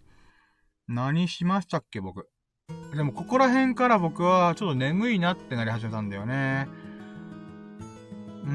[0.87, 2.27] 何しましたっけ、僕。
[2.95, 6.67] でも、ここら辺から僕は、ちょっと眠いなってなり始めたんだよね。
[8.47, 8.53] うー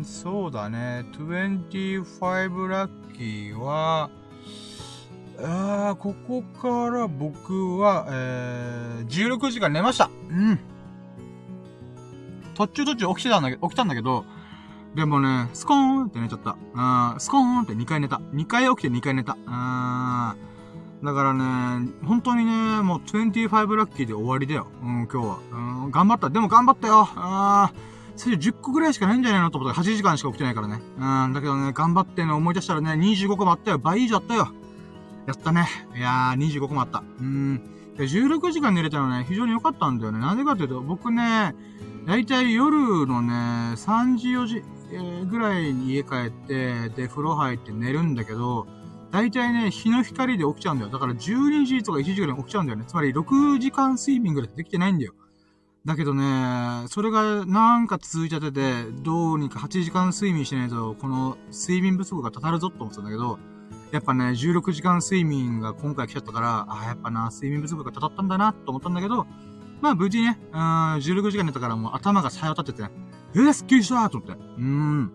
[0.00, 1.04] ん、そうだね。
[1.12, 4.10] 25ラッキーは、
[5.42, 10.10] あー、ここから僕は、えー、16時間寝ました。
[10.28, 10.58] うん。
[12.54, 14.26] 途中途中起きてたんだけど、起きたんだけど、
[14.94, 16.56] でもね、スコーンって寝ちゃった。
[16.74, 18.20] うん、スコーンって2回寝た。
[18.34, 19.38] 2回起きて2回寝た。
[19.46, 19.50] う
[20.36, 20.49] ん。
[21.02, 24.66] だからね、本当にね、もう25ラッキーで終わりだよ。
[24.82, 25.38] うん、今日は。
[25.84, 26.28] うん、頑張った。
[26.28, 27.08] でも頑張ったよ。
[27.16, 27.78] あー、
[28.16, 30.80] 最初10個ぐらいしかないんじゃないのと思ったら8時間しか起きてないからね。
[30.98, 33.78] うん、だけどね、頑張ってね、思い出したらね、25個もあったよ。
[33.78, 34.52] 倍以上あったよ。
[35.26, 35.66] やったね。
[35.96, 37.02] いやー、25個もあった。
[37.18, 37.62] うん。
[37.96, 40.18] で、16時間寝れたのね、非常に良かったんだよね。
[40.18, 41.54] なんでかっていうと、僕ね、
[42.06, 43.32] だいたい夜のね、
[43.76, 48.66] 3時4時、えー、ぐらいに家帰って、で、風呂入って寝るんだけど、
[49.10, 50.90] 大体ね、日の光で起きちゃうんだよ。
[50.90, 52.84] だから12時とか1時ぐらい起きちゃうんだよね。
[52.86, 55.14] つまり6時間睡眠ぐらいできてないんだよ。
[55.84, 63.38] だけどね、それがなんか続いちゃってて、どうにか8時間睡眠しないと、この睡眠不足がたたるぞと思ってたんだけど、
[63.90, 69.26] やっぱね、16時間睡眠が今回来ちゃったから、ああ、やっぱな、睡眠不足がたたったんだな、と思ったんだけど、
[69.80, 72.90] まあ無事ね、うん、16時間寝たからもう頭がさよ立っててね、
[73.34, 74.34] えー、すっきりしたと思って。
[74.34, 75.12] うーん。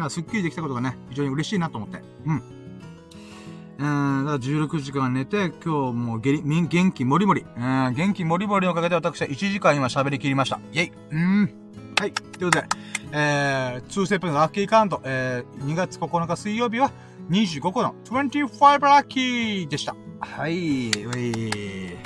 [0.00, 2.02] からスッキリできたことがね、非常に嬉しいなと思って。
[2.26, 2.42] うん。
[3.80, 7.46] うん、だから16時間寝て、今日もう元元気もりもり。
[7.56, 10.60] うん、元気もりもりのおかげで私は1時間今喋り切りました。
[10.72, 11.54] イェイうん。
[11.98, 12.12] はい。
[12.12, 12.66] ということで、
[13.12, 16.92] えー、2ステップのラッキーカウント、えー、2月9日水曜日は
[17.30, 19.96] 25個の25ラッキーでした。
[20.20, 21.96] はい、ウェ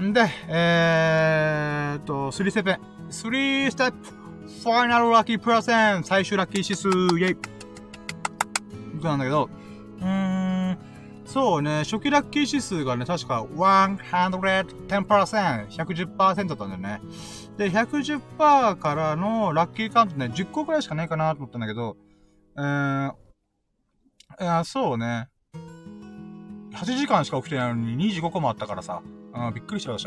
[0.00, 0.04] イ。
[0.04, 2.70] んで、えーと、3ステップ、
[3.08, 7.34] 3ステップ、ファイナルラッキープラセン最終ラッキー指数、イェイ。
[7.36, 7.40] こ
[9.00, 9.48] となんだけど、
[11.34, 13.98] そうね、初期ラッキー指数がね、確か110%、
[15.66, 17.00] 110%だったんだよね。
[17.56, 21.96] で、110%からのラッキーカウントね、10個くらいしかないかなと思ったんだけど、
[22.56, 23.12] えー、
[24.42, 25.28] いや、そうね。
[26.72, 29.02] 8時間しか起きてないのに25個もあったからさ、
[29.34, 30.06] うん、びっくりしまし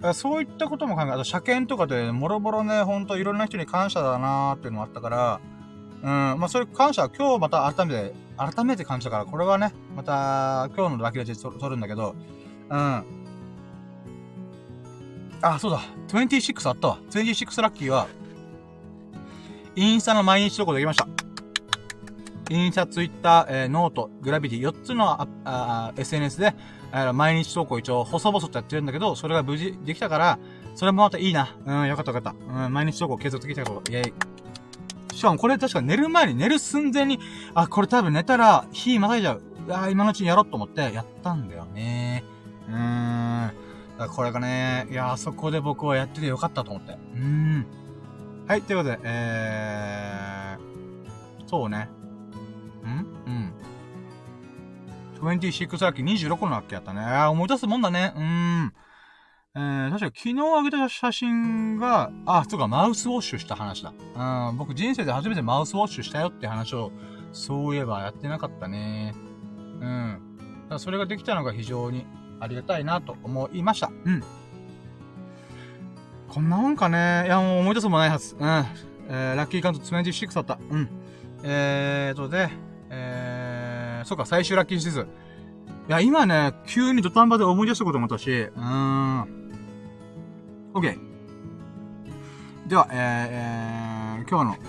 [0.00, 0.14] た。
[0.14, 5.40] そういったことも考え、あと車検とかで、もろもろね、ほんといろんな人に感謝だなーっていうのもあったから、
[6.02, 12.14] うん、まあ、それ感謝今日また改めて、改めて感謝から、これはね、また今日のラッキーラジで撮るんだけど、
[12.70, 13.04] うん。
[15.42, 15.82] あ、そうだ。
[16.08, 16.98] 26あったわ。
[17.10, 18.08] 26ラッキーは、
[19.76, 21.08] インスタの毎日投稿できました。
[22.50, 26.54] インスタ、ツイッター、えー、ノート、グラビティ、4つのああ SNS で、
[27.14, 30.38] 毎日投稿一応、細々とやってるんだけど、それが無事できたから、
[30.74, 31.56] それもまたいいな。
[31.64, 32.64] うん、よかったよかった。
[32.64, 34.12] うん、毎日投稿継続できたこと、イェイ。
[35.12, 37.18] しかもこれ確か寝る前に、寝る寸前に、
[37.54, 39.42] あ、これ多分寝たら、日またいじゃう。
[39.70, 42.24] あ、今のうちにやろうと思ってやったんだよね。
[42.68, 44.10] うーん。
[44.14, 46.92] これがね、いや、あそこで僕はやっててよかったと思って。
[46.92, 47.66] うーん。
[48.46, 51.88] はい、ということで、えー、そうね。
[52.84, 53.06] ん？
[53.26, 53.52] うん。
[55.20, 57.02] 26ラッキー26のラッキーやったね。
[57.02, 58.14] あ思い出すもんだね。
[58.16, 58.72] うーん。
[59.56, 63.92] えー、確か昨日上げた写真が、あ、そうか、マウスウォッシュした話だ。
[64.50, 66.92] うん、僕人生で初めてマウスウォッシュしたよって話を、
[67.32, 69.12] そういえばやってなかったね。
[69.80, 70.20] うん。
[70.68, 72.06] だそれができたのが非常に
[72.38, 73.90] ありがたいなと思いました。
[74.04, 74.22] うん。
[76.28, 77.24] こんなもんかね。
[77.26, 78.36] いや、もう思い出すもないはず。
[78.38, 78.64] うん。
[79.08, 80.60] えー、ラッキーカウント26だった。
[80.70, 80.88] うん。
[81.42, 82.50] えーとで、
[82.90, 85.00] えー、そうか、最終ラッキー指数。
[85.00, 85.04] い
[85.88, 89.39] や、今ね、急に土壇場で思い出したこともあったし、うーん。
[90.74, 90.98] OK。
[92.66, 94.64] では、えー、えー、今日の、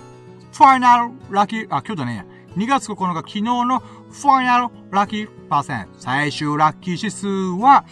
[0.52, 2.26] ファイナルラッキー、あ、今日だね
[2.56, 5.90] 2月9日昨日のファイナルラッキーパーセント。
[5.98, 7.84] 最終ラッキー指数は、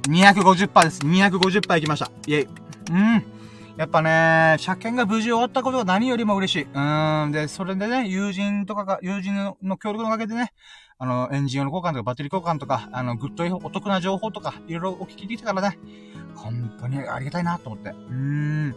[0.08, 1.00] !250% です。
[1.00, 2.10] 250%いきました。
[2.26, 2.48] イェイ。
[2.90, 3.33] うん。
[3.76, 6.62] やっぱね、車検が無事終わったことが何よりも嬉しい。
[6.62, 7.32] うーん。
[7.32, 10.52] で、それでね、友人とかが、友人の協力のおかげでね、
[10.96, 15.78] あの、エンジン用の交換とかバッテリー交換とか、あの、ぐっとお得な情報とか、いろいろお聞きできたからね、
[16.36, 17.90] 本当にありがたいなと思って。
[17.90, 18.76] うーん。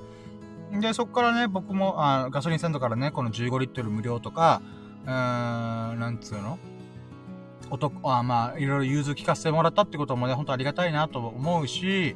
[0.82, 4.64] で、そっからね、僕も、あガソリンスタンドからね、この15リットル無料とか、
[5.06, 6.58] うーん、なんつうの？
[7.70, 12.16] お得、あまあ、いろいろ融通聞かせてもらったってこともね、本当ありがたいなと思うし、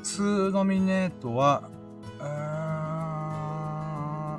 [0.04, 1.70] 2ノミネートは、
[2.20, 2.26] うん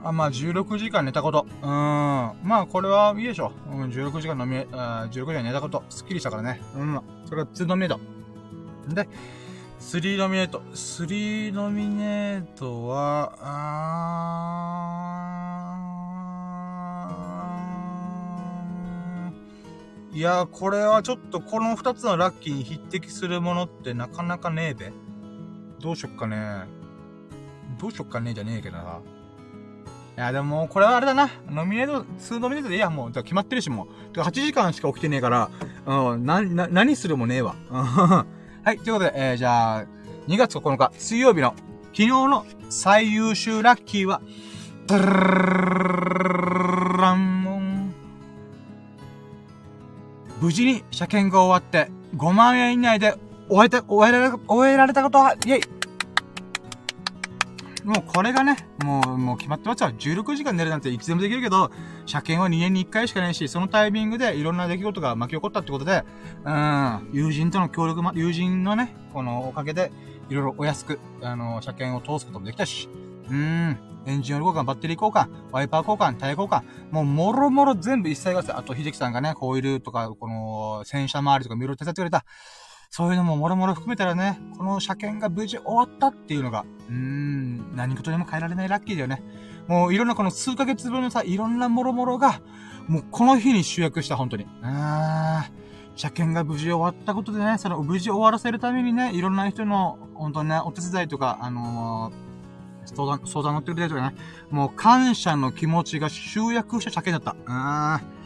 [0.06, 1.46] あ、まあ、16時間寝たこと。
[1.62, 1.66] うん。
[1.66, 3.50] まあ、これはいいでしょ。
[3.70, 5.82] うん、16時間飲み、あ16時間寝たこと。
[5.88, 6.60] すっきりしたからね。
[6.76, 7.00] うん。
[7.24, 8.00] それが2ノミネート。
[8.94, 9.08] で、
[9.84, 10.62] 3ノミネート。
[10.72, 13.70] 3ノミネートは、あ
[20.10, 24.90] いや、これはちょっとこの2つのラッキーに匹敵するものってなかなかねえべ。
[25.80, 26.64] どうしよっかね。
[27.78, 29.00] どうしよっかねえじゃねえけどな。
[30.16, 31.28] いや、でも、これはあれだな。
[31.50, 33.12] ノミネート、2ノミネートでいいや、もう。
[33.12, 34.18] 決まってるし、もう。
[34.18, 35.50] 8時間しか起きてねえから、
[35.86, 37.54] うん、な、な、何するもねえわ。
[38.64, 39.84] はい、ということで、えー、じゃあ、
[40.26, 41.54] 2月9日、水曜日の、
[41.92, 44.22] 昨日の最優秀ラッキーは、
[44.86, 45.04] ドゥル
[46.96, 47.94] ランモン。
[50.40, 53.18] 無事に車検が終わって、5万円以内で
[53.50, 55.60] 終えて、終えられ、終えられたことは、イェイ
[57.84, 59.90] もうこれがね、もう、もう決まってますよ。
[59.90, 61.70] 16時間寝るなんていつでもできるけど、
[62.06, 66.02] 車検は2年に1回しかないし、そのタイミングでいろんな出来事が巻き起こったってことで、
[66.44, 69.92] うん、友人との協力も、友人のね、このおかげで、
[70.30, 72.88] いろいろお安く、あの、車検を通すこともできたし、
[73.28, 82.24] うん、エンジンオイル交換、バッテリー交換、ワイパー交換、タイヤ交換、もう、もろもろ全部一切合わせ、あと、秀樹さんがね、ホイールとか、この、洗車周りとか見ろ手伝ってくれた。
[82.96, 89.20] そういうのももろもろ含めたらね、この車検が無事終わったっていうのが、うーん、何事にも変えられないラッキーだよね。
[89.66, 92.40] もういろんなこの数ヶ月分のさ、いろんなもろもろが、
[92.86, 94.46] もうこの日に集約した、本当に。
[94.62, 104.16] あー、車検が無事終わったことでね、その無事終わらせるためにね、いろんな人の、本当にね、お手伝いとか、あのー、相談、相談乗ってくれたりとかね、
[104.52, 107.52] もう感謝の気持ちが集約した車検だった。
[107.52, 108.23] あー。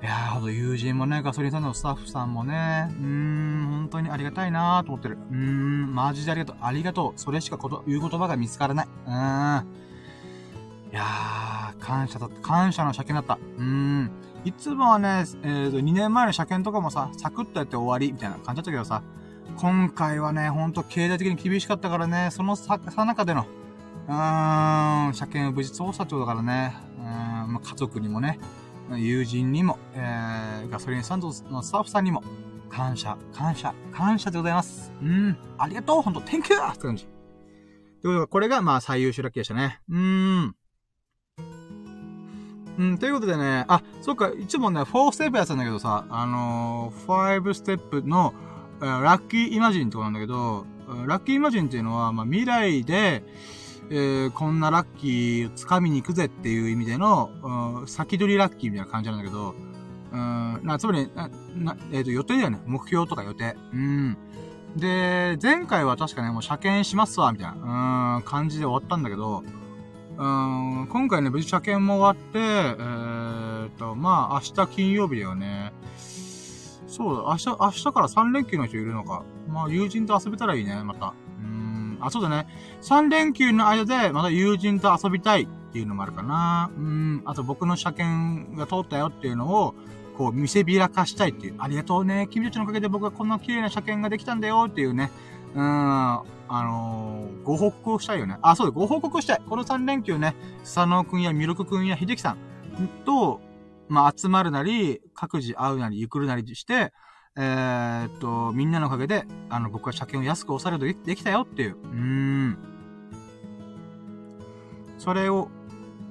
[0.00, 5.18] いやー、ほんと友人もね、ガソリンスタンドのスタッフさんもね、うーん、本当にありがたいなーと思ってる。
[5.30, 6.56] うーん、マジでありがとう。
[6.60, 7.20] ありがとう。
[7.20, 8.86] それしかこと、言う言葉が見つからない。
[8.86, 9.66] うーん。
[10.92, 12.40] いやー、感謝だった。
[12.40, 13.44] 感謝の車検だった。
[13.44, 14.10] うーん。
[14.44, 19.02] いつもはね、えーと、2年前の車検とかもさ、サクッとやって終わり、みたいな感じだったけどさ、
[19.56, 23.46] 今回はね、ほんと経済的に厳しかったからね、そのさ、さ中での、
[24.06, 28.38] うーん、車検を無事通したってことだからね、うーん、まあ、家族にもね、
[28.96, 32.22] 友人にも、えー、ガソリンスタンドのスタッフさんにも、
[32.68, 34.92] 感謝、感謝、感謝でございます。
[35.02, 35.36] うん。
[35.58, 36.58] ありがとうほんと、Thank you!
[36.70, 37.04] って感じ。
[37.04, 37.12] という
[38.02, 39.80] ことで、これが、まあ、最優秀ラッキーでしたね。
[39.88, 39.98] うー
[40.46, 40.54] ん。
[42.78, 48.32] うん、ということでね、あ、そっか、いつもね、4ステップやってたんだけどさ、あのー、5ステップの、
[48.80, 50.64] ラッキーイマジンってことなんだけど、
[51.06, 53.24] ラッキーイマジンっていうのは、まあ、未来で、
[53.90, 57.30] えー、こんなラッキー掴みに行くぜっていう意味での、
[57.80, 59.54] うん、先取りラッキーみたいな感じなんだけど、
[60.12, 62.60] うん、な、つまり、な、なえっ、ー、と、予定だよね。
[62.66, 63.56] 目標とか予定。
[63.72, 64.16] うん。
[64.76, 69.42] で、前回は確かね、もう車検しますわ、みたいな、うん、感じで終わったんだけど、
[70.18, 75.72] うん、今回ね、無事車検も終わって、えー、と、まあ、明日金曜日だよね。
[76.86, 79.22] そうだ、明日、明日から3連休の人いるのか。
[79.48, 81.14] まあ、友人と遊べたらいいね、また。
[82.00, 82.46] あ、そうだね。
[82.82, 86.70] 3連休の間で、また友人と遊びたいっていうのもあるかな。
[86.76, 87.22] うん。
[87.24, 89.74] あと僕の車検が通ったよっていうのを、
[90.16, 91.54] こう、見せびらかしたいっていう。
[91.58, 92.28] ありがとうね。
[92.30, 95.10] 君たちのおかげで僕はこんな綺麗な車検ができたんだよっていうね。
[95.54, 96.22] うん。
[96.50, 98.38] あのー、ご報告をしたいよね。
[98.42, 99.42] あ、そうだ、ご報告したい。
[99.48, 102.38] この3連休ね、佐野くんやミルクくんや秀樹さん
[103.04, 103.40] と、
[103.88, 106.92] まあ、集まるなり、各自会うなり、ゆくるなりして、
[107.40, 111.76] えー、っと、みんなのおかげで、あの、僕は車検を安く抑えるとできたよっていう。
[111.84, 112.58] うん。
[114.98, 115.48] それを、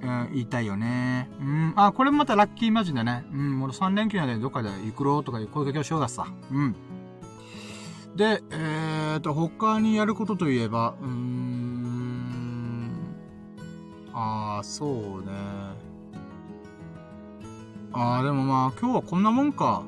[0.01, 1.29] えー、言いたいよね。
[1.41, 1.73] うん。
[1.75, 3.25] あ、これもまたラッキーマジンだね。
[3.33, 3.61] うん。
[3.61, 6.27] 俺3連休なんでどっかで行くろうとかいう声かけをしようがさ。
[6.49, 6.75] うん。
[8.15, 12.91] で、えーと、他にやることといえば、うーん。
[14.13, 15.33] あー、そうね。
[17.91, 19.83] あー、でもまあ、今日はこんなもんか。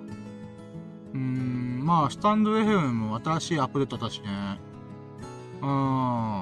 [1.14, 4.60] うん、まあ、スタンド FM も新しいアップデートだしね。
[5.62, 5.66] うん。
[5.66, 5.70] う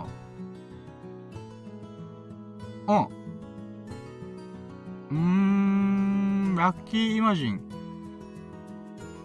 [0.04, 0.08] ん。
[5.10, 7.62] うーん、ラッキーイマジン。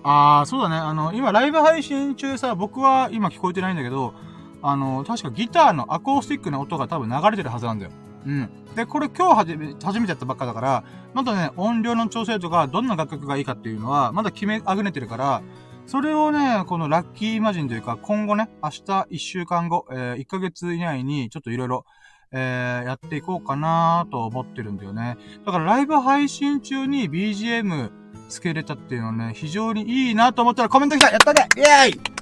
[0.05, 0.77] ああ、そうだね。
[0.77, 4.15] あの、今ライブ配信中さ、僕は今聞こえてないんだけど、
[4.63, 7.91] あの、確かギターのアコースティックな音が多分流れてるはずなんだよ。
[8.27, 8.51] うん。
[8.75, 10.85] で、これ今日初め、初めてやったばっかだから、
[11.15, 15.43] まだね、音量の調整とか、どんな楽曲がいいかっていうのは、まだ決めあぐねてるから、
[15.87, 21.85] それをね、このラッキーマジンというか、今後ね、明日一週間後、えー、1ヶ月以内に、ちょっといろいろ、
[22.33, 25.19] えー、やっていこうかなと思ってるんだよね。
[25.45, 27.91] だからライブ配信中に BGM
[28.29, 32.22] つけれたっていうのはね、非常にいいなと思ったらコメント来たやったねイェーイ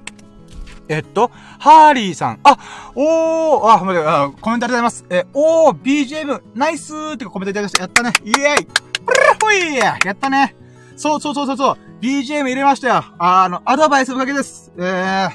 [0.90, 1.30] えっと、
[1.60, 2.40] ハーリーさん。
[2.42, 2.58] あ、
[2.96, 5.04] おー、あ、待って、あコメントありがとうございます。
[5.08, 7.82] え、おー、BGM、ナイスーってコメントいただきました。
[7.82, 8.12] やったね。
[8.24, 8.72] イェーイプ
[9.12, 10.56] ルほいやったね。
[10.96, 11.78] そうそうそうそうそう。
[12.00, 13.04] BGM 入れましたよ。
[13.18, 14.72] あの、アドバイスおかげです。
[14.78, 15.30] えー、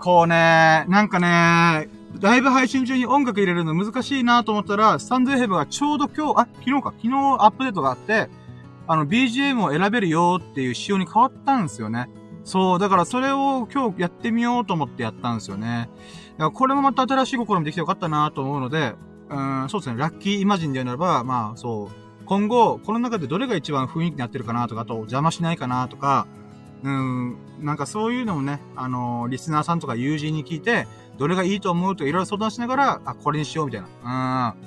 [0.00, 1.88] こうね、なんかね、
[2.20, 8.28] ライブ配信中に音楽入れるの難しいなと思ったら、スタンド FM がちょうど今日、あ、昨日か、昨日アップデートがあって、
[8.88, 12.10] あの、BGM を選べるよっていう仕様に変わったんですよね。
[12.44, 15.88] そう、だからそれを今日やってみようと思ってやったんですよね。
[16.32, 18.94] だからこれもまた新しい試みできてよかったなと思うので、
[19.30, 26.26] うん、そうですね、ラッキーイマジンで言うならば、まあ、そう、今後、この中でどれが一番雰囲気になってるかなとか、あと邪魔しないかなとか、
[26.82, 33.88] うん、なんかそういうのもね、あのー、リスナーさんとか友人に聞いて、どれがいいと思うとかいろいろ相談しながら、あ、これにしようみたいな。
[34.02, 34.62] う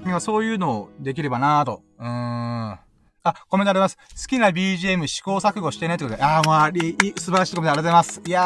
[0.00, 0.04] ん。
[0.04, 1.82] なんかそういうのをできればなぁと。
[1.98, 2.85] うん。
[3.28, 3.96] あ、コメントあります。
[3.96, 6.22] 好きな BGM 試行錯誤してねってことで。
[6.22, 8.22] あー、もうあり、素晴らしいコメントありがとうございます。
[8.24, 8.44] いやー、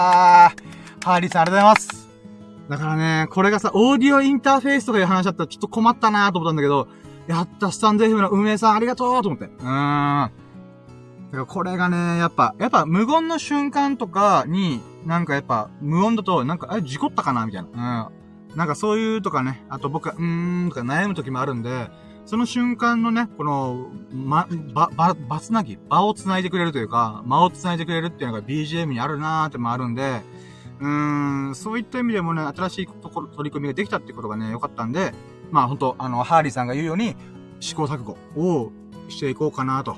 [1.05, 2.09] ハーリーさんありがとうございます。
[2.71, 6.89] だからね、これがさ、オーディオインターフェースとかいう話だったらちょっと困ったなーと思ったんだけど、
[7.27, 9.47] やった、スタンド FM の運営さんありがとうと思って。
[9.47, 9.61] うーん。
[9.61, 10.31] だか
[11.33, 18.09] らこれがね、やっぱ、やっぱ無言の瞬間とかに、なんかやっぱ無音だと、なんか、あれ、事故ったかなみたいな。
[18.51, 18.57] うん。
[18.57, 21.89] なんかそういうとかね、あと僕は、うーんとか悩む時もあるんで、
[22.27, 30.23] その瞬間のね、この、ま、ば、ば、ばつなぎ、場を繋いでくれるというか、間を繋いでくれるっていうのが BGM にあるなーってもあるんで、
[30.81, 35.13] うーん、そういった意味でもね、新しいところ、取り組みができたってことがね、良かったんで、
[35.51, 37.17] まあ本当あの、ハーリーさんが言うように、
[37.61, 38.73] 試行錯誤を
[39.09, 39.97] していこうかなと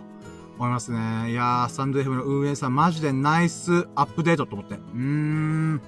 [0.59, 1.31] 思いますね。
[1.31, 4.74] いやー、スタンド FM の運営さん、マジでナイスアップデートと思って。
[4.74, 5.81] うーん、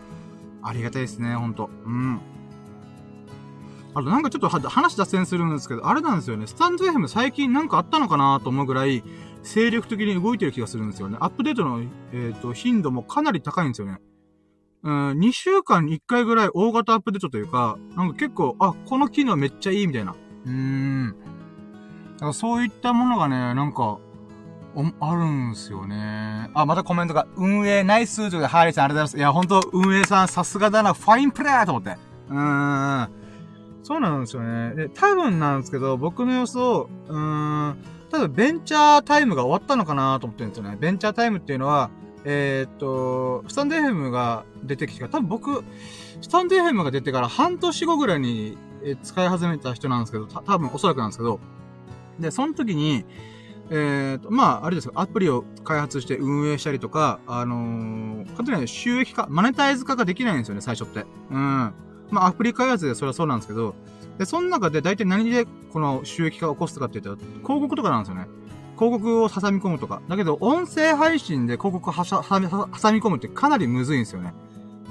[0.63, 1.71] ありがたいですね、ほんと。
[1.87, 2.21] うん。
[3.95, 6.47] あとなんかちょっと話脱線するんですけど、あれなんですよね。
[6.47, 9.05] スタンド FM 最近なんかあったのかなと思うぐらい、
[9.43, 11.17] 精力的に動いてる気がするんですよね。
[11.21, 13.99] アップデートの、えっ、ー、と、頻度もかなり高いんですよね。
[14.83, 20.15] うん、2週間に1回ぐらい大型アップデートというか、なんか結構、あ、この機能めっちゃいいみたいな。
[20.45, 21.15] うーん。
[22.15, 23.99] だからそういったものがね、なんか、
[25.01, 26.51] あるんすよね。
[26.53, 29.19] あ、またコメントが、運営ナイスということで、ハーリーさんありがとうございます。
[29.19, 31.97] いや、ほんと、運営さんさすがだな、ファインプレーと思って。
[32.31, 33.24] うーん。
[33.85, 34.75] そうなんですよね。
[34.75, 37.77] で、多分なんですけど、僕の予想、うーん、
[38.11, 40.77] 多分ベンチャータイムが終わったのかなと思ってるんですよね。
[40.81, 41.91] ベンチャータイムっていうのは、
[42.25, 45.65] えー、っと、スタンド FM が出てきてから、多分僕、
[46.23, 48.57] スタンド FM が出てから半年後ぐらいに
[49.03, 51.39] 使い始めた人なんですけど、多分おそらくなんですけど、
[52.19, 53.05] で、その時に、
[53.71, 61.05] えー、と、まあ、あれですよ、アプリを開発して運営したりとか、あのー、簡単に収益化、マネタイズ化ができないんですよね、最初って。
[61.31, 61.75] うん。
[62.11, 63.75] まあ、アプリ開発でそれはそうなんですけど、
[64.19, 68.27] で、その中で大体何でこの収益化を起こすかって言ったら、広告とかなんですよね。
[68.77, 70.03] 広告を挟み込むとか。
[70.09, 72.03] だけど、音声配信で広告を挟
[72.41, 74.35] み込むってかなりむずいんですよね。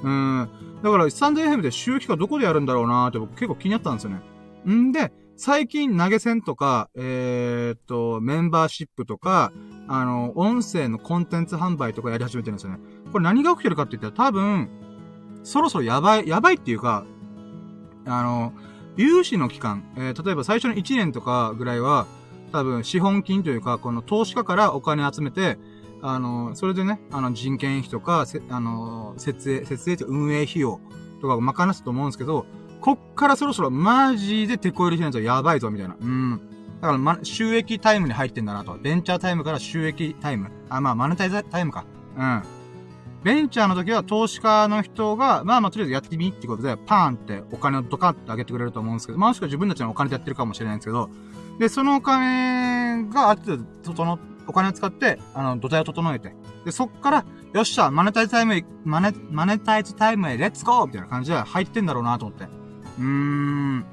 [0.03, 0.49] うん。
[0.81, 4.22] だから、スタンド FM で収益化どこでやるんだろうなーって僕結構気になったんですよね。
[4.69, 9.52] んで、最近投げ銭とか、えー、っと、メンバーシップとか、
[9.88, 12.80] あの、音声のコンテンツ販売とかやり始めてるんですよね。
[13.11, 14.69] これ何が起きてるかって言ったら多分、
[15.44, 17.06] そろそろやばい、やばいっていうか、
[18.06, 18.53] あの、
[18.95, 22.07] 融資の期間、えー、例えば最初の1年とかぐらいは、
[22.52, 25.57] 多分資本金というか、この投資家からお金集めて、
[26.02, 30.80] あの、それでね、あの人件費とか、せあの、設営、設営と運営費用
[31.22, 32.45] とかを賄すと思うんですけど、
[32.82, 35.95] こっからそろそろマジで手こ入れしないとやばいぞ、みたいな。
[35.99, 36.41] うん。
[36.82, 38.74] だから、ま、収益タイムに入ってんだなと。
[38.74, 40.52] ベンチャータイムから収益タイム。
[40.70, 41.86] あ、まあ、マネタイズタイムか。
[42.18, 42.44] うん。
[43.24, 51.10] ベンチャーの時は投資家の人が、まあまあとりあえずやってみってことで、パーンってお金をドカッてあげてくれると思うんですけど、まあもしくは自分たちのお金でやってるかもしれないんですけど、
[51.60, 56.36] で、そのお金がある程度、そのお金を使って、あの、土台を整えて、
[56.66, 62.45] で、そっから、よっしゃ、マネタイズタイムへ、マネ、マネタイズタイムへ、レッツゴーみたいな感じで入ってんだろうなと思って。
[62.45, 63.86] うーん。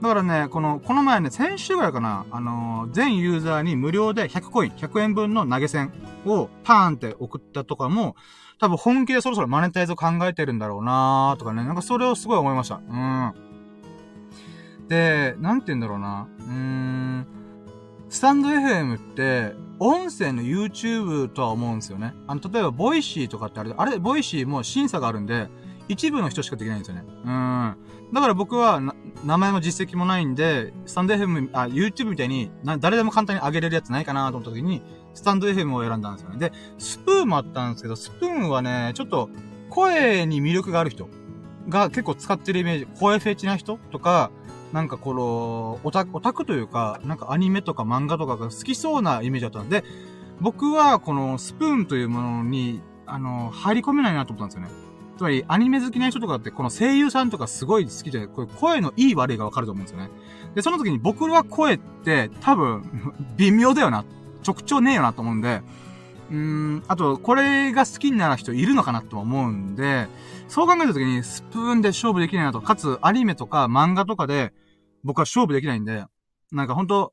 [0.00, 5.92] だからね、この、この前ね、先週ぐらいかな、あのー、全ユーザーに無料で100コイン、100円分の投げ銭
[6.24, 8.14] をパーンって送ったとかも、
[8.60, 12.76] 多分本気でそろそろマネタイズを考えてるんだろうなーとかね、なんかそれをすごい思いました。
[12.76, 13.34] うん。
[14.88, 16.28] で、なんて言うんだろうな。
[16.38, 17.26] うーん。
[18.08, 22.14] スタンド FM って、音声の YouTube とは思うんですよね。
[22.26, 25.48] あの、例えば、ボイシーとかってあれ、あれ、ボイシーも審査があるんで、
[25.88, 27.04] 一部の人しかできないんですよね。
[27.24, 27.76] うん。
[28.12, 28.80] だから僕は、
[29.24, 34.82] 名前も実績もないんで、スタンド FM、あ、YouTube みたいに、誰でも簡単に上げれるやつないかなと思った時に、
[35.14, 36.38] スタンド FM を選んだんですよね。
[36.38, 39.28] で、スプーンもあったんですけど、スプーンはね、ちょっと、
[39.68, 41.08] 声に魅力がある人
[41.68, 43.78] が結構使ってるイメージ、声フェチな人？
[43.90, 44.30] とか、
[44.72, 49.84] なんかこの、オタク、オタクというか、なんかアニメとか漫画とかが好きそうなイメージだったんで、
[50.40, 54.87] 僕はこのスプーンというものに、あの、入り込めないなと思ったんですよね。
[55.18, 60.10] つまり、アニメ好きな人とかって、この声優さんとかすごい好きで、これ声のいい悪いがわかると思うんですよね。
[60.54, 62.84] で、その時に僕は声って多分、
[63.36, 64.04] 微妙だよな。
[64.46, 65.60] 直調ねえよなと思うんで、
[66.30, 70.06] うーん、あと、これが好きになる人いるのかなと思うんで、
[70.46, 74.52] そう考えた時にスプーンで勝負できないなと、かつアニメとか漫画とかで
[75.02, 76.04] 僕は勝負できないんで、
[76.52, 77.12] なんかほんと、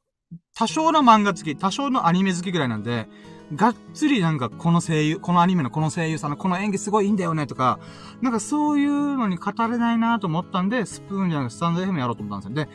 [0.56, 3.07] 多少の漫画好き、多少のアニメ好きぐらいなんで、
[3.53, 7.80] がっつりなんかこの声優、このアニメのこの声優さんのこの演技すごいいいんだよねとか、
[8.22, 12.65] なんかそういうのに語れないなと思ったんで、スプーンじゃなくてスタンド FM やろうと思ったんですよ。
[12.65, 12.72] で、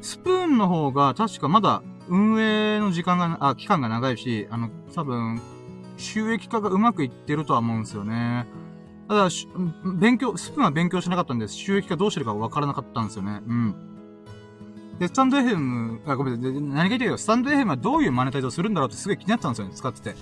[0.00, 5.40] スプーンの方が確かまだ運営の時間が、あ、期間が長いし、あの、多分、
[5.96, 8.46] 収益化がうまくいってるとは思うんですよね。
[9.08, 9.28] ただ、
[9.98, 13.42] 勉強、スプーンは勉強しなかったんです、収益化どうしてるかわからなかったんですよね。
[13.46, 13.93] うん。
[14.98, 16.52] で、スタンド FM、あ、ごめんなさい。
[16.52, 20.14] 何が言ってるか、スタンド FM はどういうマネタイズをするんだろうってすごい気になったんですよね、使ってて。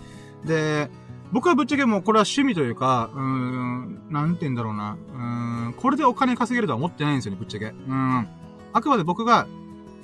[0.45, 0.91] で、
[1.33, 4.97] 僕はぶっちゃけもうこれは趣味というか、うーん、なんて言うんだろうな。
[5.15, 7.67] うーん、これでお金稼げるとは思ってないんですよね、ぶっちゃけ。
[7.67, 8.29] うん。
[8.73, 9.47] あくまで僕が、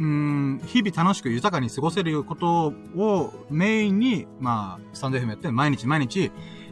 [0.00, 6.30] うん、日々楽しく豊かに過ごせることをメインに、まあ、スタンド FM やって、毎日毎日、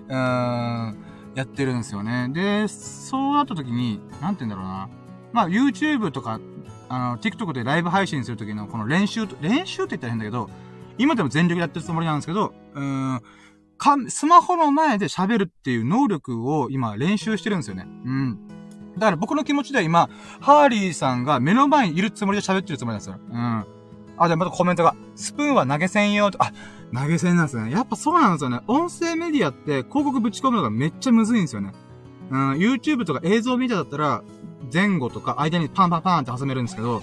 [0.08, 0.96] うーん、
[1.34, 2.30] やってるんですよね。
[2.32, 4.88] で、そうなった時に、なんて言うんだろうな。
[5.32, 6.40] まあ、YouTube とか、
[6.88, 10.48] あの、TikTok でライブ配信する時のこの練習と、練習って言ったら変だけど、
[10.98, 13.22] 今でも全力でやってるつもりなんですけど、うーん、
[13.76, 17.86] か、スマホの前で喋るっていう能力を今練習してるんですよね。
[18.04, 18.38] うん。
[18.96, 20.08] だから僕の気持ちでは今、
[20.40, 23.16] ハーリーさんが目の前にいるつもりで喋ってるつもりなんですよ。
[23.30, 23.66] うん。
[24.18, 26.52] あ、で、またコメントが、スプーンは投げ銭用と、あ、
[26.94, 27.70] 投げ銭なんですね。
[27.70, 28.60] やっぱそうなんですよね。
[28.66, 31.72] 音声メディアって広告ぶち込むのがめっちゃむずいんですよね。
[32.30, 34.22] うん、YouTube とか映像メディアだったら、
[34.72, 37.02] 前後とか間にパンパンパンって挟めるんですけど、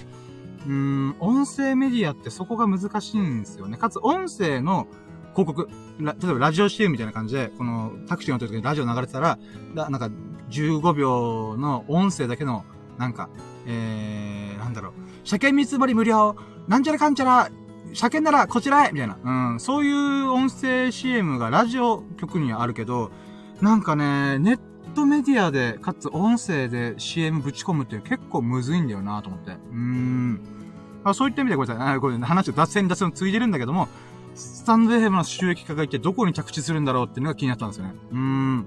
[0.68, 3.78] うん、音声メディアってそこが難しいんですよね。
[3.78, 4.88] かつ音声の
[5.34, 5.70] 広告、
[6.00, 9.38] 例えばラジオ CM みたいな感じで、このタクシー乗ってる時にラジオ流れてたら、
[9.74, 10.10] なんか
[10.50, 12.66] 15秒の音声だけの、
[12.98, 13.30] なんか、
[13.66, 14.94] えー、なんだろう、
[15.24, 16.36] 車検見積もり無料、
[16.68, 17.50] なんちゃらかんちゃら、
[17.94, 19.18] 車検ならこちらへみたいな。
[19.52, 19.60] うん。
[19.60, 23.12] そういう音声 CM がラジオ局にはあるけど、
[23.62, 24.60] なんかね、ネッ
[24.94, 29.52] トメディアで、かつ音声で CM ぶち込むって結構むずいんだよなと思って。
[29.52, 30.42] うーん。
[31.04, 31.96] あそういった意味でごめんなさい。
[31.96, 33.88] あこれ話を脱線脱線ついてるんだけども、
[34.36, 37.94] スタンド FM の収益化が一体どこに着地するんだろうっていうのが気になったんですよね。
[38.12, 38.66] うーん。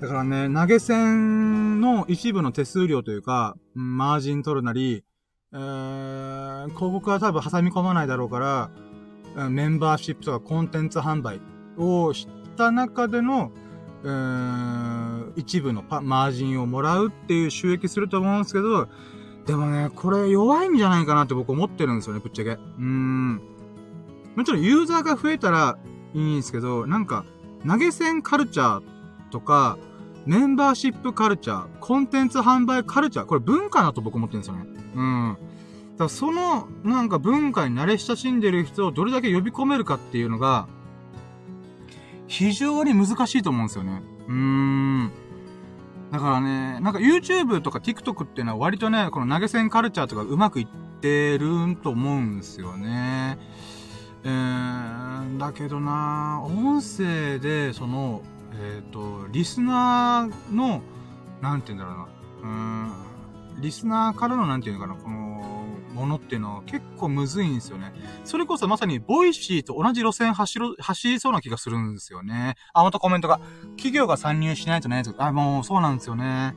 [0.00, 5.04] だからね、投げ銭の一部の手数料というか、マージン取るなり、
[5.52, 8.70] えー、広告は多分挟み込まないだろうか
[9.36, 11.40] ら、メンバーシップとかコンテンツ販売
[11.76, 13.52] をした中での、
[14.04, 18.88] えーん、一部のパマージンをもらうっていう収益すると思うんですけど、
[19.46, 22.50] でもね、これ弱いんじゃないかなって僕思ってるんですよね、ぶっちゃけ。
[22.50, 23.36] うーん。
[24.36, 25.78] もちろんユーザーが増えたら
[26.14, 27.24] いいんですけど、なんか、
[27.66, 28.82] 投げ銭カルチャー
[29.30, 29.78] とか、
[30.26, 34.66] メンバーシップカルチャー、コンテンツ販売カルチャー、これ文化だと僕思ってるんですよね。
[34.94, 35.36] うん。
[35.96, 40.68] だその、なんか文化に慣れ親しんでる人をどれだけ呼び込めるかっていうのが、
[42.32, 44.02] 非常に難しいと思うんですよね。
[44.26, 45.12] うーん。
[46.10, 50.66] だからね、なんか YouTube とか TikTok っていうのは割とね、この投げ銭カルチャーとかうまくいっ
[51.02, 53.38] てるんと思うんですよね。
[54.24, 58.22] えー、だけどな音声で、その、
[58.54, 60.80] えっ、ー、と、リスナーの、
[61.42, 62.08] なんて言うんだろ
[62.42, 62.94] うな、
[63.54, 65.31] うん、リスナーからの、なんて言うのかな、この、
[65.92, 67.92] ものっていうのは結構むずいんですよね。
[68.24, 72.56] それこそまさに、ボイシーと同じ路線走る、走りそうな気がするんですよね。
[72.72, 73.40] あ、またコメントが。
[73.76, 76.54] 企業が参入しないとね、あ、もうそうなんですよね。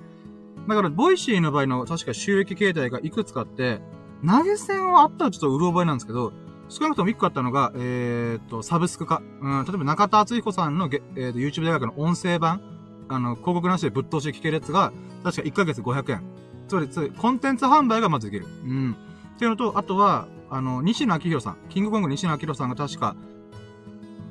[0.67, 3.81] だから、ボイシーの場合の確か収益形態がいくつかあって、
[4.25, 6.33] 投げ銭はあったらちょっとうる覚えなんですけど、
[6.67, 9.21] 少なくとも1個あったのが、えー、っと、サブスクか。
[9.41, 12.61] うん、例えば中田敦彦さんの、えー、と YouTube 大学の音声版、
[13.07, 14.91] あの、広告なしでぶっ通し聞けるやつが、
[15.23, 16.23] 確か1ヶ月500円。
[16.67, 18.47] つまり、つコンテンツ販売がまずできる。
[18.47, 18.95] うん。
[19.35, 21.57] っていうのと、あとは、あの、西野亮廣さん。
[21.69, 23.15] キングコング西野亮廣さんが確か、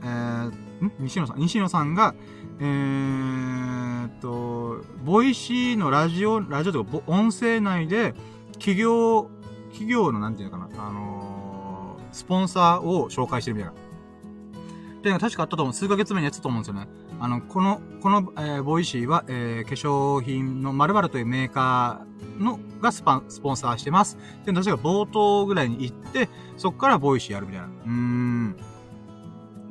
[0.03, 0.93] えー、ん？
[1.01, 1.39] 西野さん？
[1.39, 2.15] 西野さんが、
[2.61, 8.15] えー、っと、ボイシーのラジオ、ラジオとか、音声内で、
[8.55, 9.29] 企業、
[9.71, 13.79] 企業のなんていうのかな、あのスポンサーを紹介してるみたいな。
[13.79, 15.75] っていうのが確かあったと思う。
[15.75, 16.89] 数ヶ月前にやってたと思うんですよね。
[17.21, 24.19] あの、この、この、えー、ボイシーは、えー、化粧品の〇〇というメーカーの、がスパン、スポンサーしてます。
[24.45, 27.69] で、確か冒頭ぐらいに言って、そっからボイシーやるみたいな。
[27.87, 28.57] うん。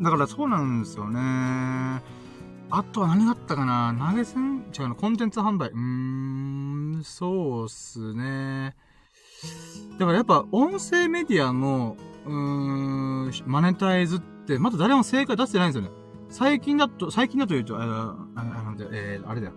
[0.02, 1.20] だからそうなんですよね。
[1.20, 3.96] あとは何があったかな？
[4.10, 4.64] 投げ銭？
[4.78, 5.70] 違うの、コンテンツ販売？
[5.70, 5.78] うー
[7.00, 8.76] ん、そうっすね。
[10.00, 11.96] だからやっぱ音声メディアの
[12.26, 16.03] うーん、マネタイズって、まだ誰も正解出してないんですよね。
[16.34, 19.54] 最近だと、最近だと言うと、あの、あ、え、あれだよ。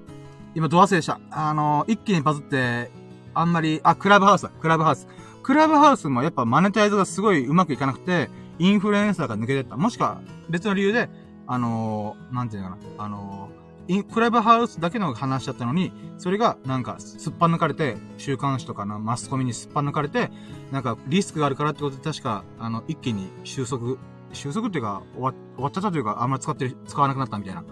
[0.54, 1.18] 今、ド忘れした。
[1.30, 2.90] あの、一気にバズって、
[3.32, 4.50] あんまり、あ、クラブハウスだ。
[4.50, 5.08] クラブハウス。
[5.42, 8.28] クラブハウスもやっぱマネタイズがすごいうまくいかなくて、
[8.58, 9.78] インフルエンサーが抜けてった。
[9.78, 10.20] もしくは、
[10.50, 11.08] 別の理由で、
[11.46, 13.04] あのー、なんていうのかな。
[13.04, 20.30] あのー、クラブハウスだけの話だったのに、それがなんかすっぱ抜かれて、週刊誌とかな、マスコミにすっぱ抜かれて、
[20.72, 23.96] なんかリスクがあるからってことで確か、あの、一気に収束、
[24.36, 27.64] 収束っていうか、終わ終わっちゃったというか、あんまり使ってる、使わなくなったみたいな、っ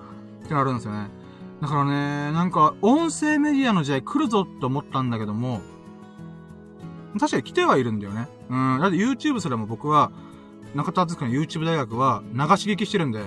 [0.47, 1.09] てのあるんですよね。
[1.61, 5.61] だからね、なんか、音声メディアの時代来るぞって思ったんだけども、
[7.19, 8.29] 確かに来てはいるんだよね。
[8.51, 8.81] うん。
[8.81, 10.11] だって YouTube すらも僕は、
[10.75, 13.23] 中田敦の YouTube 大学は流し聞きしてるんで、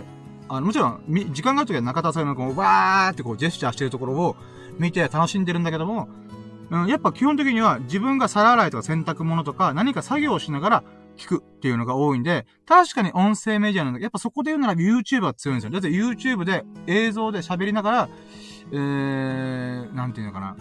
[0.49, 4.35] あの、もちろん、み時間があるときは中田敦のこう、わーってこう、ジェスチャーしてるところを
[4.77, 6.09] 見て楽しんでるんだけども、
[6.69, 10.83] うん、やっぱ基本的には自分が皿洗いとか洗濯物とか何か作業をしながら
[11.17, 15.71] 聞くっていうのが多いんで、確かに音声メディアなんだけど、やっぱそこで言うなら YouTube は強いんですよ。
[15.71, 18.09] だって YouTube で映像で喋りながら、
[18.71, 20.55] えー、なんていうのかな、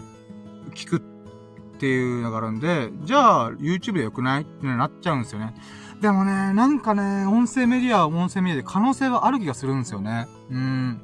[0.73, 5.53] 聞くっていうのがあるんで、じゃあ YouTube で良くないってなっちゃうんですよね。
[6.01, 10.27] でもね、なんかね、音声メディアは音声メディアで可能性はある気がするんですよね。
[10.49, 11.01] うん。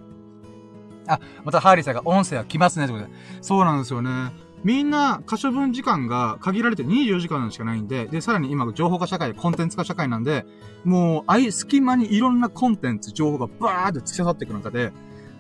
[1.07, 3.11] あ、またハーリーさんが音声は来ますねってことで。
[3.41, 4.31] そうなんですよね。
[4.63, 10.45] みんな、可処分時間が限られて24時間しかないんで、で、さらに今、情報化社会、コンテンツ化社会なんで、
[10.85, 14.93] もう、あい、隙間にいろんなコンテンツ、情報がバーって突き刺さっていく中で、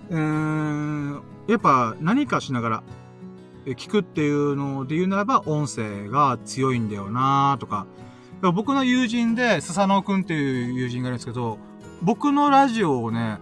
[0.09, 2.83] うーん、やっぱ何かしながら、
[3.65, 7.85] 聞くっていうので言うならば、音声が強いんだよなとか。
[8.41, 11.59] 僕の友人で、スサノオくんっていう友人がいるんですけど、
[12.01, 13.37] 僕のラジオをね、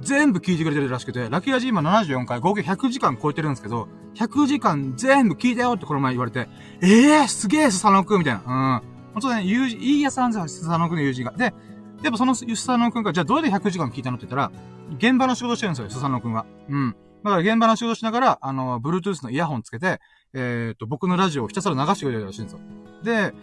[0.00, 6.48] 全部聞いてくれてるらしくて、ラッキーラジ今74回、合計100時間超えてるんですけど、100時間全部聞いたよってこの前言われて、
[6.82, 8.40] ええー、すげえ、スサノオくんみたいな。
[8.40, 8.82] うん。
[9.14, 11.32] 本当ね、友人、いいやつなんですよ、スサノオくんの友人が。
[11.32, 14.52] で、やっぱそのスサノオくんが、じゃあどうやって100時間聞いたのって言ったら、
[14.98, 16.46] 現場の仕事してるんですよ、スサノオくんは。
[16.68, 16.96] うん。
[17.24, 20.00] だから現場の仕事しながら、あの、Bluetooth のイヤホンつけて、
[20.32, 22.60] えっ、ー、と、僕のラジオをひたすら流してくれてるらしいんですよ。
[23.02, 23.34] で、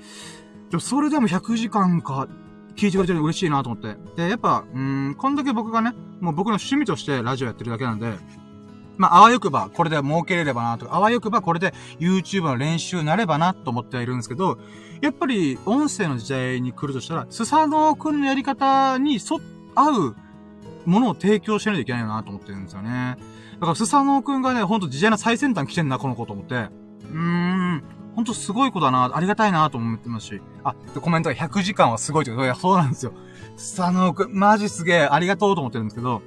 [0.69, 2.27] でもそれでも100時間か、
[2.75, 3.95] 聞いてくれてるの嬉しいなと思って。
[4.15, 8.13] で、やっぱ、うん、こんだけ僕がね、もう僕の趣味としてラジオやってるだけなんで、
[8.97, 14.57] まあ、あわよくば、これで儲けれればなとか、あわよくばこれで YouTube の練習になればなと思ってはいるんですけど、
[15.01, 19.41] やっぱり音声の時代に来るとしたら、スサノオくんのやり方に沿、
[19.75, 20.15] 合う
[20.85, 23.17] ものを提供しないといけないよなと思ってるんですよね。
[23.55, 26.55] だから、スサノオくんがね、ほんと時代の最先端来てんな、この子と思って。
[26.55, 27.83] うーん。
[28.15, 30.41] ほんとすごい子だな、ありがたいなと思ってますし。
[30.63, 33.13] あ、コメントが100時間はすごいってこといや、そうなんですよ。
[33.57, 36.21] スサノオくん、マジすげえ、ありがとうと思ってるんですけど、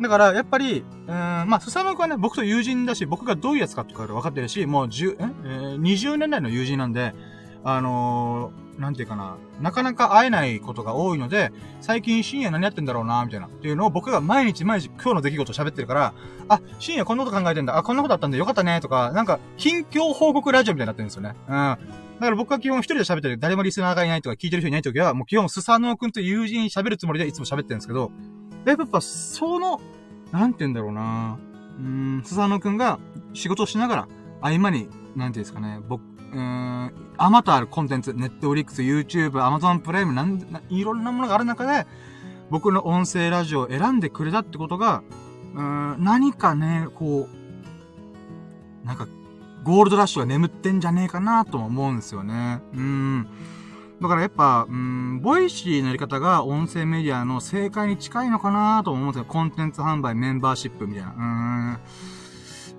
[0.00, 7.14] だから、やっぱり、うん、まあ、スサノくんはね、僕と友人だし、僕がどういうやつかとか分かってるし、もう10、ええー、20年来の友人なんで、
[7.64, 11.52] あの、なんていうかな、なかなか会えないことが多いので、
[11.82, 13.46] 最近深夜何やってんだろうな、みたいな。
[13.46, 16.14] っていうのを僕が毎日毎日今日の出来事を喋ってるから、
[16.48, 21.34] あ、深夜こんなこと考えてんだ、あ、こんなことあったんだ、よかったね、とか、なんか、近況報告ラジオみたいになってるんですよね。
[21.46, 21.52] うん。
[21.52, 21.76] だ
[22.26, 28.10] から僕は基本一人で喋ってる、誰もリスナーがいないとか聞いてる人いないときは、もう基本スサノオくんと友人喋るつもりでいつも喋ってるんですけど、
[28.64, 29.80] やっぱ、その、
[30.32, 31.38] なんて言うんだろうな
[31.78, 32.98] うん、スサノオくんが
[33.32, 34.08] 仕事をしながら、
[34.40, 36.02] 合間に、なんて言うんですかね、僕、
[36.32, 41.86] うーん、あまたあるコンテンツ、ネットフリックス、YouTube、アマゾンプライム、なん、いろんなものがある中で、
[42.50, 45.02] 僕の音声ラジオを選んでくれたってことが、
[45.54, 49.06] うーん、何かね、こう、なんか、
[49.62, 52.62] ゴールドラッシュが眠ってんじゃねえかなとも思うんですよね。
[52.74, 53.26] うん。
[54.00, 59.24] だからやっぱ、うん、ボイシーのやり方が音声メディアの正解に近いのかなと思うんですよ。
[59.26, 61.12] コンテンツ販売、メンバーシップみたいな。
[61.12, 61.20] う
[61.76, 61.78] ん。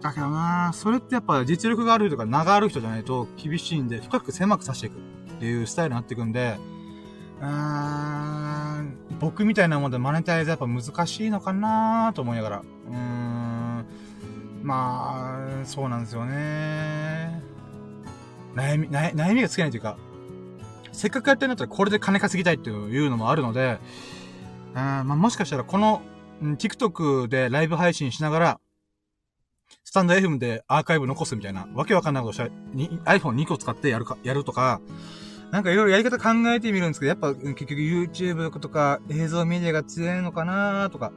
[0.02, 6.58] だけどなそれってやっぱ実力がある人とか名がある人じゃないと厳しいんで、深く狭くさしていくっていうスタイルになっていくんで、
[7.40, 12.58] うーん、僕みたいなもんでマネタイズやっぱ難しいのかなと思いながら。
[12.60, 13.86] うーん、
[14.64, 17.42] まあ、そうなんですよね。
[18.56, 19.98] 悩み、悩みがつけないというか、
[20.92, 23.80] せっかくやってるんだったらこれで金稼ぎたいっていうのもあるので、
[24.72, 26.02] うんまあ、もしかしたらこの、
[26.42, 28.60] TikTok でライブ配信しながら、
[29.84, 32.50] スタンド FM でアーカイブ残すみたいな、わけわかんないことしたら、
[33.18, 34.82] iPhone2 個使ってやるか、やるとか、
[35.52, 41.12] なんかいろいろやり方考えてみるんですけど、やっぱ結局 YouTube とか映像メディアが強いのかなとか、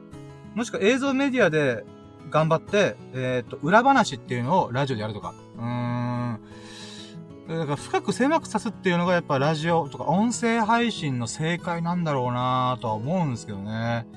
[0.55, 1.85] もしくは映像メディアで
[2.29, 5.33] 頑張って、えっ、ー、と、裏話っていうのをラジオでやるとか。
[5.57, 6.39] うーん。
[7.47, 14.07] だから深く狭くさすっていうのがやっぱラジオとか音声配信の正解なんだろうなとは思うんですけどね。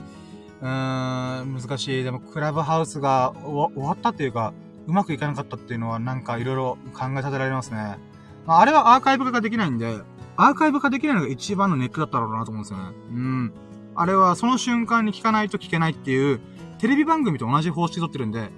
[0.60, 2.05] うーん、難しい。
[2.05, 4.52] でも、クラブハウスが終わったっていうか、
[4.86, 7.98] うまくいかなかったっていうのは、なんかいろいろ考えさせられますね。
[8.47, 9.98] まあ、あれはアーカイブ化ができないんで、
[10.36, 12.97] アーカイブ化できないのが一番のネックだったろうなと思うんですよね。
[13.10, 13.52] うん。
[13.94, 16.40] あれはその瞬間に聞かないと聞けないっていう、
[16.78, 18.51] テレビ番組と同じ方式取ってるんで、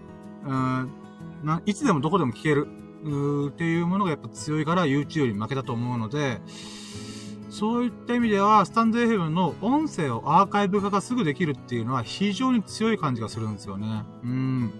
[0.46, 0.90] うん、
[1.64, 2.68] いつでもどこでも聞ける、
[3.02, 6.40] うっていうものがやっぱ強いから YouTube に負けたと思うので、
[7.50, 14.04] そういった意味では、スタンド FM の音声をアーカイブ化がすぐできるっていうのは非常に強い感じがするんですよね。
[14.22, 14.72] うん。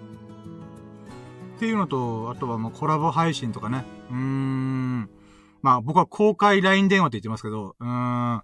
[1.57, 3.83] っていうのと、あとはもうコラボ配信とかね。
[4.09, 5.09] うーん。
[5.61, 8.41] まあ僕は公開 LINE 電話って言ってますけど、うーん。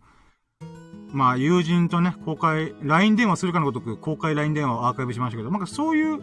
[1.13, 6.21] まあ友人とね、公開、LINE 電話するかのごとく公開 LINE 電話をアーカイブしましたけど、なんかそういう、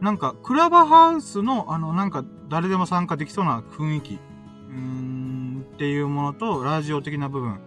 [0.00, 4.20] なんかクラブハウスの、あの、なんか誰でも参加できそうな雰囲気。
[4.72, 7.60] うん、っていうものと、ラジオ的な部分。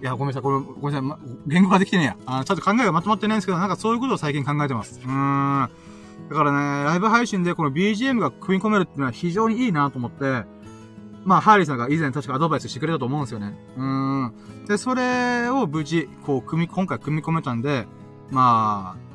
[0.00, 2.16] いや、ごめんなさい、これ、ごめんなさい、ま、言語化できてねえや。
[2.26, 5.00] あちょっと考えがまとまってないんですけど、なんかそういうことを最近考えてます。
[5.00, 5.70] うーん。
[6.30, 10.44] だからね、ライブ配信でこの BGM が組み込めるっていうのは非常にいいなと思って、
[11.24, 13.58] まあ、ハーリーさんが以前確かアドバイスしてくれたと思うんですよね。
[13.76, 14.34] うーん。
[14.66, 17.86] で、それを無事、こう、組み、今回組み込めたんで、
[18.30, 19.08] まあ、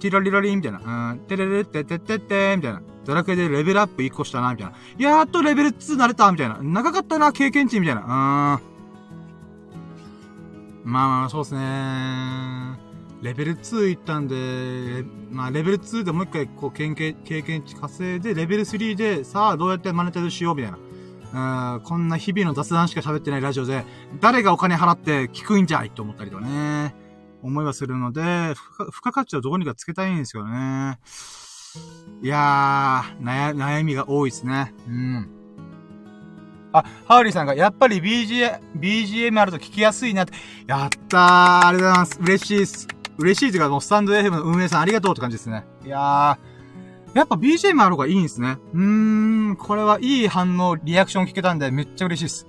[0.00, 2.82] ティラリラリンみたいな、うん、テレレっててってってみたいな。
[3.04, 4.72] ドラクエでレベルアップ1個したな、みたいな。
[4.98, 6.58] やーっとレベル2慣れた、みたいな。
[6.62, 8.00] 長かったな、経験値、みたいな。
[8.02, 8.10] うーん。
[10.84, 12.78] まあまあ、そうですね。
[13.22, 20.78] レベル2行ったんで、まあ、レベル2でもう一回、こう、経験、経験値稼いで、レベル3で、さあ、どうやってマネタイズしよう、みたいな。
[21.74, 23.84] うん、こんな日々の雑談しか喋ってないラジオで、
[24.20, 26.94] 誰がお金払って聞くんじゃいと思ったりとかね。
[27.42, 28.54] 思いはするので、
[28.86, 30.98] 付加価値をどうにかつけたいんですよね。
[32.22, 34.74] いやー、悩、悩みが多いですね。
[34.86, 35.28] うん。
[36.72, 40.32] あ、ハーリーさんが、やっぱり BGM、BGM あると聞きやすいなって。
[40.66, 42.18] やったー、ありがとうございます。
[42.20, 42.88] 嬉しいっす。
[43.18, 45.64] 嬉しいというか、もうスタンド FM の運営さんありがとうって感じですね。
[45.84, 48.56] いやー、やっぱ BGM ある方がいいんですね。
[48.72, 52.46] うーん、これはいい反応、リアクション聞けたんでめっちゃ嬉しいです。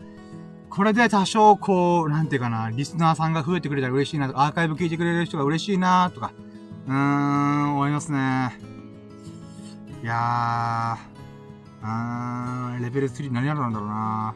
[0.70, 6.32] これで多少こう、なんていうかな、リスナーさんが増えてくれたら嬉しいなとか、アーカイブ聞いてくれる人が嬉しいなとか、
[6.88, 8.73] うーん、思いますね。
[10.04, 10.16] いやー、
[11.82, 14.36] あー、レベル3何やるんだろうな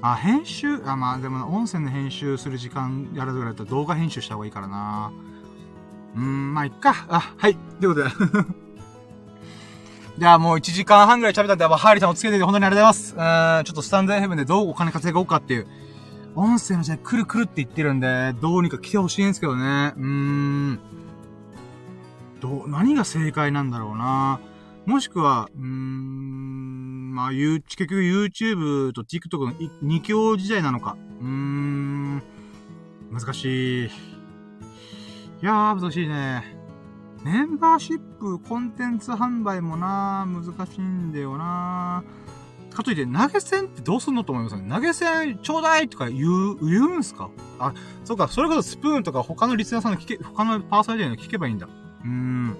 [0.00, 5.12] あ、編集あ、まあでも、音声の編集する時間やるぐらいだったら動画編集した方がいいからな。
[6.16, 7.04] うーん、まあ、いっか。
[7.10, 7.56] あ、はい。
[7.80, 8.10] ということで。
[10.18, 13.58] じゃあもう1時間半ぐらい喋ったんで、ハーリーさんをつけてて本当にありがとうございます。
[13.58, 15.66] うん、ちょっとスタンド FM でどうお金稼ごうかっていう。
[16.34, 19.92] 音声の時代来る来るって言ってるんで、どうにか来てほしいんですけどね。
[19.96, 20.80] うーん。
[22.40, 24.40] ど、何が正解なんだろうな。
[24.86, 29.52] もしくは、うーん、まあ、結局 YouTube と TikTok の
[29.82, 30.96] 二強時代なのか。
[31.20, 32.22] うーん、
[33.12, 33.86] 難しい。
[33.86, 33.90] い
[35.42, 36.58] やー、難しいね。
[37.22, 42.02] メンバーシップ、コンテンツ販売もな難しいんだよな
[42.70, 44.66] かといって、投げ銭ってどうすんのと思いますね。
[44.70, 47.28] 投げ銭ちょうだいとか言う、言うんすか？
[47.58, 51.68] あ、そうか、それこそスプーンとか他のリスナーさんの聞け、他のパーソナリティの聞けばいいんだ。
[52.04, 52.56] うん。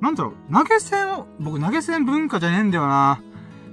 [0.00, 3.20] なんだろう、投げ銭を、僕投げ銭文化じゃねえんだよな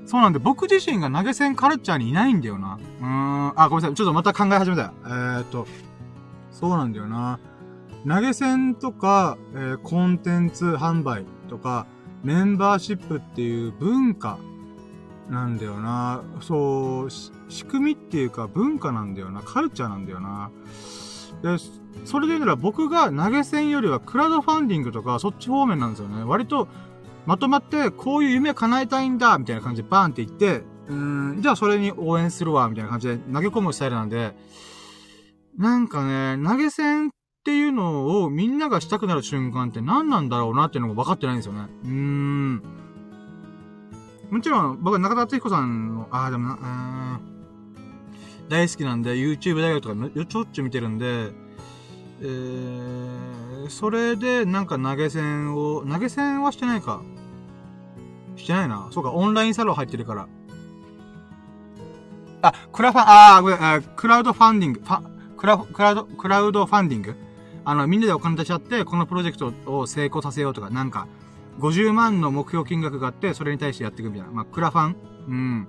[0.06, 2.80] そうなんで、僕自身が投げ銭カルチャーにいないんだよな。
[3.02, 3.54] うーん。
[3.56, 3.96] あ、ごめんなさい。
[3.96, 4.92] ちょっとまた考え始めたよ。
[5.06, 5.68] えー、っと、
[6.52, 7.40] そうなんだよな。
[8.08, 11.88] 投げ銭とか、えー、コンテンツ販売とか、
[12.24, 14.40] メンバーシップっていう文化
[15.30, 16.24] なんだよな。
[16.42, 19.42] そう、仕組みっていうか文化なんだよな。
[19.42, 20.52] カルチャーなんだよな。
[21.42, 21.58] で、
[22.06, 26.24] それで言うなら僕が投げ銭よりはクラウドファンディングとかそっち方面なんですよね。
[26.24, 26.68] 割と
[27.26, 34.34] まとまってこういう夢叶えたいんだみたいな感じでバーンって言って、うーん、じゃあそれに応援するわみたいな感じで投げ込むスタイルなんで、
[35.58, 37.12] なんかね、投げ銭っ
[37.44, 41.68] ていうのをみんながしたくなる瞬間って何なんだろうなっていうのが分かってないんですよね。
[41.84, 42.64] うーん。
[44.30, 47.20] もちろん、僕は中田敦彦さんの、ああ、でもな、うん。
[48.50, 51.32] 大好きなんで、YouTube 大学とかちょっちゅう見てるんで、
[52.22, 57.02] えー、それでなんか投げ銭を、投げ銭はしてないか。
[58.36, 58.88] してないな。
[58.92, 60.28] そうか、オンラインサロン入ってるから。
[62.42, 65.02] あ、クラファン、ああ、クラウドファンディング、ファ、
[65.38, 67.16] クラ、クラウド、クラウドファンディング？
[67.66, 71.08] あの、みんなでお金出し合って、このプロジェクトを成功させようとか、なんか、
[71.60, 74.34] 50万の目標金額があって、それに対してやっていくみたいな。
[74.34, 74.96] まあ、クラファン？
[75.28, 75.68] うん。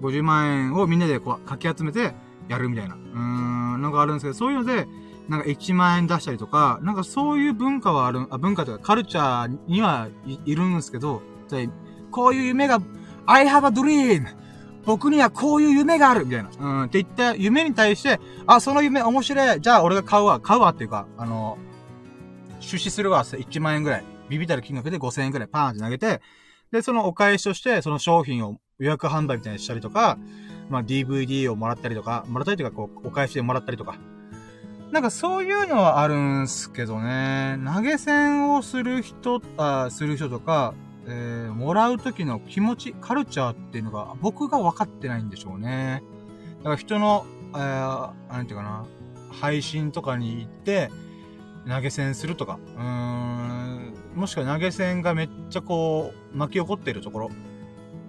[0.00, 2.14] 50万円をみんなでこう、かき集めて、
[2.48, 2.94] やるみたいな。
[2.94, 3.18] うー
[3.76, 4.88] ん、なんかあるんですけど、そういうので、
[5.28, 10.08] なんか1万円出したりとか、なんかそういう文化はある、あ、文化とかカルチャーには
[10.46, 11.22] いるんですけど、
[12.10, 12.80] こういう夢が、
[13.26, 14.26] I have a dream!
[14.86, 16.50] 僕にはこういう夢があるみたいな。
[16.58, 19.60] うん、って言った夢に対して、あ、その夢面白い。
[19.60, 20.40] じゃあ俺が買うわ。
[20.40, 21.58] 買うわっていうか、あの、
[22.60, 23.24] 出資するわ。
[23.24, 24.04] 1万円ぐらい。
[24.30, 26.22] ビビたる金額で5000円ぐらいパーンって投げて、
[26.72, 30.18] で、そのお返しとして、その商品を予約販売みたいにしたりとか、
[30.70, 33.96] まあ、DVD をもらったりとか、もらったりとか、こう、お返しでもらったりとか。
[34.92, 40.74] なんかそういうのはあるんすけどね、投げ銭をする人、あする人とか、
[41.06, 46.02] えー、もらう時の気持ち、カルチャーっていうのが僕が分かってないんでしょうね。
[46.58, 48.86] だから人の、えー、なんていうかな、
[49.30, 50.90] 配信とかに行って、
[51.68, 57.30] 投げ銭するとか、うーん、もしくは投げ銭がめっちゃこう、巻き起こっているところ。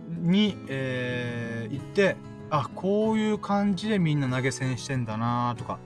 [0.08, 2.16] に、えー、行って、
[2.50, 5.80] あ、こういう感じでみんな投げ銭してんだなとか、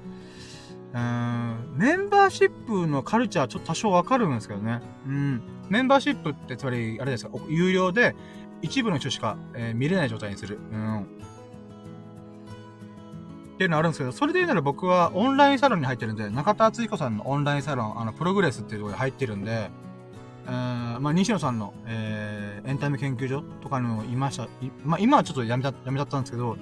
[0.93, 4.81] うん、メンバーシップのカルチャーちょっと多少わかるんですけどね。
[5.07, 5.41] うん。
[5.69, 8.15] メンバーシップってつまり、あれですか、有料で
[8.61, 10.59] 一部の人しか、えー、見れない状態にする。
[10.71, 11.01] うん。
[11.01, 11.05] っ
[13.57, 19.71] ていうのあるんですけど、それで言うなら僕はオンラインサロンに入ってるんで、中田敦彦さんのオンラインサロン、あの、プログレスっていうところに入ってるんで、
[20.45, 24.47] えー、まあ、西野さんの、えー、エンタメ研究所とかにもいました。
[24.83, 26.57] まあ、今はちょっとやめた、やめちゃったんですけど、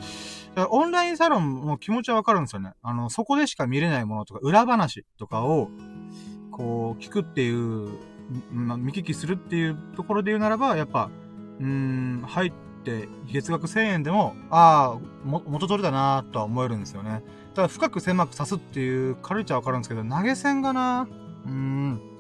[0.70, 2.74] オンラインサロンも気持ちはわかるんですよね。
[2.82, 5.70] あの、そこでしか見れないものとか、裏話とかを、
[6.52, 7.90] こう、聞くっていう、
[8.52, 11.10] まあ、見聞きするっていうところで言うならば、やっぱ、
[11.60, 12.54] うん、入っ
[12.84, 17.24] て、月額1000円でも、ああ、も、元取れたなとは思えるんですよね。
[17.54, 21.08] ただ、深く狭く刺すっていうカルチャーわかるんですけど、投げ銭がな
[21.46, 22.11] うーん。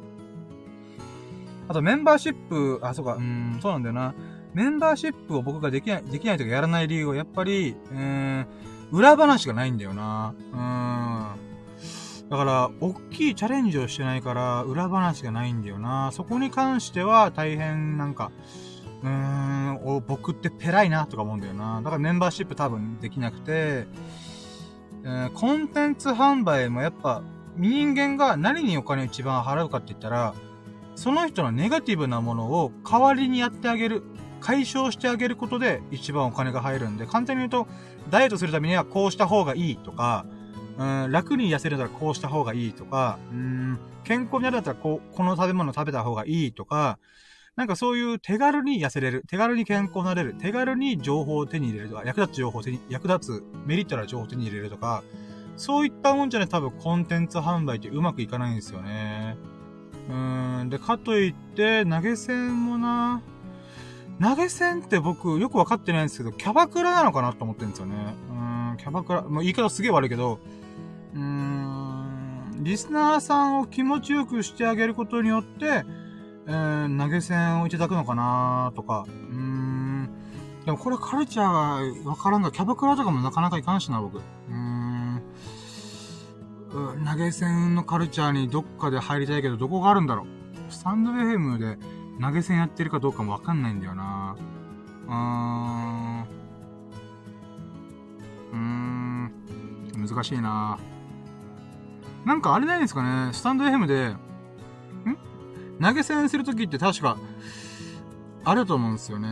[1.71, 4.13] あと、メンバーシップ、あ、そうか、うん、そうなんだよな。
[4.53, 10.35] メンバーシップを僕ができない、できないとかやらない理由は、やっぱり、えー、裏話がないんだよな。
[10.51, 10.55] う
[12.27, 12.29] ん。
[12.29, 16.11] だから、大きいチャレンジをしてないから、裏話がないんだよな。
[16.11, 18.31] そこに関しては、大変なんか、
[19.03, 21.77] うーん、お、僕ってペライなとか思うんだよな。
[21.81, 23.87] だからメンバーシップ多分できなくて、
[25.05, 27.23] えー、コンテンツ販売もやっぱ、
[27.55, 30.33] 人間が何にお金を一番払うかって言ったら、
[30.95, 34.03] その人のネガティブなものを代わりにやってあげる、
[34.39, 37.67] 解消してあげることで一番お金が入るんで、簡単に言うと、
[38.09, 40.25] ダイエットするためにはこうした方がいいとか、
[40.77, 46.97] うん、楽に痩せるならこうした方がいいとか、うん、健康になるんだったらこう、この食べ物食べた方がいいとか、
[47.55, 55.03] なんかそういう手軽に痩せれる、手軽に健康になれる、手軽に情報を手に入れるとか、役立つ情報を手に、役立つメリットな情報を手に入れるとか、
[55.57, 59.37] そういったもんじゃね、多分コンテンツ販売ってうまくいかないんですよね。
[60.11, 63.21] うん、で、かといって、投げ銭もな、
[64.21, 67.95] 投げ銭って僕よくわかってないんですけど、キャバクラなのかなと思ってるんですよね。
[68.29, 68.33] う
[68.73, 70.39] ん、キャバクラ、もう言い方すげえ悪いけど、
[71.15, 75.85] うーん、リスナーさんを気持ちよくしてあげることによって、
[76.47, 80.09] えー、投げ銭をいただくのかなとか、うん、
[80.65, 84.17] でもこれカルチャーがわからんが、キャバクラとかもなかなかいかんしな、僕。
[84.17, 90.27] うーん、投げ銭のカルチャーにどっかで入りたいけど、どこがあるんだろう。
[90.71, 91.77] スタンド FM で、
[92.21, 94.35] 投げ銭やってるかどうかもわかんないんだよな
[95.07, 96.21] うーん。
[98.51, 99.31] うーん。
[100.07, 100.79] 難しいな
[102.25, 104.17] なんかあれないですかね、スタンド FM で、ん？
[105.81, 107.17] 投げ銭するときって確か、
[108.43, 109.27] あると思うんですよね。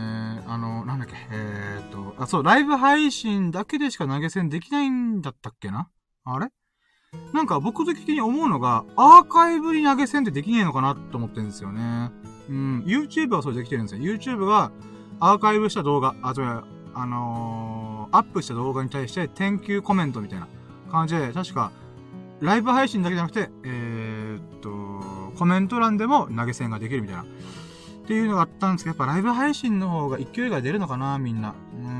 [0.46, 5.88] あの、なんだっけ、えー、っと、あ、そう、ライブ配信だけでしか投げ銭できないんだったっけな？
[6.24, 6.48] あれ？
[7.32, 12.10] なんか僕的に思うのが、アーカイブに投げ銭ってできねえのかなって思ってるんですよね。
[12.48, 14.02] うん、YouTube はそれできてるんですよ。
[14.02, 14.72] YouTube が
[15.20, 20.48] アーカイブした動画、あ、つまり、あのー、アップした動画に対して、天球コメントみたいな
[20.90, 21.70] 感じで、確か、
[22.40, 27.22] ライブ配信だけじゃなくて、えー、っと、コメント欄でも投げ銭ができるみたいな。
[27.22, 27.26] っ
[28.06, 31.54] ていうのがあったんですけど、やっぱライブ配信の方が勢いが出るのかな、みんな。
[31.74, 31.99] うん。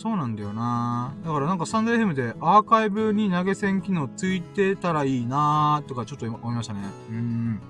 [0.00, 6.80] そうなんだよなだからなんかスタンド FM でアーカイブに投げ銭機能ついてたらいいなとかちょっと思いましたね。
[7.10, 7.60] うーん。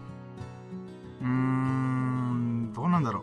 [1.22, 3.22] うーん、どうなんだろ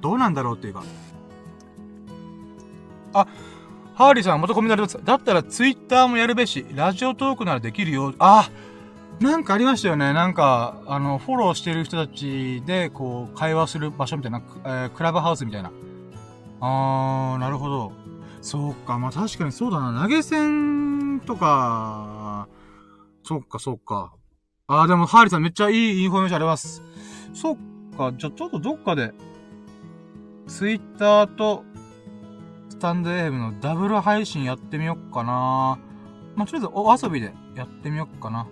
[0.00, 0.82] どうなんだろうっていうか。
[3.12, 3.28] あ、
[3.94, 4.98] ハーリーさん、またコメントあります。
[5.04, 8.12] だったらツイッターもやるべし、ラジオトークならできるよ。
[8.18, 8.50] あ、
[9.20, 10.12] なんかありましたよね。
[10.12, 15.70] なんか、あの、フォローしてる人たちで、こう、会話する場所みたいな、えー、クラブハウスみたいな。
[16.60, 17.92] あー、なるほど。
[18.40, 20.02] そうか、まあ確かにそうだな。
[20.02, 22.48] 投げ銭とか、
[23.22, 24.14] そっか、そっか。
[24.66, 26.82] ああ、でも、ハーリーさんめっちゃいいインフォメーションあります。
[27.32, 27.56] そっ
[27.96, 29.12] か、じゃちょっとどっかで、
[30.46, 31.64] ツイッターと、
[32.68, 35.78] スタンド FM のダブル配信やってみよっかな。
[36.36, 38.46] まあ、とりあえずお遊びでやってみよっかな。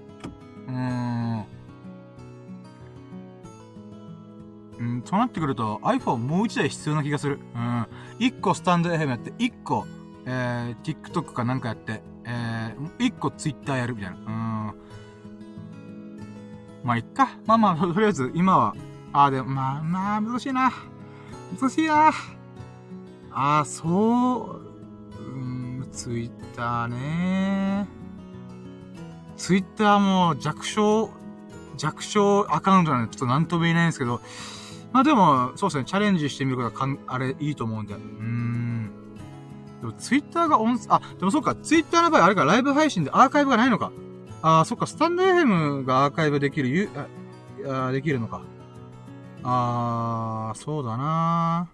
[0.69, 1.45] うーん。
[4.83, 7.39] うん、そうなってくると iPhone もう一台必要な気がする。
[7.55, 7.87] うん。
[8.19, 9.87] 一個スタンド FM やって、一個、
[10.27, 14.17] えー、TikTok かなんかやって、えー、一個 Twitter やるみたいな。
[14.17, 14.27] うん。
[16.83, 17.39] まあ、いっか。
[17.47, 18.75] まあまあ、とりあえず、今は、
[19.13, 20.73] ああ、でも、まあ、まあ、難しいな。
[21.61, 22.09] 難しいな。
[23.31, 24.61] ああ、そ
[25.17, 27.87] う、うん、ツイッターね。
[29.37, 31.09] ツイッターも弱小、
[31.77, 34.21] 弱小アカウントなんでちょっとなんとも言えないんですけど、
[34.93, 37.95] まあでも、そうですね、チャレンジしてみることがかん、あれ、いいと思うんで。
[37.95, 38.91] うーん。
[39.81, 43.91] でも、ツイッターが音、あ、でもそうか、ツイッターの場合、あれか、ライブ配信でアーカイブがないのか。
[44.43, 46.91] ああ、そっか、スタンド FM がアーカイブできる、ゆ、
[47.67, 48.43] あ、あできるのか。
[49.45, 51.69] ああ、そうだな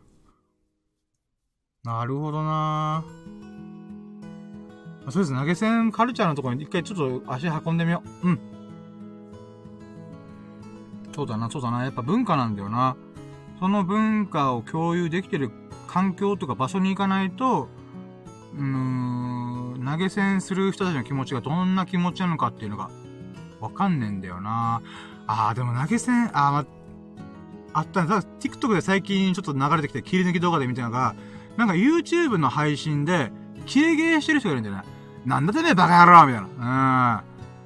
[1.84, 3.04] なるほどな
[5.10, 5.34] そうです。
[5.34, 8.28] 投げ銭カルチャーのところに一回ちょっと足運んでみよう。
[8.28, 8.40] うん。
[11.14, 11.84] そうだな、そうだな。
[11.84, 12.96] やっぱ文化なんだよな。
[13.58, 15.50] その文化を共有できてる
[15.86, 17.68] 環境とか場所に行かないと、
[18.54, 22.90] うーん、投げ銭する人たちの気持ちがどんな気持ちなのかっていうのが、
[23.60, 24.82] わかんねえんだよな。
[25.26, 26.66] あー、でも投げ銭、あー、ま、
[27.72, 28.22] あったんだ。
[28.22, 31.14] TikTok で最近ちょっと流れてきて切り抜き動画で見たのが、
[31.56, 33.32] なんか YouTube の配信で、
[33.66, 34.82] 切れゲーしてる人がいるんだよね。
[35.26, 37.22] なんだてめえバカ野郎みたいな。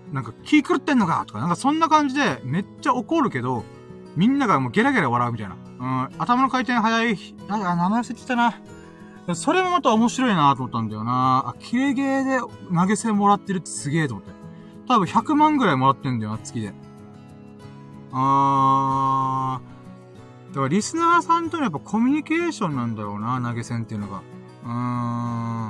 [0.08, 0.14] うん。
[0.14, 3.64] なんか気狂ってんのかとか、なんかそんな感じでめっちゃ怒るけど、
[4.16, 5.56] みんながもうゲラゲラ笑うみたいな。
[5.82, 7.18] うん、頭の回転早い、
[7.48, 8.54] なんか名前忘れてたな。
[9.34, 11.44] それもまた面白いなと思ったんだよな。
[11.48, 12.38] あ、キレゲーで
[12.72, 14.32] 投げ銭もらってるってすげえと思って。
[14.86, 16.72] 多分100万ぐらいもらってんだよな、月で。
[18.12, 20.50] あー。
[20.50, 24.22] だからリスナーさんとのやっぱコミュニケーションなんだろうな、投げ銭っていうのが。
[24.64, 24.70] うー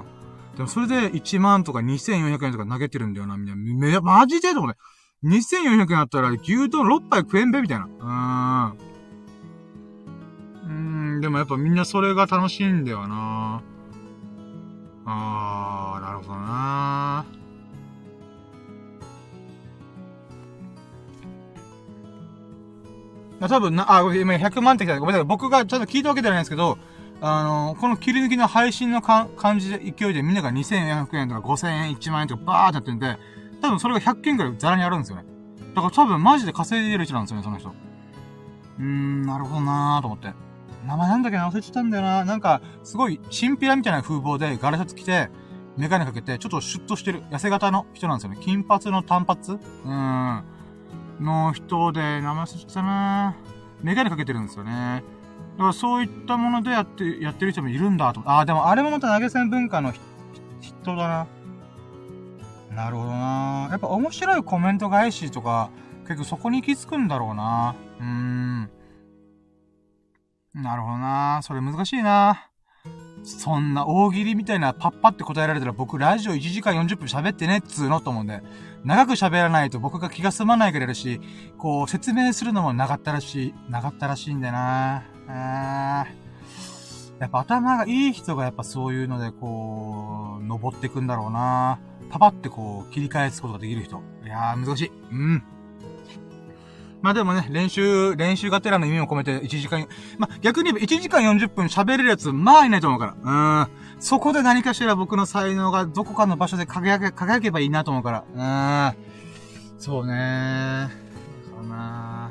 [0.01, 0.03] ん。
[0.57, 3.57] でもそれで1万とか2400円とか投げてるんだよな、みんな。
[3.57, 4.79] め、マジでと思って。
[5.25, 7.87] 2400円あったら牛丼6杯食えんべみたいな。
[7.87, 8.92] うーん。
[11.23, 13.63] でもやっぱみんなそれが楽しいんだよな。
[15.07, 17.25] あー、なるほどな。
[23.49, 24.99] 多分な、あ、今100万って来た。
[24.99, 25.25] ごめんなさい。
[25.27, 26.77] 僕がちゃんと聞いたわけじゃないんですけど、
[27.21, 33.17] あの、この切り抜きの配信のか感じで、勢いでみんなが2400円とか5000円、1万円とかバーってやってんで、
[33.61, 35.25] 多分それが100件くらいザラにあるんですよね。
[35.73, 37.69] だから多分マジで稼いでる人なんですよね、その人。
[37.69, 40.52] うーん、なるほどなーと思って。
[40.87, 41.49] 名前なんだっけな？
[41.49, 42.25] 忘れちゃったんだよな。
[42.25, 45.31] なんか、すごい、チンピラみたいな風貌でガラシャツ着て、
[45.77, 48.39] メガネかけて、ちょっとシュッとしてる、痩せ型の人なんですよね。
[48.41, 50.45] 金髪の単発うーん。
[51.21, 53.37] の人で、名前忘れちゃったな
[53.83, 55.03] メガネかけてるんですよね。
[55.57, 58.23] だからそういったものでやって、やってる人もいるんだと。
[58.25, 59.93] ああ、でもあれもまた投げ銭文化の
[60.61, 61.27] 人だな。
[62.75, 63.69] なるほどな。
[63.71, 65.71] やっぱ面白いコメント返しとか、
[66.09, 67.75] 結構そこに行き着くんだろうな。
[68.01, 68.71] うーん。
[70.55, 71.41] なるほどな。
[71.43, 72.49] それ難しいな。
[73.25, 78.43] そんな大喜利みたいなパッパって答えられたら僕ラジオ1時間40分喋ってねっつーのと思うんで、
[78.85, 81.21] 長く喋らないと僕が気が済まないからるし、
[81.57, 85.05] こう説明するのも長ったらしい、長ったらしいんだよな。
[85.29, 86.07] あ
[87.21, 91.79] やっぱ頭がいい人がやっぱそういうのでこう、登っていくんだろうな。
[92.11, 94.03] パパってこう、切り返すことができる人。
[94.25, 94.93] いやー、難しい。
[95.13, 95.45] うん。
[97.03, 99.87] まあでもね、練習、練習がてらの意味を込めて1時間、
[100.19, 103.63] まあ逆に言えば1時間40分喋れるやつ、まあいないと思うから。
[103.65, 103.69] うん。
[104.01, 108.95] そこで何かしら僕の才能がどこかの場所で輝け、輝けばいいなと思うから。
[108.95, 109.79] うん。
[109.79, 110.89] そうねー。
[111.57, 112.31] そうな。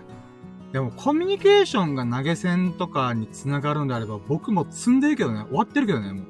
[0.71, 6.25] でもコミュニケーションが投げ銭とかに繋がるんであれば、僕も詰んでるけどね、終わってるけどね、もう。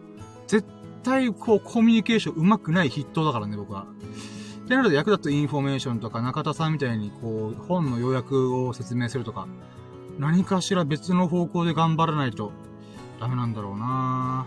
[0.48, 0.68] 絶
[1.04, 3.86] 対こうコミュニケーション上手くない筆頭だからね、僕は。
[4.72, 9.46] ってなると役立つインフォメーションとか、中田さんみたいに、こう、本の要約を説明するとか、
[10.18, 12.54] 何かしら別の方向で頑張らないと、
[13.20, 14.46] ダメなんだろうな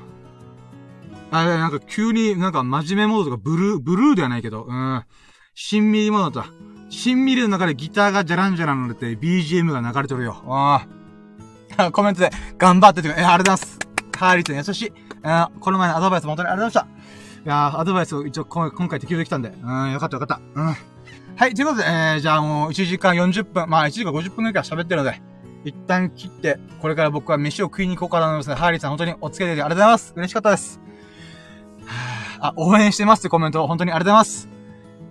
[1.31, 5.05] あ、なんか急になんか真面目モードとかブルー、ブルーではないけど、うん。
[5.55, 6.47] 新ミリモードだ。
[6.89, 10.43] 新ミリの中でギターがジャランジャランのって BGM が流れてるよ。
[10.47, 10.87] あ
[11.77, 11.93] あ。
[11.93, 13.79] コメントで頑張ってて、え、ありがとうございます。
[14.17, 14.93] ハーリーちゃん優しい。
[15.61, 16.94] この前のアドバイス本当にありがとうございました。
[17.45, 20.41] いや、アドバイスを一応今回適用できたんで、うん、よかったよかった。
[20.55, 20.77] うん。
[21.37, 25.21] はい、ということで、えー、じゃあもう1時間40分、まあ1時間50分ぐらいから喋ってるので、
[25.65, 28.55] 一旦切って、これから僕は飯を食いに行こうかなと思いますね。
[28.55, 30.13] ハーリーさん本当にお付き合いでありがとうございます。
[30.17, 30.81] 嬉しかったです。
[32.41, 34.49] あ、応援してますってコメント本当にありがとうございます。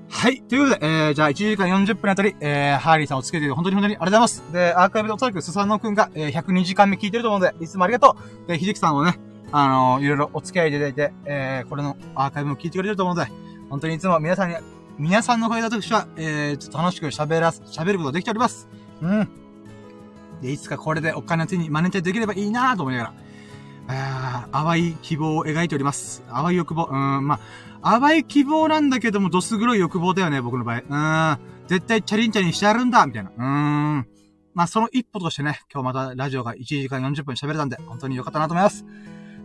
[0.09, 0.41] はい。
[0.43, 4.53] ということで、えー、じゃあ1時間40分あたり、えー、ハーリーさんお付き合いで本当に本当にありがとうございます。
[4.53, 8.15] で、アーカイブでおそらくスサノくんが、えー、102時間目聞いてると思うので、いつもありがと
[8.45, 8.47] う。
[8.47, 9.19] で、秀樹さんもね、
[9.55, 13.31] あの、いろいろお付き合いいただいて、えー、これのアーカイブも聞いてくれてると思うので、
[13.69, 14.55] 本当にいつも皆さんに、
[14.97, 18.67] 皆さんの声だとしては、えー、ちょっと楽しく喋らす、喋ることができております。
[19.01, 19.29] うん。
[20.41, 23.13] で、いつかこれでお金の手にマネテできればいいなと思いながら、
[23.87, 26.23] あ淡い希望を描いております。
[26.31, 26.87] 淡い欲望。
[26.91, 27.39] うん、ま
[27.83, 30.81] あ、淡い希望なんだけども、どす黒い欲望だよね、僕の場合。
[30.89, 33.31] うん、絶対チャリンチャリンしてやるんだみたいな。
[33.37, 33.41] う
[33.99, 34.07] ん。
[34.53, 38.85] まあ、その一歩としてね、今日またラジオが1時間40分喋れたんで、本当に良かったなと思います。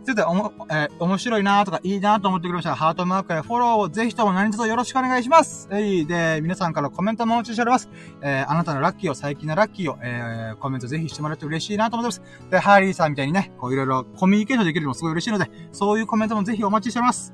[0.09, 5.67] というこということで、おも、えー、面白いなとか、いいなと思ってくれましたら、ハートマークやフォローをぜひとも何卒よろしくお願いします。
[5.71, 7.89] えー、で、皆さんからコメントもお待ちしております。
[8.21, 12.49] えー、あなたのラッキーを、最近のラッキーを、えー、コメントぜひしてもらって嬉しいなと思ってます。
[12.49, 17.33] で、ハリーさんみたいにね、こういろいろコミュニケーションできるのもすごい嬉しいので、そういうコメントもぜひお待ちしております。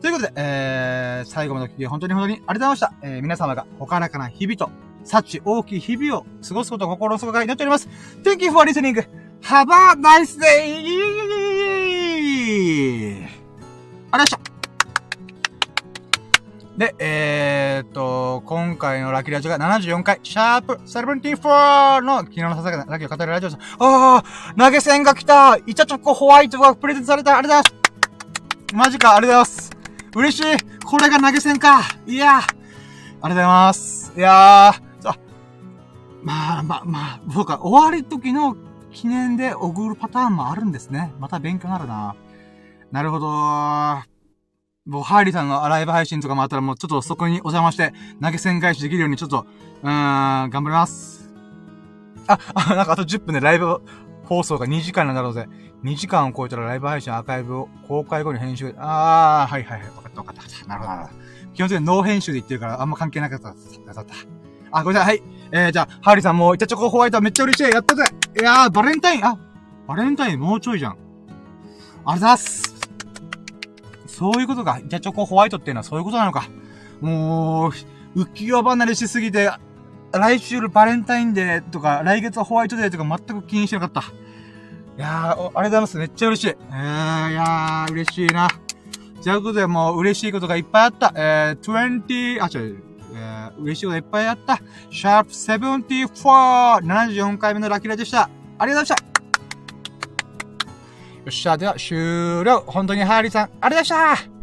[0.00, 2.92] ということで、えー、最後までお聞き本当に本当にありがとうございました。
[3.02, 4.70] えー、皆様がほからかな日々と、
[5.04, 7.88] 幸大きい日々を過ごすことを心の底から祈っております。
[8.22, 9.06] Thank you for listening!
[9.42, 11.45] Have a nice day!
[12.46, 14.46] ありがとう
[16.78, 23.62] で、えー、っと、今回のラッキーラジオが74回、シャープ74の昨日のささやかなラッキーを語るラジオです。
[23.78, 25.56] あー、投げ銭が来た。
[25.56, 27.38] イチャチョコホワイトがプレゼントされた。
[27.38, 28.90] ありがとうございます。
[28.90, 29.70] マジか、ありがとうございます。
[30.16, 30.84] 嬉しい。
[30.84, 31.80] これが投げ銭か。
[32.06, 32.40] いや。
[32.40, 34.12] ーありがとうございます。
[34.14, 34.86] いやー、
[36.22, 38.54] まあまあまあ、そうか、終わり時の
[38.92, 41.14] 記念で送るパターンもあるんですね。
[41.18, 42.16] また勉強になるな。
[42.92, 43.26] なるほど。
[44.86, 47.92] もう、ハーリーさんのライブ配信とかもあったらもうちょっとそこにお邪魔して
[48.22, 49.46] 投げ銭返しできるようにちょっと、
[49.82, 51.34] うーん、頑張ります。
[52.28, 53.80] あ、あ、なんかあと10分でライブ
[54.24, 55.48] 放送が2時間になるので、
[55.84, 60.66] 2時間を超えたらライブ配信アーカイブを公開後に編集、あー、はいはいはい、わかったわかった。
[60.66, 61.26] なるほどなるほど。
[61.54, 63.48] 基本的にノー編集で言ってるからあんま関係なかった。
[63.48, 64.14] だった。
[64.70, 65.18] あ、ごめんなさい。
[65.18, 65.36] はい。
[65.52, 67.72] えー、じゃあ、ハーリーさんも、板チョコホワイトめっちゃ嬉しい。
[67.72, 68.04] やったぜ。
[68.38, 69.38] いやー、バレンタイン、あ、
[69.86, 70.92] バレンタインもうちょいじゃん。
[70.92, 71.06] ありが
[72.04, 72.75] とうございます。
[74.16, 74.78] そういうことか。
[74.78, 76.48] 板チョコホワイトっていうのはそういうことなのか。
[77.02, 77.68] も
[78.14, 79.50] う、浮世離れしすぎて、
[80.10, 84.00] 来週バレンタインデーとか、来月ホワイトデーとか全く気にしてなかった。
[84.96, 85.96] いやー、ありがとうございます。
[85.98, 86.48] めっちゃ嬉しい。
[86.48, 88.48] えー、いやー、嬉しいな。
[89.20, 91.12] じゃあ、ことでもう嬉しいことがいっぱいあった。
[91.14, 92.82] えー、20、あ、違う、
[93.12, 94.62] えー、嬉しいことがいっぱいあった。
[94.90, 98.30] シャープ74、74回目のラキラでした。
[98.56, 99.15] ありがとうございました。
[101.26, 102.62] よっしゃ、では終了。
[102.68, 104.35] 本当にハーリーさん、ありがとうございました